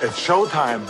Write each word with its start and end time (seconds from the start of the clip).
It's 0.00 0.24
showtime. 0.26 0.86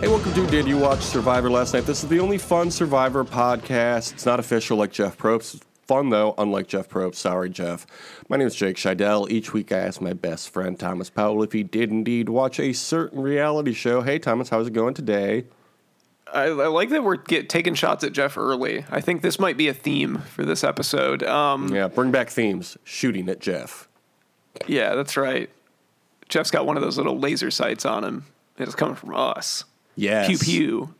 Hey, 0.00 0.08
welcome 0.08 0.32
to 0.34 0.46
Did 0.46 0.66
You 0.66 0.76
Watch 0.78 1.00
Survivor 1.00 1.50
Last 1.50 1.74
Night? 1.74 1.84
This 1.84 2.02
is 2.02 2.08
the 2.08 2.20
only 2.20 2.38
fun 2.38 2.70
Survivor 2.70 3.24
podcast. 3.24 4.12
It's 4.12 4.26
not 4.26 4.40
official 4.40 4.76
like 4.76 4.92
Jeff 4.92 5.16
Probst. 5.16 5.54
It's 5.54 5.64
fun 5.86 6.10
though, 6.10 6.34
unlike 6.38 6.66
Jeff 6.68 6.88
Probst. 6.88 7.16
Sorry, 7.16 7.48
Jeff. 7.50 7.86
My 8.28 8.36
name 8.36 8.46
is 8.46 8.54
Jake 8.54 8.76
Scheidel. 8.76 9.30
Each 9.30 9.52
week 9.52 9.72
I 9.72 9.78
ask 9.78 10.00
my 10.00 10.12
best 10.12 10.50
friend 10.50 10.78
Thomas 10.78 11.08
Powell 11.10 11.42
if 11.42 11.52
he 11.52 11.62
did 11.62 11.90
indeed 11.90 12.28
watch 12.28 12.58
a 12.60 12.72
certain 12.72 13.20
reality 13.20 13.72
show. 13.72 14.02
Hey, 14.02 14.18
Thomas, 14.18 14.48
how's 14.48 14.66
it 14.66 14.72
going 14.72 14.94
today? 14.94 15.44
I, 16.32 16.44
I 16.44 16.66
like 16.68 16.88
that 16.90 17.04
we're 17.04 17.16
get, 17.16 17.48
taking 17.48 17.74
shots 17.74 18.04
at 18.04 18.12
Jeff 18.12 18.36
early. 18.38 18.84
I 18.90 19.00
think 19.00 19.22
this 19.22 19.38
might 19.38 19.56
be 19.56 19.68
a 19.68 19.74
theme 19.74 20.18
for 20.18 20.44
this 20.44 20.64
episode. 20.64 21.22
Um, 21.22 21.68
Yeah, 21.74 21.88
bring 21.88 22.10
back 22.10 22.30
themes. 22.30 22.76
Shooting 22.84 23.28
at 23.28 23.40
Jeff. 23.40 23.88
yeah, 24.66 24.94
that's 24.94 25.16
right. 25.16 25.48
Jeff's 26.28 26.50
got 26.50 26.64
one 26.66 26.76
of 26.76 26.82
those 26.82 26.96
little 26.96 27.18
laser 27.18 27.50
sights 27.50 27.84
on 27.84 28.04
him. 28.04 28.24
And 28.58 28.66
It's 28.66 28.74
coming 28.74 28.94
from 28.94 29.14
us. 29.14 29.64
Yes. 29.96 30.28
Pew 30.28 30.38
pew. 30.38 30.94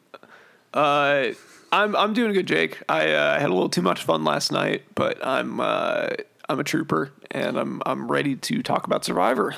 Uh, 0.74 1.32
I'm 1.70 1.96
I'm 1.96 2.12
doing 2.12 2.32
good, 2.32 2.46
Jake. 2.46 2.82
I 2.88 3.10
uh, 3.12 3.38
had 3.40 3.48
a 3.50 3.52
little 3.52 3.68
too 3.68 3.82
much 3.82 4.04
fun 4.04 4.24
last 4.24 4.52
night, 4.52 4.84
but 4.94 5.24
I'm 5.24 5.60
uh, 5.60 6.08
I'm 6.48 6.60
a 6.60 6.64
trooper 6.64 7.12
and 7.30 7.58
I'm 7.58 7.82
I'm 7.86 8.10
ready 8.10 8.36
to 8.36 8.62
talk 8.62 8.86
about 8.86 9.04
Survivor. 9.04 9.54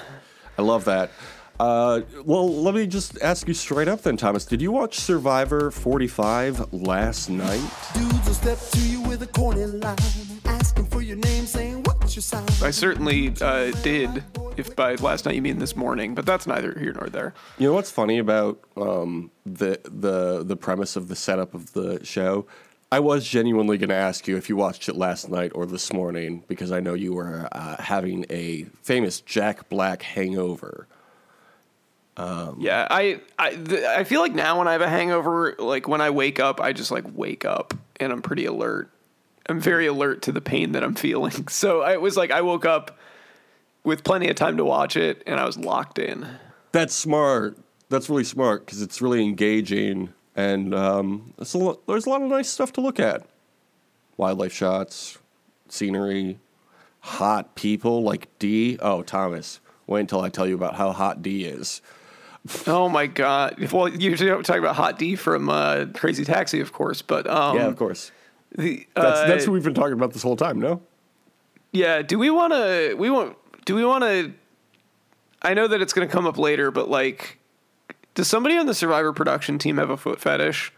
I 0.56 0.62
love 0.62 0.84
that. 0.84 1.10
Uh, 1.58 2.00
well, 2.24 2.52
let 2.62 2.74
me 2.74 2.86
just 2.86 3.20
ask 3.22 3.46
you 3.46 3.54
straight 3.54 3.86
up 3.86 4.02
then, 4.02 4.16
Thomas. 4.16 4.44
Did 4.44 4.60
you 4.60 4.72
watch 4.72 4.98
Survivor 4.98 5.70
45 5.70 6.72
last 6.72 7.28
night? 7.30 7.62
Dudes 7.94 8.26
will 8.26 8.34
step 8.34 8.58
to 8.72 8.80
you 8.80 9.00
with 9.02 9.22
a 9.22 9.28
corny 9.28 9.64
line, 9.64 9.96
asking 10.46 10.86
for 10.86 11.00
your 11.00 11.16
name, 11.16 11.46
saying 11.46 11.54
what's 11.54 11.54
your 11.54 11.62
sign. 11.62 11.63
I 12.62 12.70
certainly 12.70 13.32
uh, 13.40 13.70
did. 13.82 14.22
If 14.56 14.76
by 14.76 14.94
last 14.96 15.26
night 15.26 15.34
you 15.34 15.42
mean 15.42 15.58
this 15.58 15.74
morning, 15.74 16.14
but 16.14 16.24
that's 16.24 16.46
neither 16.46 16.78
here 16.78 16.92
nor 16.92 17.08
there. 17.08 17.34
You 17.58 17.68
know 17.68 17.74
what's 17.74 17.90
funny 17.90 18.18
about 18.18 18.60
um, 18.76 19.30
the 19.44 19.80
the 19.84 20.44
the 20.44 20.56
premise 20.56 20.94
of 20.96 21.08
the 21.08 21.16
setup 21.16 21.54
of 21.54 21.72
the 21.72 22.04
show? 22.04 22.46
I 22.92 23.00
was 23.00 23.26
genuinely 23.26 23.76
going 23.78 23.88
to 23.88 23.96
ask 23.96 24.28
you 24.28 24.36
if 24.36 24.48
you 24.48 24.54
watched 24.54 24.88
it 24.88 24.94
last 24.94 25.28
night 25.28 25.50
or 25.56 25.66
this 25.66 25.92
morning 25.92 26.44
because 26.46 26.70
I 26.70 26.78
know 26.78 26.94
you 26.94 27.14
were 27.14 27.48
uh, 27.50 27.82
having 27.82 28.24
a 28.30 28.64
famous 28.82 29.20
Jack 29.20 29.68
Black 29.68 30.02
hangover. 30.02 30.86
Yeah, 32.60 32.86
I 32.88 33.20
I 33.36 33.50
th- 33.56 33.84
I 33.84 34.04
feel 34.04 34.20
like 34.20 34.34
now 34.34 34.58
when 34.60 34.68
I 34.68 34.72
have 34.72 34.82
a 34.82 34.88
hangover, 34.88 35.56
like 35.58 35.88
when 35.88 36.00
I 36.00 36.10
wake 36.10 36.38
up, 36.38 36.60
I 36.60 36.72
just 36.72 36.92
like 36.92 37.04
wake 37.12 37.44
up 37.44 37.74
and 37.98 38.12
I'm 38.12 38.22
pretty 38.22 38.44
alert. 38.44 38.90
I'm 39.48 39.60
very 39.60 39.86
alert 39.86 40.22
to 40.22 40.32
the 40.32 40.40
pain 40.40 40.72
that 40.72 40.82
I'm 40.82 40.94
feeling. 40.94 41.46
So 41.48 41.82
I 41.82 41.96
was 41.98 42.16
like 42.16 42.30
I 42.30 42.40
woke 42.40 42.64
up 42.64 42.98
with 43.84 44.02
plenty 44.04 44.28
of 44.28 44.36
time 44.36 44.56
to 44.56 44.64
watch 44.64 44.96
it 44.96 45.22
and 45.26 45.38
I 45.38 45.44
was 45.44 45.56
locked 45.56 45.98
in. 45.98 46.26
That's 46.72 46.94
smart. 46.94 47.58
That's 47.90 48.08
really 48.08 48.24
smart 48.24 48.64
because 48.64 48.82
it's 48.82 49.00
really 49.02 49.22
engaging 49.22 50.12
and 50.34 50.74
um, 50.74 51.34
it's 51.38 51.54
a 51.54 51.58
lo- 51.58 51.80
there's 51.86 52.06
a 52.06 52.10
lot 52.10 52.22
of 52.22 52.28
nice 52.28 52.48
stuff 52.48 52.72
to 52.74 52.80
look 52.80 52.98
at. 52.98 53.26
Wildlife 54.16 54.52
shots, 54.52 55.18
scenery, 55.68 56.38
hot 57.00 57.54
people 57.54 58.02
like 58.02 58.28
Dee. 58.38 58.78
Oh, 58.80 59.02
Thomas, 59.02 59.60
wait 59.86 60.00
until 60.00 60.20
I 60.20 60.28
tell 60.28 60.46
you 60.46 60.54
about 60.54 60.76
how 60.76 60.92
hot 60.92 61.22
Dee 61.22 61.44
is. 61.44 61.82
Oh 62.66 62.88
my 62.88 63.06
god! 63.06 63.72
Well, 63.72 63.88
you're 63.88 64.16
talking 64.42 64.62
about 64.62 64.76
Hot 64.76 64.98
D 64.98 65.16
from 65.16 65.48
uh, 65.48 65.86
Crazy 65.94 66.26
Taxi, 66.26 66.60
of 66.60 66.74
course, 66.74 67.00
but 67.00 67.26
um, 67.26 67.56
yeah, 67.56 67.66
of 67.66 67.76
course. 67.76 68.12
The, 68.56 68.86
That's 68.94 69.20
uh, 69.20 69.26
that's 69.26 69.46
what 69.46 69.52
we've 69.54 69.64
been 69.64 69.74
talking 69.74 69.94
about 69.94 70.12
this 70.12 70.22
whole 70.22 70.36
time. 70.36 70.60
No. 70.60 70.80
Yeah. 71.72 72.02
Do 72.02 72.18
we 72.18 72.30
want 72.30 72.52
to? 72.52 72.94
We 72.98 73.10
want. 73.10 73.36
Do 73.64 73.74
we 73.74 73.84
want 73.84 74.04
to? 74.04 74.32
I 75.42 75.54
know 75.54 75.66
that 75.68 75.80
it's 75.82 75.92
going 75.92 76.06
to 76.08 76.12
come 76.12 76.26
up 76.26 76.38
later, 76.38 76.70
but 76.70 76.88
like, 76.88 77.38
does 78.14 78.28
somebody 78.28 78.56
on 78.56 78.66
the 78.66 78.74
Survivor 78.74 79.12
production 79.12 79.58
team 79.58 79.76
have 79.78 79.90
a 79.90 79.96
foot 79.96 80.20
fetish? 80.20 80.72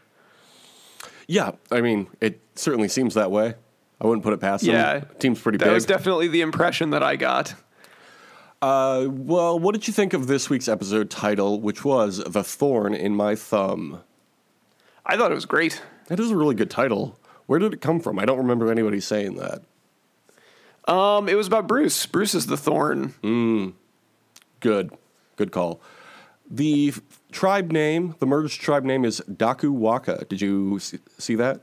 Yeah, 1.29 1.53
I 1.71 1.81
mean, 1.81 2.07
it 2.21 2.41
certainly 2.55 2.89
seems 2.89 3.15
that 3.15 3.31
way. 3.31 3.55
I 4.01 4.07
wouldn't 4.07 4.23
put 4.23 4.33
it 4.33 4.41
past 4.41 4.63
Yeah. 4.63 5.01
them. 5.01 5.09
Team's 5.19 5.41
pretty 5.41 5.59
That 5.59 5.65
big. 5.67 5.75
was 5.75 5.87
definitely 5.87 6.29
the 6.29 6.41
impression 6.43 6.91
that 6.91 7.03
I 7.03 7.17
got. 7.17 7.55
uh, 8.63 9.07
well, 9.11 9.59
what 9.59 9.73
did 9.75 9.87
you 9.89 9.93
think 9.93 10.13
of 10.15 10.27
this 10.29 10.49
week's 10.49 10.69
episode 10.69 11.11
title, 11.11 11.61
which 11.61 11.85
was 11.85 12.19
"The 12.25 12.43
Thorn 12.45 12.95
in 12.95 13.15
My 13.17 13.35
Thumb"? 13.35 14.01
I 15.05 15.17
thought 15.17 15.31
it 15.31 15.35
was 15.35 15.47
great. 15.47 15.83
That 16.09 16.19
is 16.21 16.31
a 16.31 16.37
really 16.37 16.55
good 16.55 16.71
title. 16.71 17.19
Where 17.47 17.59
did 17.59 17.73
it 17.73 17.81
come 17.81 18.01
from? 18.01 18.19
I 18.19 18.25
don't 18.25 18.39
remember 18.39 18.71
anybody 18.71 19.01
saying 19.01 19.37
that. 19.37 19.63
Um, 20.93 21.29
it 21.29 21.35
was 21.35 21.47
about 21.47 21.67
Bruce. 21.67 22.07
Bruce 22.07 22.35
is 22.35 22.47
the 22.47 22.57
thorn. 22.57 23.75
Good, 24.61 24.93
good 25.37 25.53
call. 25.53 25.81
The 26.49 26.89
f- 26.89 27.01
tribe 27.33 27.73
name, 27.73 28.15
the 28.21 28.27
merged 28.27 28.61
tribe 28.61 28.85
name, 28.85 29.05
is 29.05 29.21
Dakuwaqa. 29.31 30.29
Did 30.29 30.41
you 30.41 30.79
see 30.81 31.35
that? 31.37 31.61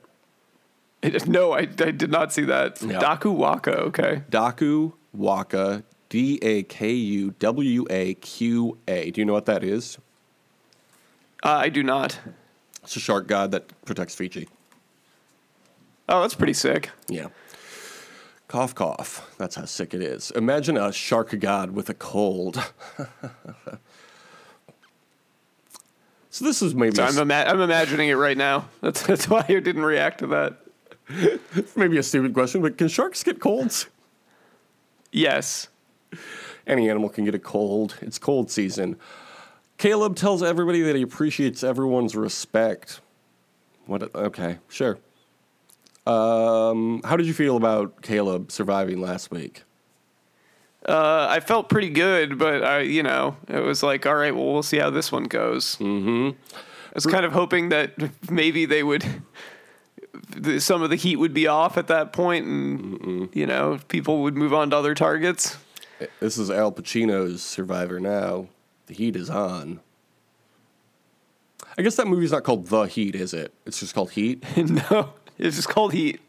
No, 1.27 1.51
I, 1.51 1.59
I 1.59 1.63
did 1.65 2.09
not 2.11 2.31
see 2.31 2.43
that. 2.43 2.81
Yeah. 2.81 2.97
Daku 2.99 3.35
Waka. 3.35 3.75
Okay. 3.77 4.23
Daku 4.31 4.93
Waka, 5.13 5.83
D 6.07 6.39
A 6.41 6.63
K 6.63 6.93
U 6.93 7.31
W 7.39 7.85
A 7.89 8.13
Q 8.13 8.77
A. 8.87 9.11
Do 9.11 9.19
you 9.19 9.25
know 9.25 9.33
what 9.33 9.45
that 9.47 9.65
is? 9.65 9.97
Uh, 11.43 11.49
I 11.49 11.67
do 11.67 11.83
not. 11.83 12.17
It's 12.83 12.95
a 12.95 13.01
shark 13.01 13.27
god 13.27 13.51
that 13.51 13.83
protects 13.83 14.15
Fiji. 14.15 14.47
Oh, 16.09 16.21
that's 16.21 16.35
pretty 16.35 16.53
sick. 16.53 16.89
Yeah. 17.07 17.27
Cough, 18.47 18.75
cough. 18.75 19.33
That's 19.37 19.55
how 19.55 19.65
sick 19.65 19.93
it 19.93 20.01
is. 20.01 20.31
Imagine 20.31 20.77
a 20.77 20.91
shark 20.91 21.37
god 21.39 21.71
with 21.71 21.89
a 21.89 21.93
cold. 21.93 22.55
so 26.29 26.45
this 26.45 26.61
is 26.61 26.75
maybe 26.75 26.95
So 26.95 27.03
I'm, 27.05 27.17
ima- 27.17 27.45
I'm 27.47 27.61
imagining 27.61 28.09
it 28.09 28.15
right 28.15 28.37
now. 28.37 28.69
That's 28.81 29.01
that's 29.05 29.27
why 29.29 29.45
I 29.47 29.53
didn't 29.59 29.83
react 29.83 30.19
to 30.19 30.27
that. 30.27 30.57
maybe 31.75 31.97
a 31.97 32.03
stupid 32.03 32.33
question, 32.33 32.61
but 32.61 32.77
can 32.77 32.87
sharks 32.87 33.23
get 33.23 33.39
colds? 33.39 33.87
Yes. 35.11 35.67
Any 36.65 36.89
animal 36.89 37.09
can 37.09 37.25
get 37.25 37.35
a 37.35 37.39
cold. 37.39 37.95
It's 38.01 38.17
cold 38.19 38.49
season. 38.51 38.97
Kaleb 39.77 40.15
tells 40.15 40.43
everybody 40.43 40.81
that 40.81 40.95
he 40.95 41.01
appreciates 41.01 41.63
everyone's 41.63 42.15
respect. 42.15 43.01
What? 43.85 44.13
Okay, 44.15 44.59
sure. 44.69 44.97
Um, 46.05 47.01
how 47.03 47.15
did 47.15 47.27
you 47.27 47.33
feel 47.33 47.55
about 47.55 48.01
Kaleb 48.01 48.51
surviving 48.51 48.99
last 48.99 49.31
week? 49.31 49.63
Uh, 50.87 51.27
I 51.29 51.39
felt 51.39 51.69
pretty 51.69 51.89
good, 51.89 52.37
but 52.37 52.63
I, 52.63 52.81
you 52.81 53.03
know, 53.03 53.37
it 53.47 53.59
was 53.59 53.83
like, 53.83 54.05
all 54.05 54.15
right, 54.15 54.35
well, 54.35 54.51
we'll 54.51 54.63
see 54.63 54.79
how 54.79 54.89
this 54.89 55.11
one 55.11 55.23
goes. 55.23 55.77
Mm-hmm. 55.77 56.31
I 56.55 56.91
was 56.93 57.05
kind 57.05 57.25
of 57.25 57.31
hoping 57.31 57.69
that 57.69 57.93
maybe 58.29 58.65
they 58.65 58.83
would, 58.83 59.05
some 60.59 60.83
of 60.83 60.89
the 60.89 60.97
heat 60.97 61.15
would 61.15 61.33
be 61.33 61.47
off 61.47 61.77
at 61.77 61.87
that 61.87 62.11
point, 62.11 62.45
and 62.45 63.29
you 63.33 63.47
know, 63.47 63.79
people 63.87 64.23
would 64.23 64.35
move 64.35 64.53
on 64.53 64.71
to 64.71 64.77
other 64.77 64.93
targets. 64.93 65.57
This 66.19 66.37
is 66.37 66.51
Al 66.51 66.71
Pacino's 66.71 67.41
Survivor 67.41 67.99
now. 67.99 68.49
The 68.87 68.93
heat 68.93 69.15
is 69.15 69.29
on. 69.29 69.79
I 71.77 71.81
guess 71.81 71.95
that 71.95 72.07
movie's 72.07 72.31
not 72.31 72.43
called 72.43 72.67
The 72.67 72.83
Heat, 72.83 73.15
is 73.15 73.33
it? 73.33 73.53
It's 73.65 73.79
just 73.79 73.95
called 73.95 74.11
Heat. 74.11 74.43
no, 74.57 75.13
it's 75.43 75.57
just 75.57 75.69
called 75.69 75.93
heat. 75.93 76.21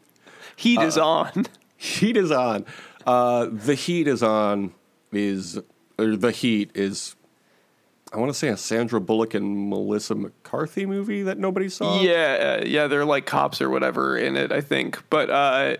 Heat 0.55 0.79
is 0.81 0.97
on. 0.97 1.45
Heat 1.77 2.17
is 2.17 2.31
on. 2.31 2.65
Uh, 3.05 3.47
the 3.51 3.75
Heat 3.75 4.07
is 4.07 4.23
on 4.23 4.73
is 5.11 5.59
or 5.97 6.15
The 6.15 6.31
Heat 6.31 6.71
is 6.73 7.15
I 8.13 8.17
want 8.17 8.31
to 8.31 8.37
say 8.37 8.47
a 8.47 8.57
Sandra 8.57 9.01
Bullock 9.01 9.33
and 9.33 9.69
Melissa 9.69 10.15
McCarthy 10.15 10.85
movie 10.85 11.23
that 11.23 11.37
nobody 11.37 11.67
saw. 11.67 12.01
Yeah, 12.01 12.59
uh, 12.61 12.65
yeah, 12.65 12.87
they're 12.87 13.03
like 13.03 13.25
cops 13.25 13.61
or 13.61 13.69
whatever 13.69 14.17
in 14.17 14.37
it, 14.37 14.51
I 14.51 14.61
think. 14.61 15.03
But 15.09 15.29
uh, 15.29 15.77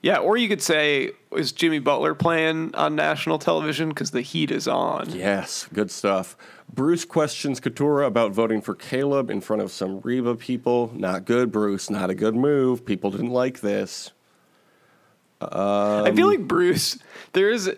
yeah, 0.00 0.18
or 0.18 0.36
you 0.36 0.48
could 0.48 0.62
say, 0.62 1.10
is 1.36 1.50
Jimmy 1.50 1.80
Butler 1.80 2.14
playing 2.14 2.74
on 2.74 2.94
national 2.94 3.38
television 3.38 3.88
because 3.88 4.12
the 4.12 4.20
heat 4.20 4.50
is 4.50 4.68
on? 4.68 5.10
Yes, 5.10 5.68
good 5.72 5.90
stuff. 5.90 6.36
Bruce 6.72 7.04
questions 7.04 7.60
Katurah 7.60 8.06
about 8.06 8.32
voting 8.32 8.62
for 8.62 8.74
Kaleb 8.74 9.30
in 9.30 9.40
front 9.40 9.60
of 9.60 9.70
some 9.70 10.00
Reba 10.00 10.36
people. 10.36 10.90
Not 10.94 11.26
good, 11.26 11.52
Bruce. 11.52 11.90
Not 11.90 12.08
a 12.08 12.14
good 12.14 12.34
move. 12.34 12.84
People 12.86 13.10
didn't 13.10 13.30
like 13.30 13.60
this. 13.60 14.10
I 15.40 16.12
feel 16.14 16.28
like 16.28 16.46
Bruce. 16.46 16.98
There 17.32 17.50
is. 17.50 17.68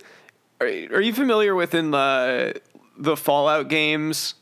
Are, 0.61 0.67
are 0.67 1.00
you 1.00 1.12
familiar 1.12 1.55
with 1.55 1.75
in 1.75 1.91
the 1.91 2.61
the 2.96 3.17
Fallout 3.17 3.69
games? 3.69 4.35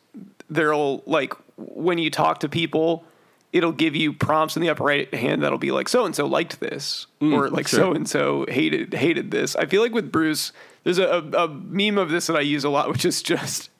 There'll 0.50 1.02
like 1.06 1.32
when 1.56 1.98
you 1.98 2.10
talk 2.10 2.40
to 2.40 2.48
people, 2.48 3.04
it'll 3.52 3.72
give 3.72 3.94
you 3.94 4.12
prompts 4.12 4.56
in 4.56 4.62
the 4.62 4.68
upper 4.68 4.84
right 4.84 5.12
hand 5.14 5.42
that'll 5.42 5.58
be 5.58 5.70
like 5.70 5.88
so 5.88 6.04
and 6.04 6.14
so 6.14 6.26
liked 6.26 6.60
this 6.60 7.06
mm, 7.20 7.32
or 7.32 7.48
like 7.48 7.68
so 7.68 7.92
and 7.92 8.08
so 8.08 8.44
hated 8.48 8.92
hated 8.92 9.30
this. 9.30 9.56
I 9.56 9.66
feel 9.66 9.82
like 9.82 9.92
with 9.92 10.12
Bruce, 10.12 10.52
there's 10.84 10.98
a, 10.98 11.06
a, 11.06 11.44
a 11.44 11.48
meme 11.48 11.98
of 11.98 12.10
this 12.10 12.26
that 12.26 12.36
I 12.36 12.40
use 12.40 12.64
a 12.64 12.70
lot, 12.70 12.88
which 12.92 13.04
is 13.04 13.22
just 13.22 13.70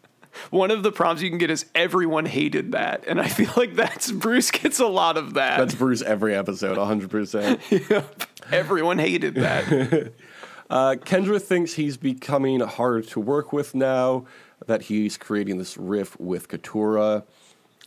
one 0.51 0.71
of 0.71 0.83
the 0.83 0.93
prompts 0.93 1.23
you 1.23 1.29
can 1.29 1.39
get 1.39 1.51
is 1.51 1.67
everyone 1.75 2.27
hated 2.27 2.73
that, 2.73 3.05
and 3.07 3.21
I 3.21 3.29
feel 3.29 3.53
like 3.57 3.75
that's 3.75 4.11
Bruce 4.11 4.51
gets 4.51 4.79
a 4.79 4.87
lot 4.87 5.17
of 5.17 5.35
that. 5.35 5.59
That's 5.59 5.75
Bruce 5.75 6.03
every 6.03 6.35
episode, 6.35 6.79
100%. 6.79 8.03
everyone 8.53 8.99
hated 8.99 9.35
that. 9.37 10.13
Uh, 10.71 10.95
Kendra 10.95 11.39
thinks 11.39 11.75
he's 11.75 11.99
becoming 11.99 12.61
harder 12.61 13.03
to 13.03 13.21
work 13.21 13.53
with 13.53 13.75
now 13.75 14.25
that 14.67 14.81
he's 14.81 15.19
creating 15.19 15.59
this 15.59 15.77
riff 15.77 16.19
with 16.19 16.49
Katurah. 16.49 17.25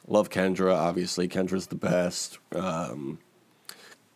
Love 0.07 0.29
Kendra, 0.29 0.75
obviously. 0.75 1.27
Kendra's 1.27 1.65
the 1.65 1.75
best. 1.75 2.37
Um, 2.53 3.17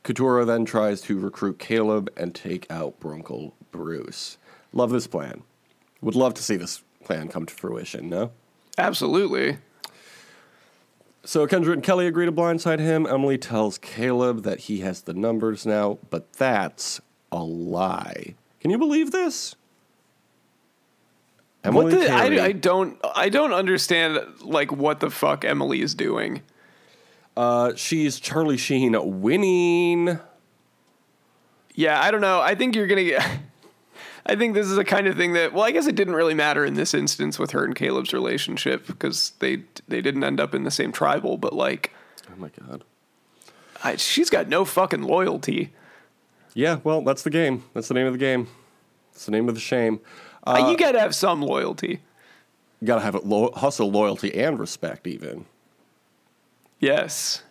Katurah 0.04 0.46
then 0.46 0.66
tries 0.66 1.02
to 1.02 1.18
recruit 1.18 1.58
Kaleb 1.58 2.10
and 2.16 2.36
take 2.36 2.70
out 2.70 3.00
Brunkle 3.00 3.54
Bruce. 3.72 4.38
Love 4.72 4.92
this 4.92 5.08
plan. 5.08 5.42
Would 6.02 6.16
love 6.16 6.36
to 6.36 6.44
see 6.44 6.56
this 6.56 6.84
plan 7.10 7.28
come 7.28 7.48
to 7.48 7.54
fruition, 7.56 8.08
no? 8.08 8.30
Absolutely. 8.78 9.58
So 11.24 11.48
Kendra 11.48 11.74
and 11.74 11.82
Kellie 11.82 12.06
agree 12.06 12.28
to 12.28 12.32
blindside 12.32 12.78
him. 12.80 13.08
Emily 13.08 13.36
tells 13.40 13.80
Kaleb 13.80 14.44
that 14.44 14.60
he 14.62 14.82
has 14.82 15.02
the 15.02 15.16
numbers 15.16 15.66
now, 15.66 15.98
but 16.12 16.32
that's 16.34 17.02
a 17.32 17.44
lie. 17.44 18.36
Can 18.62 18.70
you 18.70 18.78
believe 18.78 19.10
this? 19.10 19.56
What 21.64 21.92
Emily 21.92 21.96
the? 21.96 22.12
I, 22.12 22.46
I 22.46 22.52
don't. 22.52 23.00
I 23.16 23.30
don't 23.30 23.54
understand. 23.54 24.20
Like 24.42 24.72
what 24.72 25.00
the 25.00 25.10
fuck 25.10 25.44
Emily 25.44 25.82
is 25.82 25.96
doing. 25.96 26.42
uh, 27.36 27.74
she's 27.76 28.20
Charlie 28.20 28.56
Sheen 28.58 28.96
winning. 29.20 30.20
Yeah, 31.74 32.00
I 32.00 32.12
don't 32.12 32.22
know. 32.22 32.40
I 32.40 32.54
think 32.54 32.76
you're 32.76 32.88
gonna 32.88 33.04
get. 33.04 33.40
I 34.30 34.36
think 34.36 34.54
this 34.54 34.68
is 34.68 34.76
the 34.76 34.86
kind 34.86 35.08
of 35.08 35.18
thing 35.18 35.34
that. 35.34 35.54
Well, 35.54 35.64
I 35.64 35.72
guess 35.72 35.88
it 35.88 35.96
didn't 35.96 36.14
really 36.14 36.36
matter 36.36 36.64
in 36.64 36.76
this 36.76 36.94
instance 36.94 37.40
with 37.40 37.50
her 37.52 37.66
and 37.66 37.76
Kaleb's 37.76 38.14
relationship 38.14 38.86
because 38.86 39.32
they 39.40 39.64
they 39.88 40.02
didn't 40.02 40.24
end 40.24 40.40
up 40.40 40.54
in 40.54 40.64
the 40.64 40.72
same 40.72 40.92
tribal. 40.92 41.38
But 41.38 41.54
like, 41.54 41.92
Oh 42.30 42.36
my 42.38 42.50
god. 42.50 42.84
I, 43.84 43.96
she's 43.96 44.30
got 44.30 44.48
no 44.48 44.66
fucking 44.66 45.02
loyalty. 45.02 45.74
Yeah, 46.54 46.80
well, 46.84 47.02
that's 47.02 47.24
the 47.24 47.30
game. 47.30 47.64
That's 47.74 47.88
the 47.88 47.94
name 47.96 48.06
of 48.06 48.14
the 48.14 48.20
game. 48.20 48.48
It's 49.14 49.26
the 49.26 49.32
name 49.32 49.50
of 49.50 49.56
the 49.56 49.62
shame. 49.62 50.00
Uh, 50.46 50.68
you 50.70 50.78
gotta 50.78 51.00
have 51.00 51.16
some 51.16 51.42
loyalty. 51.42 52.02
You 52.82 52.88
gotta 52.88 53.02
have 53.02 53.16
it 53.16 53.26
lo- 53.26 53.52
hustle, 53.56 53.90
loyalty, 53.90 54.34
and 54.36 54.60
respect, 54.60 55.08
even. 55.08 55.46
Yes. 56.80 57.42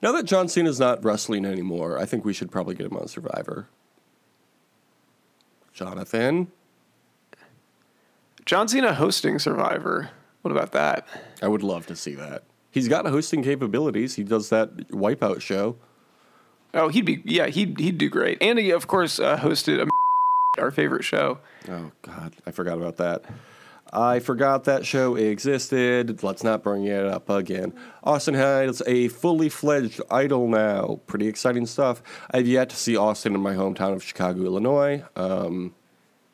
Now 0.00 0.12
that 0.12 0.24
John 0.24 0.48
Cena's 0.48 0.80
not 0.80 1.04
wrestling 1.04 1.44
anymore, 1.44 1.98
I 1.98 2.06
think 2.06 2.24
we 2.24 2.32
should 2.32 2.50
probably 2.50 2.74
get 2.74 2.86
him 2.86 2.96
on 2.96 3.06
Survivor. 3.06 3.68
Jonathan? 5.72 6.48
John 8.44 8.68
Cena 8.68 8.94
hosting 8.94 9.38
Survivor. 9.38 10.10
What 10.42 10.50
about 10.50 10.72
that? 10.72 11.06
I 11.40 11.48
would 11.48 11.62
love 11.62 11.86
to 11.86 11.96
see 11.96 12.14
that. 12.14 12.44
He's 12.70 12.88
got 12.88 13.06
hosting 13.06 13.42
capabilities. 13.42 14.14
He 14.14 14.24
does 14.24 14.48
that 14.48 14.76
Wipeout 14.88 15.40
show. 15.40 15.76
Oh, 16.74 16.88
he'd 16.88 17.04
be 17.04 17.22
yeah, 17.24 17.48
he'd 17.48 17.78
he'd 17.78 17.98
do 17.98 18.08
great. 18.08 18.38
And 18.40 18.58
he 18.58 18.70
of 18.70 18.86
course 18.86 19.20
uh, 19.20 19.36
hosted 19.36 19.80
a, 19.80 19.88
our 20.60 20.70
favorite 20.70 21.04
show. 21.04 21.38
Oh 21.68 21.92
God, 22.00 22.34
I 22.46 22.50
forgot 22.50 22.78
about 22.78 22.96
that. 22.96 23.24
I 23.92 24.20
forgot 24.20 24.64
that 24.64 24.86
show 24.86 25.16
existed. 25.16 26.22
Let's 26.22 26.42
not 26.42 26.62
bring 26.62 26.84
it 26.86 27.04
up 27.04 27.28
again. 27.28 27.74
Austin 28.02 28.34
has 28.34 28.82
a 28.86 29.08
fully 29.08 29.50
fledged 29.50 30.00
idol 30.10 30.48
now. 30.48 31.00
Pretty 31.06 31.26
exciting 31.28 31.66
stuff. 31.66 32.02
I've 32.30 32.48
yet 32.48 32.70
to 32.70 32.76
see 32.76 32.96
Austin 32.96 33.34
in 33.34 33.42
my 33.42 33.54
hometown 33.54 33.92
of 33.92 34.02
Chicago, 34.02 34.44
Illinois. 34.44 35.04
Um, 35.14 35.74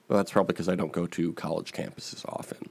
well, 0.06 0.18
that's 0.18 0.30
probably 0.30 0.52
because 0.52 0.68
I 0.68 0.76
don't 0.76 0.92
go 0.92 1.06
to 1.06 1.32
college 1.32 1.72
campuses 1.72 2.24
often. 2.26 2.70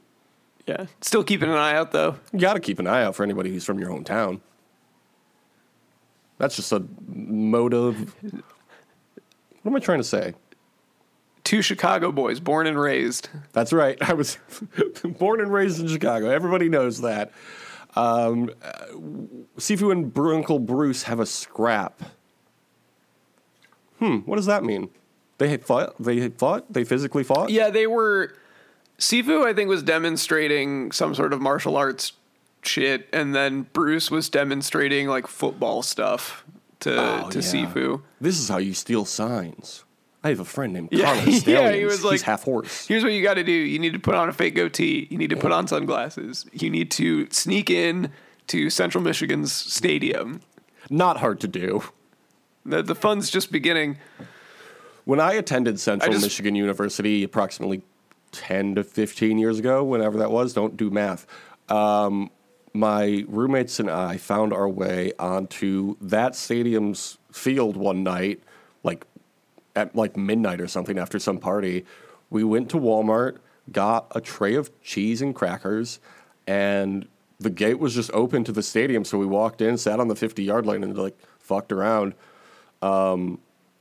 Yeah. 0.65 0.85
Still 1.01 1.23
keeping 1.23 1.49
an 1.49 1.55
eye 1.55 1.75
out 1.75 1.91
though. 1.91 2.15
You 2.31 2.39
got 2.39 2.53
to 2.53 2.59
keep 2.61 2.79
an 2.79 2.87
eye 2.87 3.03
out 3.03 3.15
for 3.15 3.23
anybody 3.23 3.49
who's 3.49 3.65
from 3.65 3.79
your 3.79 3.89
hometown. 3.89 4.39
That's 6.37 6.55
just 6.55 6.71
a 6.71 6.83
motive. 7.07 8.15
What 9.63 9.71
am 9.71 9.75
I 9.75 9.79
trying 9.79 9.99
to 9.99 10.03
say? 10.03 10.33
Two 11.47 11.61
Chicago 11.61 12.11
boys, 12.11 12.41
born 12.41 12.67
and 12.67 12.77
raised. 12.77 13.29
That's 13.53 13.71
right. 13.71 13.97
I 14.01 14.11
was 14.11 14.37
born 15.17 15.39
and 15.39 15.49
raised 15.49 15.79
in 15.79 15.87
Chicago. 15.87 16.29
Everybody 16.29 16.67
knows 16.67 16.99
that. 16.99 17.31
Um, 17.95 18.49
uh, 18.61 18.71
Sifu 19.57 19.93
and 19.93 20.11
Uncle 20.17 20.59
Bruce 20.59 21.03
have 21.03 21.21
a 21.21 21.25
scrap. 21.25 22.03
Hmm. 23.99 24.17
What 24.25 24.35
does 24.35 24.47
that 24.47 24.65
mean? 24.65 24.89
They 25.37 25.47
had 25.47 25.63
fought. 25.63 25.95
They 25.97 26.19
had 26.19 26.37
fought. 26.37 26.73
They 26.73 26.83
physically 26.83 27.23
fought. 27.23 27.49
Yeah, 27.49 27.69
they 27.69 27.87
were. 27.87 28.33
Sifu, 28.99 29.45
I 29.45 29.53
think, 29.53 29.69
was 29.69 29.83
demonstrating 29.83 30.91
some 30.91 31.15
sort 31.15 31.31
of 31.31 31.39
martial 31.39 31.77
arts 31.77 32.11
shit, 32.61 33.07
and 33.13 33.33
then 33.33 33.67
Bruce 33.71 34.11
was 34.11 34.27
demonstrating 34.27 35.07
like 35.07 35.27
football 35.27 35.81
stuff 35.81 36.43
to 36.81 37.23
Oh, 37.23 37.29
to 37.29 37.39
yeah. 37.39 37.45
Sifu. 37.45 38.01
This 38.19 38.37
is 38.37 38.49
how 38.49 38.57
you 38.57 38.73
steal 38.73 39.05
signs. 39.05 39.85
I 40.27 40.31
have 40.31 40.39
a 40.41 40.45
friend 40.45 40.73
named 40.73 40.89
Yeah, 40.91 41.05
Connor 41.19 41.31
yeah, 41.31 41.39
Stallions. 41.39 41.77
he 41.77 41.85
was 41.85 42.03
like- 42.03 42.11
He's 42.13 42.21
half 42.23 42.43
horse. 42.43 42.85
Here's 42.87 43.03
what 43.03 43.13
you 43.13 43.23
got 43.23 43.35
to 43.35 43.43
do: 43.43 43.51
you 43.51 43.79
need 43.79 43.93
to 43.93 43.99
put 43.99 44.13
on 44.15 44.27
a 44.27 44.33
fake 44.33 44.55
goatee. 44.55 45.07
You 45.09 45.17
need 45.17 45.29
to 45.29 45.37
put 45.37 45.51
on 45.51 45.67
sunglasses. 45.67 46.45
You 46.51 46.69
need 46.69 46.91
to 46.91 47.29
sneak 47.31 47.69
in 47.69 48.11
to 48.47 48.69
Central 48.69 49.03
Michigan's 49.03 49.53
stadium. 49.53 50.41
Not 50.89 51.17
hard 51.17 51.39
to 51.41 51.47
do. 51.47 51.83
The 52.65 52.83
the 52.83 52.95
fun's 52.95 53.29
just 53.29 53.51
beginning. 53.51 53.97
When 55.05 55.21
I 55.21 55.33
attended 55.33 55.79
Central 55.79 56.09
I 56.09 56.13
just- 56.13 56.25
Michigan 56.25 56.55
University 56.55 57.23
approximately 57.23 57.81
10 58.33 58.75
to 58.75 58.83
15 58.83 59.37
years 59.37 59.57
ago, 59.59 59.81
whenever 59.83 60.17
that 60.17 60.31
was, 60.31 60.51
don't 60.53 60.75
do 60.75 60.89
math. 60.89 61.25
Um, 61.69 62.29
my 62.73 63.23
roommates 63.29 63.79
and 63.79 63.89
I 63.89 64.17
found 64.17 64.51
our 64.51 64.67
way 64.67 65.13
onto 65.17 65.95
that 66.01 66.35
stadium's 66.35 67.17
field 67.31 67.77
one 67.77 68.03
night, 68.03 68.43
like 68.83 69.05
at 69.77 69.95
like 69.95 70.17
midnight 70.17 70.59
or 70.59 70.67
something 70.67 70.97
after 70.97 71.19
some 71.19 71.37
party. 71.37 71.85
We 72.29 72.43
went 72.43 72.69
to 72.71 72.77
Walmart, 72.77 73.37
got 73.71 74.07
a 74.15 74.19
tray 74.19 74.55
of 74.55 74.69
cheese 74.81 75.21
and 75.21 75.33
crackers, 75.35 75.99
and 76.47 77.07
the 77.39 77.49
gate 77.51 77.79
was 77.79 77.93
just 77.93 78.09
open 78.13 78.43
to 78.45 78.51
the 78.51 78.63
stadium. 78.63 79.05
So 79.05 79.17
we 79.19 79.25
walked 79.27 79.61
in, 79.61 79.77
sat 79.77 79.99
on 79.99 80.07
the 80.07 80.15
50 80.15 80.43
yard 80.43 80.65
line, 80.65 80.83
and 80.83 80.97
like 80.97 81.17
fucked 81.39 81.71
around 81.71 82.15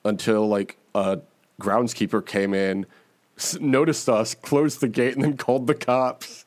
until 0.04 0.46
like 0.48 0.76
a 0.94 1.20
groundskeeper 1.60 2.24
came 2.24 2.54
in, 2.54 2.86
s- 3.38 3.58
noticed 3.60 4.08
us, 4.08 4.34
closed 4.34 4.80
the 4.80 4.88
gate, 4.88 5.14
and 5.14 5.24
then 5.24 5.36
called 5.36 5.66
the 5.66 5.74
cops. 5.74 6.44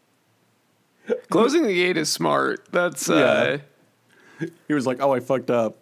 Closing 1.30 1.64
the 1.64 1.74
gate 1.74 1.98
is 1.98 2.10
smart. 2.10 2.68
That's 2.72 3.10
uh, 3.10 3.58
He 4.68 4.74
was 4.74 4.86
like, 4.86 5.02
"Oh, 5.02 5.12
I 5.12 5.20
fucked 5.20 5.50
up," 5.50 5.76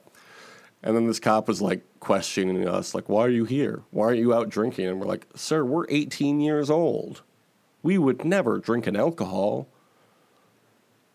and 0.82 0.96
then 0.96 1.06
this 1.06 1.20
cop 1.20 1.48
was 1.50 1.62
like 1.62 1.82
questioning 2.08 2.66
us, 2.66 2.96
like, 2.96 3.10
"Why 3.10 3.26
are 3.26 3.30
you 3.30 3.44
here? 3.44 3.82
Why 3.92 4.06
aren't 4.06 4.20
you 4.20 4.34
out 4.34 4.48
drinking?" 4.48 4.86
And 4.86 5.02
we're 5.02 5.08
like, 5.08 5.28
"Sir, 5.36 5.66
we're 5.66 5.86
18 5.90 6.40
years 6.40 6.70
old. 6.70 7.22
We 7.84 7.98
would 7.98 8.24
never 8.24 8.60
drink 8.60 8.88
an 8.88 8.96
alcohol. 8.96 9.68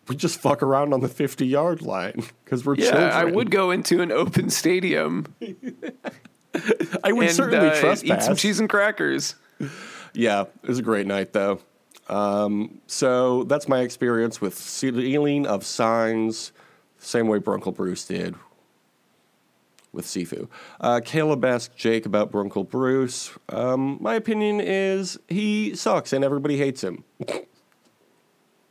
We 0.07 0.15
just 0.15 0.39
fuck 0.39 0.61
around 0.61 0.93
on 0.93 0.99
the 0.99 1.07
50 1.07 1.47
yard 1.47 1.81
line 1.81 2.23
because 2.45 2.63
we're 2.63 2.75
yeah. 2.75 2.91
children." 2.91 3.11
I 3.11 3.25
would 3.25 3.49
go 3.49 3.71
into 3.71 4.01
an 4.03 4.11
open 4.11 4.51
stadium 4.51 5.33
I 7.03 7.11
would 7.11 7.27
and 7.27 7.35
certainly 7.35 7.69
uh, 7.69 7.79
trespass. 7.79 8.03
eat 8.03 8.23
some 8.23 8.35
cheese 8.35 8.59
and 8.59 8.69
crackers. 8.69 9.33
Yeah, 10.13 10.41
it 10.61 10.69
was 10.69 10.77
a 10.77 10.83
great 10.83 11.07
night 11.07 11.33
though. 11.33 11.59
Um, 12.07 12.81
so 12.85 13.45
that's 13.45 13.67
my 13.67 13.79
experience 13.79 14.39
with 14.39 14.55
sealing 14.55 15.47
of 15.47 15.65
signs, 15.65 16.51
same 16.99 17.27
way 17.27 17.39
Brunkle 17.39 17.73
Bruce 17.75 18.05
did 18.05 18.35
with 19.93 20.05
Sifu. 20.05 20.49
Uh, 20.81 20.99
Kaleb 20.99 21.45
asked 21.45 21.77
Jake 21.77 22.05
about 22.05 22.31
Brunkle 22.31 22.67
Bruce. 22.67 23.31
Um, 23.49 23.97
my 24.01 24.15
opinion 24.15 24.59
is 24.59 25.17
he 25.27 25.75
sucks 25.75 26.11
and 26.11 26.25
everybody 26.25 26.57
hates 26.57 26.83
him. 26.83 27.03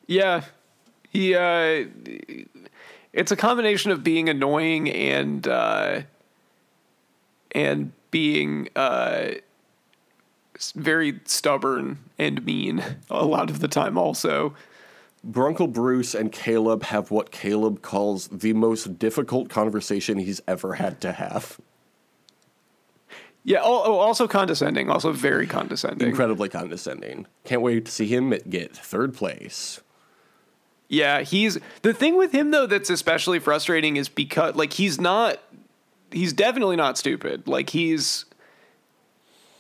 Yeah, 0.09 0.43
he. 1.11 1.35
Uh, 1.35 1.87
it's 3.12 3.33
a 3.33 3.37
combination 3.37 3.91
of 3.93 4.02
being 4.02 4.29
annoying 4.29 4.91
and 4.91 5.47
uh, 5.47 6.02
and 7.52 7.93
being 8.11 8.69
uh, 8.76 9.31
very 10.75 11.21
stubborn 11.25 11.99
and 12.19 12.45
mean 12.45 12.85
a 13.11 13.25
lot 13.25 13.49
of 13.49 13.61
the 13.61 13.69
time. 13.69 13.97
Also, 13.97 14.55
Brunkle 15.29 15.73
Bruce 15.73 16.14
and 16.14 16.33
Kaleb 16.33 16.85
have 16.85 17.11
what 17.11 17.31
Kaleb 17.31 17.81
calls 17.83 18.29
the 18.29 18.52
most 18.52 18.99
difficult 18.99 19.49
conversation 19.49 20.19
he's 20.19 20.41
ever 20.49 20.75
had 20.75 21.00
to 21.02 21.12
have. 21.12 21.61
yeah. 23.45 23.61
Oh, 23.62 23.99
also 23.99 24.26
condescending. 24.26 24.91
Also 24.91 25.12
very 25.12 25.47
condescending. 25.47 26.09
Incredibly 26.09 26.49
condescending. 26.49 27.26
Can't 27.45 27.62
wait 27.62 27.85
to 27.85 27.93
see 27.93 28.07
him 28.07 28.31
get 28.49 28.76
third 28.76 29.14
place. 29.14 29.81
Yeah, 30.88 31.23
he's 31.23 31.59
the 31.83 31.95
thing 31.95 32.17
with 32.19 32.33
him 32.33 32.50
though 32.50 32.67
that's 32.67 32.91
especially 32.91 33.38
frustrating 33.38 33.97
is 33.97 34.09
because 34.11 34.57
like 34.57 34.75
he's 34.75 35.00
not 35.00 35.38
he's 36.11 36.33
definitely 36.33 36.76
not 36.76 36.99
stupid. 36.99 37.49
Like 37.49 37.71
he's 37.71 38.26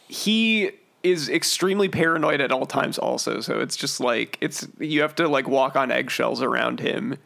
he 0.08 0.72
is 1.02 1.28
extremely 1.28 1.88
paranoid 1.88 2.40
at 2.40 2.52
all 2.52 2.66
times 2.66 2.98
also. 2.98 3.40
So 3.40 3.60
it's 3.60 3.76
just 3.76 4.00
like 4.00 4.38
it's 4.40 4.66
you 4.78 5.02
have 5.02 5.14
to 5.16 5.28
like 5.28 5.48
walk 5.48 5.76
on 5.76 5.90
eggshells 5.90 6.42
around 6.42 6.80
him. 6.80 7.16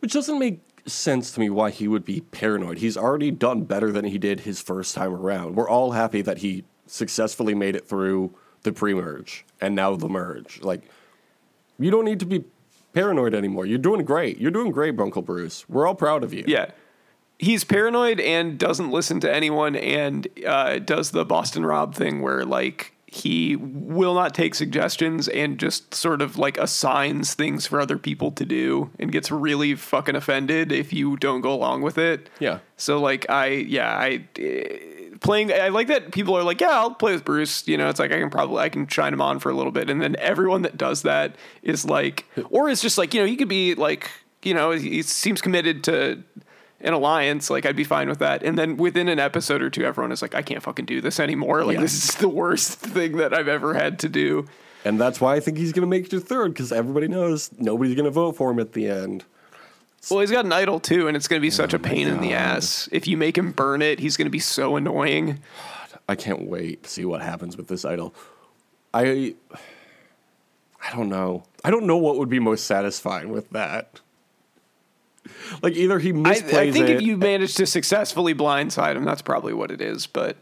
Which 0.00 0.12
doesn't 0.12 0.38
make 0.38 0.60
sense 0.86 1.32
to 1.32 1.40
me 1.40 1.50
why 1.50 1.70
he 1.70 1.88
would 1.88 2.04
be 2.04 2.20
paranoid. 2.20 2.78
He's 2.78 2.96
already 2.96 3.30
done 3.30 3.62
better 3.62 3.90
than 3.90 4.04
he 4.04 4.18
did 4.18 4.40
his 4.40 4.60
first 4.60 4.94
time 4.94 5.12
around. 5.12 5.56
We're 5.56 5.68
all 5.68 5.92
happy 5.92 6.22
that 6.22 6.38
he 6.38 6.64
successfully 6.86 7.54
made 7.54 7.74
it 7.74 7.88
through 7.88 8.32
the 8.62 8.72
pre-merge 8.72 9.44
and 9.60 9.74
now 9.74 9.96
the 9.96 10.08
merge. 10.08 10.60
Like, 10.62 10.82
you 11.78 11.90
don't 11.90 12.04
need 12.04 12.20
to 12.20 12.26
be 12.26 12.44
paranoid 12.92 13.34
anymore. 13.34 13.66
You're 13.66 13.78
doing 13.78 14.04
great. 14.04 14.38
You're 14.38 14.50
doing 14.50 14.70
great, 14.70 14.98
Uncle 15.00 15.22
Bruce. 15.22 15.68
We're 15.68 15.86
all 15.86 15.94
proud 15.94 16.22
of 16.22 16.32
you. 16.32 16.44
Yeah. 16.46 16.70
He's 17.38 17.64
paranoid 17.64 18.20
and 18.20 18.58
doesn't 18.58 18.90
listen 18.90 19.20
to 19.20 19.34
anyone 19.34 19.76
and 19.76 20.28
uh, 20.46 20.78
does 20.78 21.10
the 21.10 21.24
Boston 21.24 21.66
Rob 21.66 21.94
thing 21.94 22.22
where, 22.22 22.44
like, 22.44 22.95
he 23.06 23.54
will 23.56 24.14
not 24.14 24.34
take 24.34 24.54
suggestions 24.54 25.28
and 25.28 25.58
just 25.58 25.94
sort 25.94 26.20
of 26.20 26.38
like 26.38 26.58
assigns 26.58 27.34
things 27.34 27.66
for 27.66 27.80
other 27.80 27.98
people 27.98 28.32
to 28.32 28.44
do 28.44 28.90
and 28.98 29.12
gets 29.12 29.30
really 29.30 29.74
fucking 29.76 30.16
offended 30.16 30.72
if 30.72 30.92
you 30.92 31.16
don't 31.16 31.40
go 31.40 31.52
along 31.52 31.82
with 31.82 31.98
it. 31.98 32.28
Yeah. 32.40 32.58
So 32.76 32.98
like 32.98 33.24
I 33.30 33.46
yeah 33.46 33.96
I 33.96 34.24
eh, 34.36 34.78
playing 35.20 35.52
I 35.52 35.68
like 35.68 35.86
that 35.86 36.10
people 36.12 36.36
are 36.36 36.42
like 36.42 36.60
yeah 36.60 36.70
I'll 36.70 36.94
play 36.94 37.12
with 37.12 37.24
Bruce 37.24 37.66
you 37.68 37.78
know 37.78 37.88
it's 37.88 38.00
like 38.00 38.12
I 38.12 38.18
can 38.18 38.28
probably 38.28 38.58
I 38.58 38.68
can 38.68 38.88
shine 38.88 39.12
him 39.12 39.20
on 39.20 39.38
for 39.38 39.50
a 39.50 39.54
little 39.54 39.72
bit 39.72 39.88
and 39.88 40.02
then 40.02 40.16
everyone 40.18 40.62
that 40.62 40.76
does 40.76 41.02
that 41.02 41.36
is 41.62 41.84
like 41.84 42.26
or 42.50 42.68
it's 42.68 42.82
just 42.82 42.98
like 42.98 43.14
you 43.14 43.20
know 43.20 43.26
he 43.26 43.36
could 43.36 43.48
be 43.48 43.76
like 43.76 44.10
you 44.42 44.52
know 44.52 44.72
he 44.72 45.00
seems 45.02 45.40
committed 45.40 45.84
to 45.84 46.22
an 46.86 46.94
alliance 46.94 47.50
like 47.50 47.66
I'd 47.66 47.76
be 47.76 47.84
fine 47.84 48.08
with 48.08 48.20
that 48.20 48.42
and 48.42 48.56
then 48.56 48.76
within 48.76 49.08
an 49.08 49.18
episode 49.18 49.60
or 49.60 49.68
two 49.68 49.84
everyone 49.84 50.12
is 50.12 50.22
like 50.22 50.34
I 50.34 50.40
can't 50.42 50.62
fucking 50.62 50.84
do 50.86 51.00
this 51.00 51.18
anymore 51.20 51.64
like 51.64 51.74
Yeah. 51.74 51.80
this 51.82 52.08
is 52.08 52.14
the 52.14 52.28
worst 52.28 52.78
thing 52.78 53.16
that 53.18 53.34
I've 53.34 53.48
ever 53.48 53.74
had 53.74 53.98
to 54.00 54.08
do. 54.08 54.46
And 54.84 55.00
that's 55.00 55.20
why 55.20 55.34
I 55.34 55.40
think 55.40 55.58
he's 55.58 55.72
going 55.72 55.82
to 55.82 55.88
make 55.88 56.04
it 56.04 56.10
to 56.10 56.20
third 56.20 56.52
because 56.52 56.70
everybody 56.70 57.08
knows 57.08 57.50
nobody's 57.58 57.96
going 57.96 58.04
to 58.04 58.10
vote 58.12 58.36
for 58.36 58.52
him 58.52 58.60
at 58.60 58.72
the 58.72 58.88
end. 58.88 59.24
Well, 60.08 60.20
he's 60.20 60.30
got 60.30 60.44
an 60.44 60.52
idol 60.52 60.78
too, 60.78 61.08
and 61.08 61.16
it's 61.16 61.26
going 61.26 61.40
to 61.40 61.42
be 61.42 61.48
oh 61.48 61.50
such 61.50 61.74
a 61.74 61.78
pain 61.80 62.06
in 62.06 62.20
the 62.20 62.32
ass. 62.32 62.88
If 62.92 63.08
you 63.08 63.16
make 63.16 63.36
him 63.36 63.50
burn 63.50 63.82
it, 63.82 63.98
he's 63.98 64.16
going 64.16 64.26
to 64.26 64.30
be 64.30 64.38
so 64.38 64.76
annoying. 64.76 65.40
I 66.08 66.14
can't 66.14 66.42
wait 66.48 66.84
to 66.84 66.88
see 66.90 67.04
what 67.04 67.20
happens 67.20 67.56
with 67.56 67.66
this 67.66 67.84
idol. 67.84 68.14
I 68.94 69.34
I 70.80 70.94
don't 70.94 71.08
know. 71.08 71.42
I 71.64 71.70
don't 71.72 71.86
know 71.86 71.96
what 71.96 72.16
would 72.18 72.28
be 72.28 72.38
most 72.38 72.64
satisfying 72.66 73.30
with 73.30 73.50
that. 73.50 74.00
Like 75.62 75.74
either 75.74 75.98
he 75.98 76.10
I, 76.10 76.12
misplays 76.12 76.54
I 76.54 76.70
think 76.70 76.88
it. 76.88 76.96
if 76.96 77.02
you 77.02 77.16
manage 77.16 77.54
to 77.56 77.66
successfully 77.66 78.34
blindside 78.34 78.96
him, 78.96 79.04
that's 79.04 79.22
probably 79.22 79.54
what 79.54 79.70
it 79.70 79.80
is. 79.80 80.06
But 80.06 80.36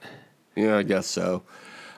Yeah, 0.57 0.77
I 0.77 0.83
guess 0.83 1.07
so. 1.07 1.43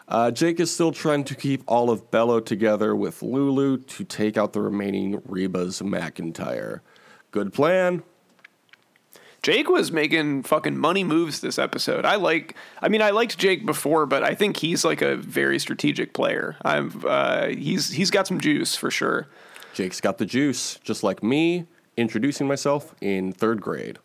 Uh, 0.08 0.30
Jake 0.30 0.60
is 0.60 0.70
still 0.70 0.92
trying 0.92 1.24
to 1.24 1.34
keep 1.34 1.62
all 1.66 1.90
of 1.90 2.10
Belo 2.10 2.44
together 2.44 2.94
with 2.94 3.22
Lulu 3.22 3.78
to 3.78 4.04
take 4.04 4.36
out 4.36 4.52
the 4.52 4.60
remaining 4.60 5.20
Rebas 5.22 5.82
McIntyre. 5.82 6.80
Good 7.32 7.52
plan. 7.52 8.02
Jake 9.42 9.68
was 9.68 9.92
making 9.92 10.42
fucking 10.42 10.76
money 10.76 11.04
moves 11.04 11.40
this 11.40 11.58
episode. 11.58 12.04
I 12.04 12.16
like. 12.16 12.56
I 12.82 12.88
mean, 12.88 13.02
I 13.02 13.10
liked 13.10 13.38
Jake 13.38 13.64
before, 13.64 14.06
but 14.06 14.22
I 14.24 14.34
think 14.34 14.56
he's 14.56 14.84
like 14.84 15.02
a 15.02 15.16
very 15.16 15.58
strategic 15.58 16.12
player. 16.14 16.56
I'm. 16.64 17.02
Uh, 17.06 17.48
he's 17.48 17.90
he's 17.90 18.10
got 18.10 18.26
some 18.26 18.40
juice 18.40 18.74
for 18.74 18.90
sure. 18.90 19.28
Jake's 19.72 20.00
got 20.00 20.18
the 20.18 20.26
juice, 20.26 20.80
just 20.82 21.02
like 21.02 21.22
me 21.22 21.66
introducing 21.96 22.46
myself 22.46 22.94
in 23.00 23.32
third 23.32 23.60
grade. 23.60 23.98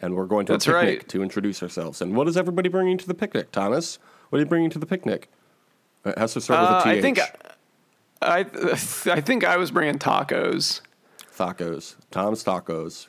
And 0.00 0.14
we're 0.14 0.26
going 0.26 0.44
to 0.46 0.52
That's 0.52 0.66
a 0.66 0.72
picnic 0.72 0.98
right. 1.00 1.08
to 1.08 1.22
introduce 1.22 1.62
ourselves. 1.62 2.02
And 2.02 2.14
what 2.14 2.28
is 2.28 2.36
everybody 2.36 2.68
bringing 2.68 2.98
to 2.98 3.06
the 3.06 3.14
picnic, 3.14 3.52
Thomas? 3.52 3.98
What 4.28 4.38
are 4.38 4.40
you 4.40 4.46
bringing 4.46 4.70
to 4.70 4.78
the 4.78 4.86
picnic? 4.86 5.30
It 6.04 6.18
has 6.18 6.34
to 6.34 6.40
start 6.40 6.60
with 6.60 6.70
Uh, 6.70 6.90
a 6.90 6.94
TH. 6.94 6.98
I 6.98 7.00
think. 7.00 7.20
I 8.20 8.38
I 9.12 9.20
think 9.20 9.44
I 9.44 9.56
was 9.56 9.70
bringing 9.70 9.98
tacos. 9.98 10.80
Tacos. 11.36 11.96
Tom's 12.10 12.44
Tacos. 12.44 13.08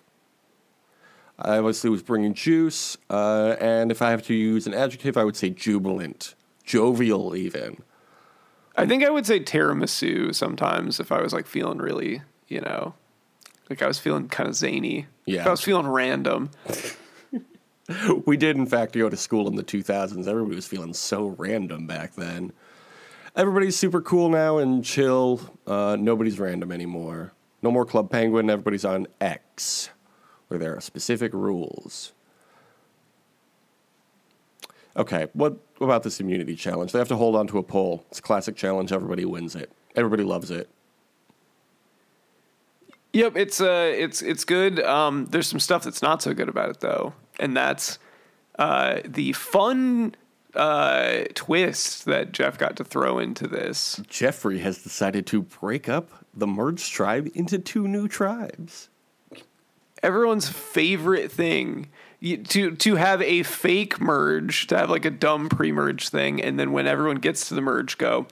I 1.38 1.58
obviously 1.58 1.90
was 1.90 2.02
bringing 2.02 2.34
juice, 2.34 2.98
uh, 3.10 3.58
and 3.60 3.92
if 3.92 4.02
I 4.02 4.12
have 4.12 4.24
to 4.28 4.34
use 4.34 4.68
an 4.68 4.74
adjective, 4.74 5.18
I 5.18 5.26
would 5.26 5.36
say 5.36 5.50
jubilant, 5.50 6.34
jovial, 6.64 7.36
even. 7.36 7.84
I 8.78 8.86
think 8.86 9.04
I 9.04 9.10
would 9.10 9.26
say 9.26 9.42
tiramisu 9.42 10.34
sometimes 10.34 11.00
if 11.02 11.12
I 11.12 11.22
was 11.22 11.34
like 11.34 11.46
feeling 11.46 11.80
really, 11.80 12.22
you 12.48 12.62
know, 12.62 12.94
like 13.70 13.82
I 13.82 13.88
was 13.88 14.00
feeling 14.00 14.28
kind 14.28 14.50
of 14.50 14.56
zany. 14.56 15.08
Yeah. 15.26 15.48
I 15.48 15.52
was 15.52 15.62
feeling 15.62 15.88
random. 15.88 16.52
We 18.26 18.36
did, 18.36 18.58
in 18.58 18.66
fact, 18.66 18.94
go 18.94 19.10
to 19.10 19.18
school 19.18 19.48
in 19.48 19.56
the 19.56 19.64
2000s. 19.64 20.28
Everybody 20.28 20.56
was 20.56 20.66
feeling 20.66 20.94
so 20.94 21.28
random 21.38 21.86
back 21.86 22.16
then. 22.16 22.52
Everybody's 23.36 23.76
super 23.76 24.02
cool 24.02 24.30
now 24.30 24.58
and 24.58 24.84
chill. 24.84 25.40
Uh, 25.68 25.96
nobody's 26.00 26.40
random 26.40 26.72
anymore. 26.72 27.34
No 27.62 27.70
more 27.70 27.86
Club 27.86 28.10
Penguin. 28.10 28.50
Everybody's 28.50 28.86
on 28.86 29.06
X, 29.22 29.90
where 30.48 30.60
there 30.60 30.76
are 30.76 30.82
specific 30.82 31.32
rules. 31.34 32.14
Okay, 34.98 35.28
what 35.34 35.58
about 35.80 36.04
this 36.04 36.20
immunity 36.20 36.56
challenge? 36.56 36.92
They 36.92 37.00
have 37.00 37.10
to 37.10 37.18
hold 37.18 37.36
on 37.36 37.48
to 37.48 37.58
a 37.58 37.64
pole. 37.64 38.06
It's 38.10 38.20
a 38.20 38.22
classic 38.22 38.56
challenge. 38.56 38.94
Everybody 38.94 39.26
wins 39.26 39.56
it. 39.56 39.72
Everybody 39.96 40.24
loves 40.24 40.50
it. 40.50 40.70
Yep, 43.16 43.38
it's 43.38 43.62
uh 43.62 43.94
it's 43.96 44.22
it's 44.22 44.44
good. 44.44 44.82
Um 44.82 45.28
there's 45.28 45.48
some 45.48 45.62
stuff 45.62 45.86
that's 45.86 46.02
not 46.02 46.22
so 46.22 46.34
good 46.34 46.50
about 46.50 46.70
it 46.70 46.82
though. 46.82 47.14
And 47.40 47.56
that's 47.56 47.98
uh 48.60 49.00
the 49.06 49.32
fun 49.32 50.16
uh 50.54 51.24
twist 51.34 52.04
that 52.06 52.34
Jeff 52.34 52.58
got 52.58 52.76
to 52.76 52.84
throw 52.84 53.18
into 53.20 53.48
this. 53.48 54.02
Jeffrey 54.10 54.60
has 54.60 54.84
decided 54.84 55.26
to 55.28 55.44
break 55.44 55.88
up 55.88 56.26
the 56.34 56.46
merged 56.46 56.92
tribe 56.92 57.30
into 57.34 57.58
two 57.58 57.88
new 57.88 58.10
tribes. 58.10 58.90
everyone's 60.04 60.50
favorite 60.50 61.32
thing 61.32 61.88
you, 62.20 62.38
to 62.38 62.76
to 62.76 62.96
have 62.96 63.22
a 63.22 63.44
fake 63.44 64.02
merge, 64.02 64.68
to 64.68 64.78
have 64.78 64.90
like 64.90 65.06
a 65.06 65.12
dumb 65.12 65.48
pre-merge 65.48 66.10
thing, 66.10 66.42
and 66.42 66.60
then 66.60 66.74
when 66.74 66.86
everyone 66.86 67.18
gets 67.18 67.48
to 67.48 67.54
the 67.54 67.62
merge, 67.62 67.98
go. 67.98 68.28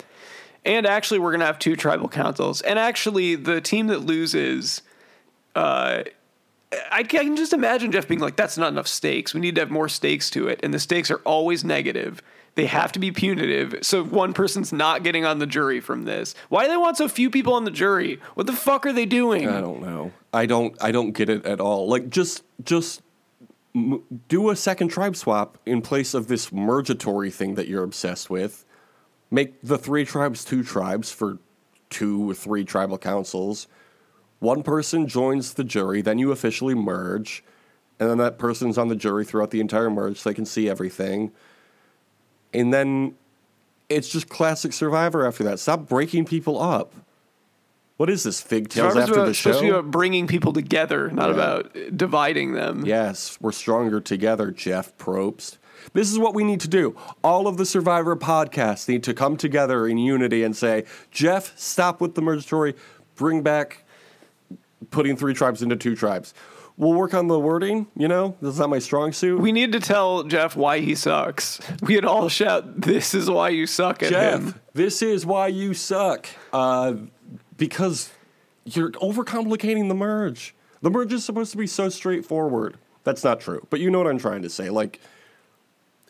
And 0.65 0.85
actually, 0.85 1.19
we're 1.19 1.31
gonna 1.31 1.45
have 1.45 1.59
two 1.59 1.75
tribal 1.75 2.07
councils. 2.07 2.61
And 2.61 2.79
actually, 2.79 3.35
the 3.35 3.59
team 3.59 3.87
that 3.87 3.99
loses, 3.99 4.81
uh, 5.55 6.03
I, 6.91 7.03
can 7.03 7.35
just 7.35 7.53
imagine 7.53 7.91
Jeff 7.91 8.07
being 8.07 8.21
like, 8.21 8.35
"That's 8.35 8.57
not 8.57 8.71
enough 8.71 8.87
stakes. 8.87 9.33
We 9.33 9.41
need 9.41 9.55
to 9.55 9.61
have 9.61 9.71
more 9.71 9.89
stakes 9.89 10.29
to 10.31 10.47
it." 10.47 10.59
And 10.63 10.73
the 10.73 10.79
stakes 10.79 11.11
are 11.11 11.21
always 11.25 11.63
negative. 11.63 12.21
They 12.55 12.67
have 12.67 12.91
to 12.93 12.99
be 12.99 13.11
punitive. 13.11 13.79
So 13.81 14.03
one 14.03 14.33
person's 14.33 14.71
not 14.71 15.03
getting 15.03 15.25
on 15.25 15.39
the 15.39 15.47
jury 15.47 15.79
from 15.79 16.05
this. 16.05 16.35
Why 16.49 16.63
do 16.63 16.69
they 16.69 16.77
want 16.77 16.97
so 16.97 17.07
few 17.07 17.29
people 17.29 17.53
on 17.53 17.65
the 17.65 17.71
jury? 17.71 18.19
What 18.35 18.45
the 18.45 18.53
fuck 18.53 18.85
are 18.85 18.93
they 18.93 19.07
doing? 19.07 19.49
I 19.49 19.59
don't 19.59 19.81
know. 19.81 20.11
I 20.31 20.45
don't. 20.45 20.75
I 20.81 20.91
don't 20.91 21.11
get 21.11 21.29
it 21.29 21.45
at 21.45 21.59
all. 21.59 21.87
Like 21.87 22.09
just 22.09 22.43
just 22.63 23.01
do 24.27 24.49
a 24.49 24.55
second 24.55 24.89
tribe 24.89 25.15
swap 25.15 25.57
in 25.65 25.81
place 25.81 26.13
of 26.13 26.27
this 26.27 26.51
mergatory 26.51 27.31
thing 27.31 27.55
that 27.55 27.67
you're 27.67 27.83
obsessed 27.83 28.29
with. 28.29 28.65
Make 29.33 29.59
the 29.63 29.79
three 29.79 30.05
tribes 30.05 30.45
two 30.45 30.63
tribes 30.63 31.11
for 31.11 31.39
two 31.89 32.29
or 32.29 32.35
three 32.35 32.63
tribal 32.63 32.99
councils. 32.99 33.65
One 34.37 34.61
person 34.61 35.07
joins 35.07 35.55
the 35.55 35.63
jury, 35.63 36.03
then 36.03 36.19
you 36.19 36.31
officially 36.31 36.75
merge, 36.75 37.43
and 37.99 38.07
then 38.11 38.19
that 38.19 38.37
person's 38.37 38.77
on 38.77 38.89
the 38.89 38.95
jury 38.95 39.25
throughout 39.25 39.49
the 39.49 39.59
entire 39.59 39.89
merge 39.89 40.19
so 40.19 40.29
they 40.29 40.35
can 40.35 40.45
see 40.45 40.69
everything. 40.69 41.31
And 42.53 42.71
then 42.71 43.15
it's 43.89 44.07
just 44.07 44.29
classic 44.29 44.71
Survivor 44.71 45.25
after 45.25 45.43
that. 45.45 45.57
Stop 45.59 45.87
breaking 45.87 46.25
people 46.25 46.61
up. 46.61 46.93
What 47.97 48.11
is 48.11 48.21
this, 48.21 48.39
fig 48.39 48.69
tales 48.69 48.93
Survivor's 48.93 49.01
after 49.09 49.13
about- 49.21 49.25
the 49.29 49.33
supposed 49.33 49.59
to 49.59 49.63
be 49.65 49.69
about 49.69 49.89
bringing 49.89 50.27
people 50.27 50.53
together, 50.53 51.09
not 51.09 51.29
Yeah. 51.29 51.33
about 51.33 51.97
dividing 51.97 52.53
them. 52.53 52.85
Yes, 52.85 53.39
we're 53.41 53.51
stronger 53.51 53.99
together, 53.99 54.51
Jeff 54.51 54.95
Probst. 54.99 55.57
This 55.93 56.11
is 56.11 56.17
what 56.17 56.33
we 56.33 56.43
need 56.43 56.61
to 56.61 56.67
do. 56.67 56.95
All 57.23 57.47
of 57.47 57.57
the 57.57 57.65
Survivor 57.65 58.15
podcasts 58.15 58.87
need 58.87 59.03
to 59.03 59.13
come 59.13 59.37
together 59.37 59.87
in 59.87 59.97
unity 59.97 60.43
and 60.43 60.55
say, 60.55 60.85
Jeff, 61.11 61.57
stop 61.57 61.99
with 61.99 62.15
the 62.15 62.21
mergatory, 62.21 62.75
bring 63.15 63.41
back 63.41 63.83
putting 64.91 65.17
three 65.17 65.33
tribes 65.33 65.61
into 65.61 65.75
two 65.75 65.95
tribes. 65.95 66.33
We'll 66.75 66.93
work 66.93 67.13
on 67.13 67.27
the 67.27 67.39
wording, 67.39 67.87
you 67.95 68.07
know? 68.07 68.35
This 68.41 68.55
is 68.55 68.59
not 68.59 68.69
my 68.69 68.79
strong 68.79 69.13
suit. 69.13 69.39
We 69.39 69.51
need 69.51 69.73
to 69.73 69.79
tell 69.79 70.23
Jeff 70.23 70.55
why 70.55 70.79
he 70.79 70.95
sucks. 70.95 71.59
We 71.83 71.95
would 71.95 72.05
all 72.05 72.29
shout, 72.29 72.81
"This 72.81 73.13
is 73.13 73.29
why 73.29 73.49
you 73.49 73.67
suck 73.67 74.01
at 74.01 74.09
Jeff, 74.09 74.41
him." 74.41 74.55
this 74.73 75.01
is 75.01 75.25
why 75.25 75.47
you 75.47 75.73
suck. 75.73 76.27
Uh, 76.51 76.93
because 77.57 78.09
you're 78.65 78.91
overcomplicating 78.91 79.87
the 79.87 79.95
merge. 79.95 80.55
The 80.81 80.89
merge 80.89 81.13
is 81.13 81.23
supposed 81.23 81.51
to 81.51 81.57
be 81.57 81.67
so 81.67 81.89
straightforward. 81.89 82.77
That's 83.03 83.23
not 83.23 83.39
true. 83.39 83.65
But 83.69 83.79
you 83.79 83.91
know 83.91 83.99
what 83.99 84.07
I'm 84.07 84.17
trying 84.17 84.41
to 84.41 84.49
say. 84.49 84.69
Like, 84.69 84.99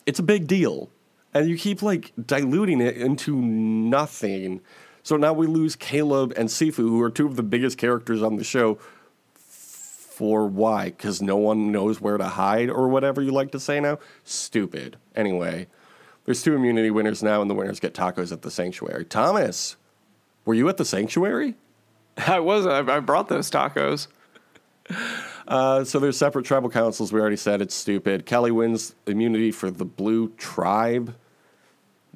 it's 0.06 0.20
a 0.20 0.24
big 0.24 0.48
deal. 0.48 0.90
And 1.34 1.50
you 1.50 1.58
keep 1.58 1.82
like 1.82 2.12
diluting 2.24 2.82
it 2.82 2.98
into 2.98 3.36
nothing. 3.36 4.62
So 5.02 5.18
now 5.18 5.34
we 5.34 5.48
lose 5.48 5.76
Kaleb 5.76 6.34
and 6.38 6.50
Sifu, 6.50 6.78
who 6.78 7.02
are 7.02 7.10
two 7.10 7.26
of 7.26 7.36
the 7.36 7.44
biggest 7.44 7.78
characters 7.78 8.22
on 8.22 8.36
the 8.36 8.44
show. 8.44 8.80
For 9.34 10.46
why? 10.48 10.86
Because 10.86 11.22
no 11.22 11.38
one 11.38 11.72
knows 11.72 12.00
where 12.00 12.18
to 12.18 12.26
hide 12.26 12.70
or 12.70 12.88
whatever 12.88 13.22
you 13.22 13.32
like 13.32 13.52
to 13.52 13.60
say 13.60 13.80
now? 13.80 13.98
Stupid. 14.24 14.98
Anyway, 15.16 15.68
there's 16.26 16.44
two 16.44 16.56
immunity 16.56 16.92
winners 16.92 17.24
now, 17.24 17.42
and 17.42 17.50
the 17.50 17.56
winners 17.56 17.80
get 17.80 17.96
tacos 17.96 18.32
at 18.32 18.44
the 18.44 18.52
sanctuary. 18.52 19.06
Thomas, 19.06 19.76
were 20.46 20.54
you 20.54 20.70
at 20.70 20.78
the 20.78 20.86
sanctuary? 20.86 21.56
I 22.18 22.40
was. 22.40 22.68
I, 22.68 22.80
I 22.80 23.00
brought 23.00 23.28
those 23.28 23.50
tacos. 23.50 24.08
Uh, 25.48 25.84
so 25.84 26.00
there's 26.00 26.18
separate 26.18 26.46
tribal 26.46 26.70
councils. 26.70 27.12
We 27.12 27.20
already 27.20 27.36
said 27.36 27.62
it's 27.62 27.76
stupid. 27.76 28.26
Kellie 28.26 28.52
wins 28.52 28.96
immunity 29.08 29.52
for 29.52 29.70
the 29.70 29.86
blue 29.86 30.30
tribe. 30.38 31.16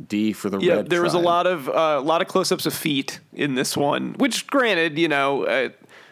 Dee 0.08 0.32
for 0.32 0.50
the 0.52 0.60
Yeah, 0.60 0.76
red. 0.76 0.90
there 0.92 1.02
was 1.02 1.16
a 1.16 1.20
lot 1.20 1.48
of 1.48 1.68
uh, 1.68 1.96
a 1.98 2.02
lot 2.02 2.22
of 2.22 2.28
close-ups 2.28 2.68
of 2.68 2.74
feet 2.74 3.20
in 3.34 3.56
this 3.56 3.76
one, 3.76 4.14
which, 4.20 4.46
granted, 4.46 5.00
you 5.00 5.08
know, 5.08 5.44
uh, 5.46 5.70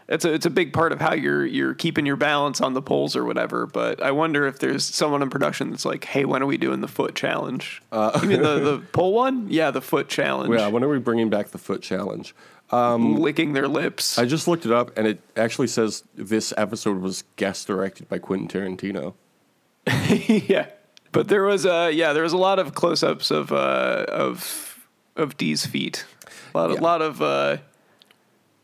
it's 0.10 0.26
a 0.26 0.34
it's 0.34 0.48
a 0.48 0.50
big 0.50 0.74
part 0.74 0.92
of 0.92 1.00
how 1.00 1.14
you're 1.14 1.46
you're 1.46 1.76
keeping 1.76 2.04
your 2.04 2.16
balance 2.16 2.62
on 2.62 2.74
the 2.74 2.82
poles 2.82 3.16
or 3.16 3.24
whatever. 3.26 3.68
But 3.68 4.02
I 4.02 4.10
wonder 4.10 4.48
if 4.48 4.58
there's 4.58 4.84
someone 4.84 5.22
in 5.22 5.30
production 5.30 5.70
that's 5.70 5.86
like, 5.86 6.04
"Hey, 6.04 6.26
when 6.26 6.42
are 6.42 6.48
we 6.48 6.58
doing 6.58 6.82
the 6.82 6.88
foot 6.88 7.14
challenge?" 7.14 7.84
Uh, 7.92 8.18
you 8.24 8.28
mean 8.28 8.42
the 8.42 8.60
the 8.72 8.78
pole 8.92 9.14
one? 9.14 9.46
Yeah, 9.52 9.70
the 9.70 9.82
foot 9.82 10.10
challenge. 10.10 10.52
Yeah, 10.52 10.68
when 10.68 10.84
are 10.84 10.90
we 10.90 10.98
bringing 10.98 11.30
back 11.30 11.50
the 11.50 11.60
foot 11.60 11.84
challenge? 11.84 12.34
Licking 12.72 13.54
their 13.54 13.68
lips. 13.68 14.18
I 14.18 14.26
just 14.26 14.48
looked 14.48 14.66
it 14.66 14.72
up, 14.72 14.98
and 14.98 15.08
it 15.08 15.20
actually 15.38 15.68
says 15.68 16.04
this 16.16 16.54
episode 16.58 17.00
was 17.00 17.24
guest 17.36 17.68
directed 17.68 18.10
by 18.10 18.18
Quentin 18.20 18.48
Tarantino. 18.48 19.14
yeah, 20.48 20.68
but 21.12 21.28
there 21.28 21.44
was 21.44 21.66
a 21.66 21.92
yeah 21.92 22.12
there 22.14 22.24
was 22.24 22.34
a 22.34 22.38
lot 22.38 22.58
of 22.60 22.74
close-ups 22.74 23.30
of 23.32 23.52
uh 23.52 24.06
of 24.10 24.88
of 25.16 25.38
Dee's 25.38 25.66
feet. 25.66 26.06
A 26.54 26.58
lot 26.58 26.72
of 26.72 26.78
Yeah. 26.78 26.82
lot 26.82 27.02
of 27.02 27.22
uh 27.22 27.58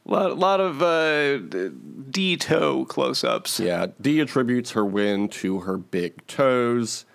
lot 0.04 0.38
lot 0.38 0.60
of 0.60 0.82
uh 0.82 1.70
D 2.10 2.38
toe 2.38 2.86
close-ups. 2.86 3.60
Yeah, 3.60 3.88
Dee 4.02 4.20
attributes 4.20 4.72
her 4.72 4.84
win 4.86 5.30
to 5.30 5.60
her 5.60 5.78
big 5.78 6.26
toes, 6.26 7.06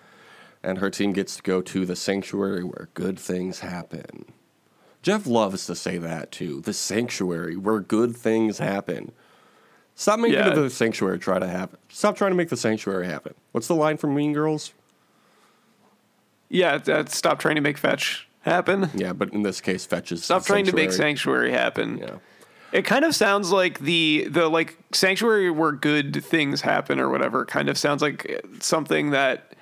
and 0.62 0.78
her 0.78 0.88
team 0.88 1.12
gets 1.12 1.36
to 1.36 1.42
go 1.42 1.60
to 1.62 1.84
the 1.84 1.96
sanctuary 1.96 2.62
where 2.62 2.88
good 2.94 3.18
things 3.18 3.58
happen. 3.60 4.26
Jeff 5.06 5.24
loves 5.24 5.66
to 5.66 5.76
say 5.76 5.98
that 5.98 6.32
too. 6.32 6.60
The 6.62 6.72
sanctuary 6.72 7.54
where 7.56 7.78
good 7.78 8.16
things 8.16 8.58
happen. 8.58 9.12
Stop 9.94 10.18
making 10.18 10.34
Yeah. 10.36 10.50
the 10.50 10.68
sanctuary 10.68 11.20
try 11.20 11.38
to 11.38 11.46
happen. 11.46 11.78
Stop 11.88 12.16
trying 12.16 12.32
to 12.32 12.36
make 12.36 12.48
the 12.48 12.56
sanctuary 12.56 13.06
happen. 13.06 13.34
What's 13.52 13.68
the 13.68 13.76
line 13.76 13.98
from 13.98 14.16
Mean 14.16 14.32
Girls? 14.32 14.72
Yeah, 16.48 16.78
that 16.78 17.10
stop 17.10 17.38
trying 17.38 17.54
to 17.54 17.60
make 17.60 17.78
fetch 17.78 18.26
happen. 18.40 18.90
Yeah, 18.96 19.12
but 19.12 19.32
in 19.32 19.44
this 19.44 19.60
case, 19.60 19.86
fetches. 19.86 20.24
Stop 20.24 20.44
trying 20.44 20.64
to 20.64 20.74
make 20.74 20.90
sanctuary 20.90 21.52
happen. 21.52 21.98
Yeah. 21.98 22.16
It 22.72 22.84
kind 22.84 23.04
of 23.04 23.14
sounds 23.14 23.52
like 23.52 23.78
the 23.78 24.26
the 24.28 24.48
like 24.48 24.76
sanctuary 24.92 25.52
where 25.52 25.70
good 25.70 26.24
things 26.24 26.62
happen 26.62 26.98
or 26.98 27.10
whatever. 27.10 27.44
Kind 27.44 27.68
of 27.68 27.78
sounds 27.78 28.02
like 28.02 28.44
something 28.58 29.10
that 29.10 29.52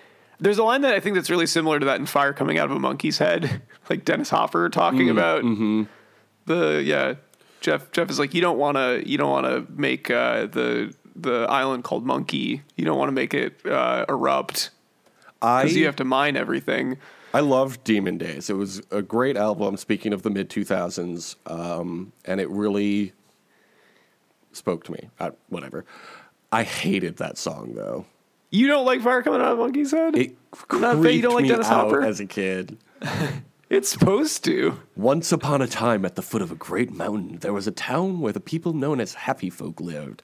there's 0.45 0.59
a 0.59 0.65
line 0.65 0.83
that 0.83 0.95
I 0.95 1.01
think 1.01 1.17
that's 1.17 1.31
really 1.31 1.47
similar 1.47 1.81
to 1.81 1.87
that 1.87 1.99
in 1.99 2.07
Fire 2.07 2.33
Coming 2.33 2.59
Out 2.59 2.71
of 2.71 2.77
a 2.77 2.79
Monkey's 2.79 3.19
Head, 3.19 3.63
like 3.91 4.05
Dennis 4.05 4.31
Hopper 4.31 4.69
talking 4.69 5.09
about 5.11 5.43
the 6.47 6.83
yeah. 6.85 7.15
Jeff 7.61 7.91
Jeff 7.93 8.11
is 8.11 8.19
like 8.19 8.35
you 8.35 8.43
don't 8.43 8.59
want 8.59 8.77
to 8.77 9.03
you 9.07 9.17
don't 9.17 9.31
want 9.31 9.47
to 9.47 9.73
make 9.73 10.11
uh, 10.11 10.47
the 10.47 10.95
the 11.17 11.47
island 11.49 11.83
called 11.83 12.05
Monkey. 12.05 12.63
You 12.77 12.85
don't 12.85 12.99
want 12.99 13.09
to 13.09 13.13
make 13.13 13.33
it 13.33 13.65
uh, 13.65 14.05
erupt 14.07 14.69
I 15.41 15.63
because 15.63 15.77
you 15.77 15.87
have 15.87 15.97
to 15.97 16.05
mine 16.05 16.37
everything. 16.37 16.99
I 17.33 17.41
loved 17.41 17.83
Demon 17.83 18.19
Days. 18.19 18.51
It 18.51 18.55
was 18.55 18.83
a 18.91 19.01
great 19.01 19.39
album. 19.39 19.79
Speaking 19.79 20.13
of 20.13 20.23
the 20.23 20.31
mid 20.31 20.51
two 20.51 20.65
thousands, 20.65 21.37
um, 21.47 22.13
and 22.27 22.39
it 22.39 22.51
really 22.51 23.15
spoke 24.53 24.85
to 24.85 24.93
me. 24.93 25.09
I, 25.19 25.31
whatever. 25.49 25.87
I 26.53 26.65
hated 26.65 27.17
that 27.17 27.39
song 27.39 27.75
though. 27.75 28.05
You 28.55 28.69
don't 28.69 28.87
like 28.87 29.03
Fire 29.03 29.21
Coming 29.21 29.41
Out 29.41 29.55
of 29.55 29.59
a 29.59 29.63
Monkey's 29.63 29.91
Head? 29.91 30.17
It 30.17 30.37
Not 30.71 31.03
that 31.03 31.13
you 31.13 31.23
don't 31.23 31.35
like 31.35 31.49
Dennis 31.49 31.67
Hopper? 31.67 32.03
as 32.03 32.21
a 32.21 32.27
kid. 32.27 32.79
it's 33.69 33.89
supposed 33.89 34.45
to. 34.45 34.81
Once 34.95 35.33
upon 35.33 35.61
a 35.61 35.67
time, 35.67 36.05
at 36.05 36.15
the 36.15 36.23
foot 36.23 36.41
of 36.41 36.53
a 36.53 36.55
great 36.55 36.93
mountain, 36.93 37.39
there 37.41 37.53
was 37.53 37.67
a 37.67 37.73
town 37.73 38.21
where 38.21 38.33
the 38.33 38.39
people 38.39 38.73
known 38.73 39.01
as 39.01 39.15
happy 39.15 39.51
folk 39.51 39.81
lived. 39.81 40.23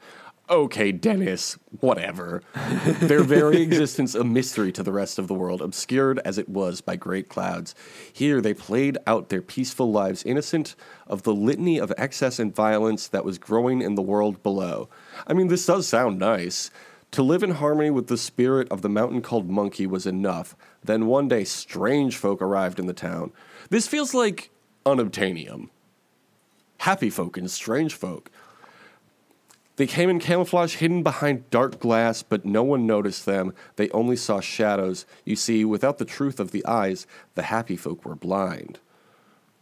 Okay, 0.48 0.92
Dennis, 0.92 1.58
whatever. 1.80 2.44
Their 3.00 3.24
very 3.24 3.62
existence 3.62 4.14
a 4.14 4.22
mystery 4.22 4.70
to 4.72 4.84
the 4.84 4.92
rest 4.92 5.18
of 5.18 5.26
the 5.26 5.34
world, 5.34 5.60
obscured 5.60 6.20
as 6.24 6.38
it 6.38 6.48
was 6.48 6.80
by 6.80 6.94
great 6.94 7.28
clouds. 7.28 7.74
Here 8.12 8.40
they 8.40 8.54
played 8.54 8.96
out 9.08 9.28
their 9.28 9.42
peaceful 9.42 9.90
lives, 9.90 10.22
innocent 10.22 10.76
of 11.08 11.24
the 11.24 11.34
litany 11.34 11.78
of 11.78 11.92
excess 11.98 12.38
and 12.38 12.54
violence 12.54 13.08
that 13.08 13.24
was 13.24 13.38
growing 13.38 13.82
in 13.82 13.96
the 13.96 14.02
world 14.02 14.40
below. 14.44 14.88
I 15.26 15.32
mean, 15.32 15.48
this 15.48 15.66
does 15.66 15.88
sound 15.88 16.20
nice. 16.20 16.70
To 17.12 17.22
live 17.22 17.42
in 17.42 17.52
harmony 17.52 17.90
with 17.90 18.06
the 18.06 18.16
spirit 18.16 18.68
of 18.70 18.82
the 18.82 18.88
mountain 18.88 19.20
called 19.20 19.50
Monkey 19.50 19.86
was 19.86 20.06
enough. 20.06 20.54
Then 20.84 21.06
one 21.06 21.26
day, 21.26 21.42
strange 21.44 22.16
folk 22.16 22.40
arrived 22.40 22.78
in 22.78 22.86
the 22.86 22.92
town. 22.92 23.32
This 23.68 23.88
feels 23.88 24.14
like 24.14 24.50
unobtainium. 24.86 25.70
Happy 26.78 27.10
folk 27.10 27.36
and 27.36 27.50
strange 27.50 27.94
folk. 27.94 28.30
They 29.74 29.86
came 29.86 30.10
in 30.10 30.20
camouflage, 30.20 30.76
hidden 30.76 31.02
behind 31.02 31.48
dark 31.50 31.80
glass, 31.80 32.22
but 32.22 32.44
no 32.44 32.62
one 32.62 32.86
noticed 32.86 33.26
them. 33.26 33.54
They 33.76 33.88
only 33.90 34.16
saw 34.16 34.40
shadows. 34.40 35.06
You 35.24 35.36
see, 35.36 35.64
without 35.64 35.98
the 35.98 36.04
truth 36.04 36.38
of 36.38 36.52
the 36.52 36.64
eyes, 36.66 37.06
the 37.34 37.44
happy 37.44 37.76
folk 37.76 38.04
were 38.04 38.14
blind. 38.14 38.78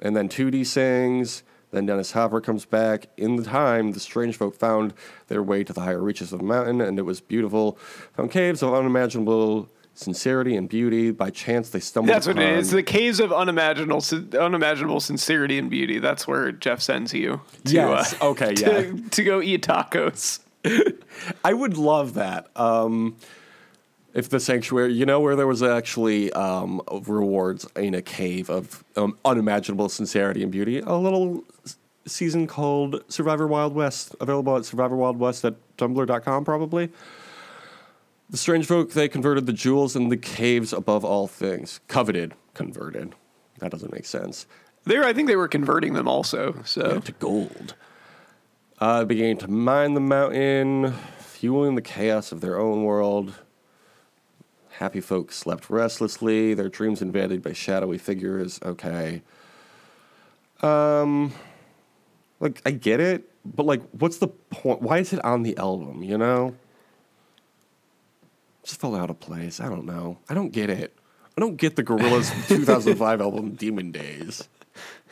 And 0.00 0.16
then 0.16 0.28
2D 0.28 0.66
sings. 0.66 1.44
Then 1.70 1.86
Dennis 1.86 2.12
Hopper 2.12 2.40
comes 2.40 2.64
back. 2.64 3.08
In 3.16 3.36
the 3.36 3.44
time, 3.44 3.92
the 3.92 4.00
strange 4.00 4.36
folk 4.36 4.54
found 4.54 4.94
their 5.26 5.42
way 5.42 5.64
to 5.64 5.72
the 5.72 5.82
higher 5.82 6.00
reaches 6.02 6.32
of 6.32 6.38
the 6.38 6.44
mountain, 6.44 6.80
and 6.80 6.98
it 6.98 7.02
was 7.02 7.20
beautiful. 7.20 7.78
Found 8.16 8.30
caves 8.30 8.62
of 8.62 8.72
unimaginable 8.72 9.68
sincerity 9.94 10.56
and 10.56 10.68
beauty. 10.68 11.10
By 11.10 11.30
chance, 11.30 11.70
they 11.70 11.80
stumbled 11.80 12.14
That's 12.14 12.26
what 12.26 12.38
it 12.38 12.58
is. 12.58 12.70
The 12.70 12.82
caves 12.82 13.20
of 13.20 13.32
unimaginable, 13.32 14.02
unimaginable 14.38 15.00
sincerity 15.00 15.58
and 15.58 15.68
beauty. 15.68 15.98
That's 15.98 16.26
where 16.26 16.52
Jeff 16.52 16.80
sends 16.80 17.12
you. 17.12 17.40
To, 17.66 17.72
Yes. 17.74 18.14
uh, 18.20 18.28
Okay, 18.30 18.54
to, 18.56 18.70
yeah. 18.94 19.08
To 19.10 19.24
go 19.24 19.42
eat 19.42 19.62
tacos. 19.66 20.38
I 21.44 21.52
would 21.52 21.76
love 21.76 22.14
that. 22.14 22.48
Um, 22.56 23.16
if 24.14 24.28
the 24.28 24.40
sanctuary, 24.40 24.92
you 24.92 25.06
know, 25.06 25.20
where 25.20 25.36
there 25.36 25.46
was 25.46 25.62
actually 25.62 26.32
um, 26.32 26.80
rewards 27.06 27.66
in 27.76 27.94
a 27.94 28.02
cave 28.02 28.48
of 28.50 28.84
um, 28.96 29.18
unimaginable 29.24 29.88
sincerity 29.88 30.42
and 30.42 30.50
beauty, 30.50 30.78
a 30.80 30.94
little 30.94 31.44
season 32.06 32.46
called 32.46 33.04
Survivor 33.08 33.46
Wild 33.46 33.74
West, 33.74 34.16
available 34.20 34.56
at 34.56 34.64
Survivor 34.64 34.96
Wild 34.96 35.18
West 35.18 35.44
at 35.44 35.54
tumblr.com, 35.76 36.44
probably. 36.44 36.90
The 38.30 38.36
strange 38.36 38.66
folk, 38.66 38.92
they 38.92 39.08
converted 39.08 39.46
the 39.46 39.52
jewels 39.52 39.96
in 39.96 40.08
the 40.08 40.16
caves 40.16 40.72
above 40.72 41.04
all 41.04 41.26
things. 41.26 41.80
Coveted, 41.88 42.34
converted. 42.54 43.14
That 43.58 43.70
doesn't 43.70 43.92
make 43.92 44.04
sense. 44.04 44.46
There, 44.84 45.04
I 45.04 45.12
think 45.12 45.28
they 45.28 45.36
were 45.36 45.48
converting 45.48 45.94
them 45.94 46.08
also. 46.08 46.62
So 46.64 47.00
to 47.00 47.12
gold. 47.12 47.74
Uh, 48.80 49.04
beginning 49.04 49.38
to 49.38 49.48
mine 49.48 49.94
the 49.94 50.00
mountain, 50.00 50.94
fueling 51.18 51.74
the 51.74 51.82
chaos 51.82 52.32
of 52.32 52.40
their 52.40 52.58
own 52.58 52.84
world. 52.84 53.34
Happy 54.78 55.00
folk 55.00 55.32
slept 55.32 55.70
restlessly, 55.70 56.54
their 56.54 56.68
dreams 56.68 57.02
invaded 57.02 57.42
by 57.42 57.52
shadowy 57.52 57.98
figures. 57.98 58.60
Okay. 58.62 59.22
Um, 60.62 61.32
like 62.38 62.62
I 62.64 62.70
get 62.70 63.00
it, 63.00 63.28
but 63.44 63.66
like, 63.66 63.82
what's 63.90 64.18
the 64.18 64.28
point? 64.28 64.80
Why 64.80 64.98
is 64.98 65.12
it 65.12 65.24
on 65.24 65.42
the 65.42 65.56
album? 65.56 66.04
You 66.04 66.16
know, 66.16 66.54
just 68.62 68.80
fell 68.80 68.94
out 68.94 69.10
of 69.10 69.18
place. 69.18 69.58
I 69.58 69.68
don't 69.68 69.84
know. 69.84 70.18
I 70.28 70.34
don't 70.34 70.52
get 70.52 70.70
it. 70.70 70.96
I 71.36 71.40
don't 71.40 71.56
get 71.56 71.74
the 71.74 71.82
Gorillaz 71.82 72.46
2005 72.48 73.20
album 73.20 73.54
Demon 73.54 73.90
Days. 73.90 74.48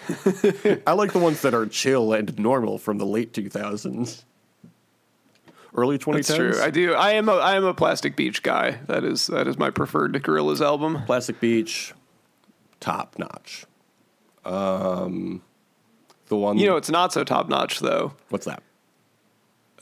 I 0.87 0.93
like 0.93 1.13
the 1.13 1.19
ones 1.19 1.43
that 1.43 1.55
are 1.55 1.67
chill 1.67 2.13
and 2.13 2.39
normal 2.39 2.79
from 2.79 2.99
the 2.99 3.07
late 3.07 3.33
2000s. 3.33 4.23
Early 5.77 5.99
2010s. 5.99 6.15
that's 6.15 6.35
true. 6.35 6.61
I 6.61 6.71
do. 6.71 6.95
I 6.95 7.13
am 7.13 7.29
a 7.29 7.35
I 7.35 7.55
am 7.57 7.65
a 7.65 7.75
Plastic 7.75 8.17
Beach 8.17 8.43
guy. 8.43 8.79
That 8.87 9.05
is 9.05 9.27
that 9.27 9.47
is 9.47 9.59
my 9.59 9.71
preferred 9.71 10.15
Gorillaz 10.15 10.61
album. 10.61 11.03
Plastic 11.05 11.39
Beach, 11.39 11.93
top 12.81 13.19
notch. 13.19 13.67
Um, 14.45 15.43
the 16.29 16.37
one. 16.37 16.57
You 16.59 16.67
know, 16.67 16.77
it's 16.77 16.91
not 16.91 17.13
so 17.13 17.25
top 17.25 17.49
notch 17.49 17.81
though. 17.81 18.15
what's 18.31 18.47
that? 18.47 18.63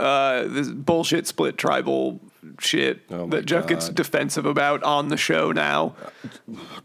Uh, 0.00 0.48
this 0.48 0.68
bullshit 0.68 1.26
split 1.28 1.56
tribal 1.56 2.18
shit 2.58 3.02
Oh 3.10 3.26
that 3.28 3.46
Jeff 3.46 3.68
gets 3.68 3.88
defensive 3.88 4.44
about 4.44 4.82
on 4.82 5.08
the 5.08 5.16
show 5.16 5.52
now. 5.52 5.94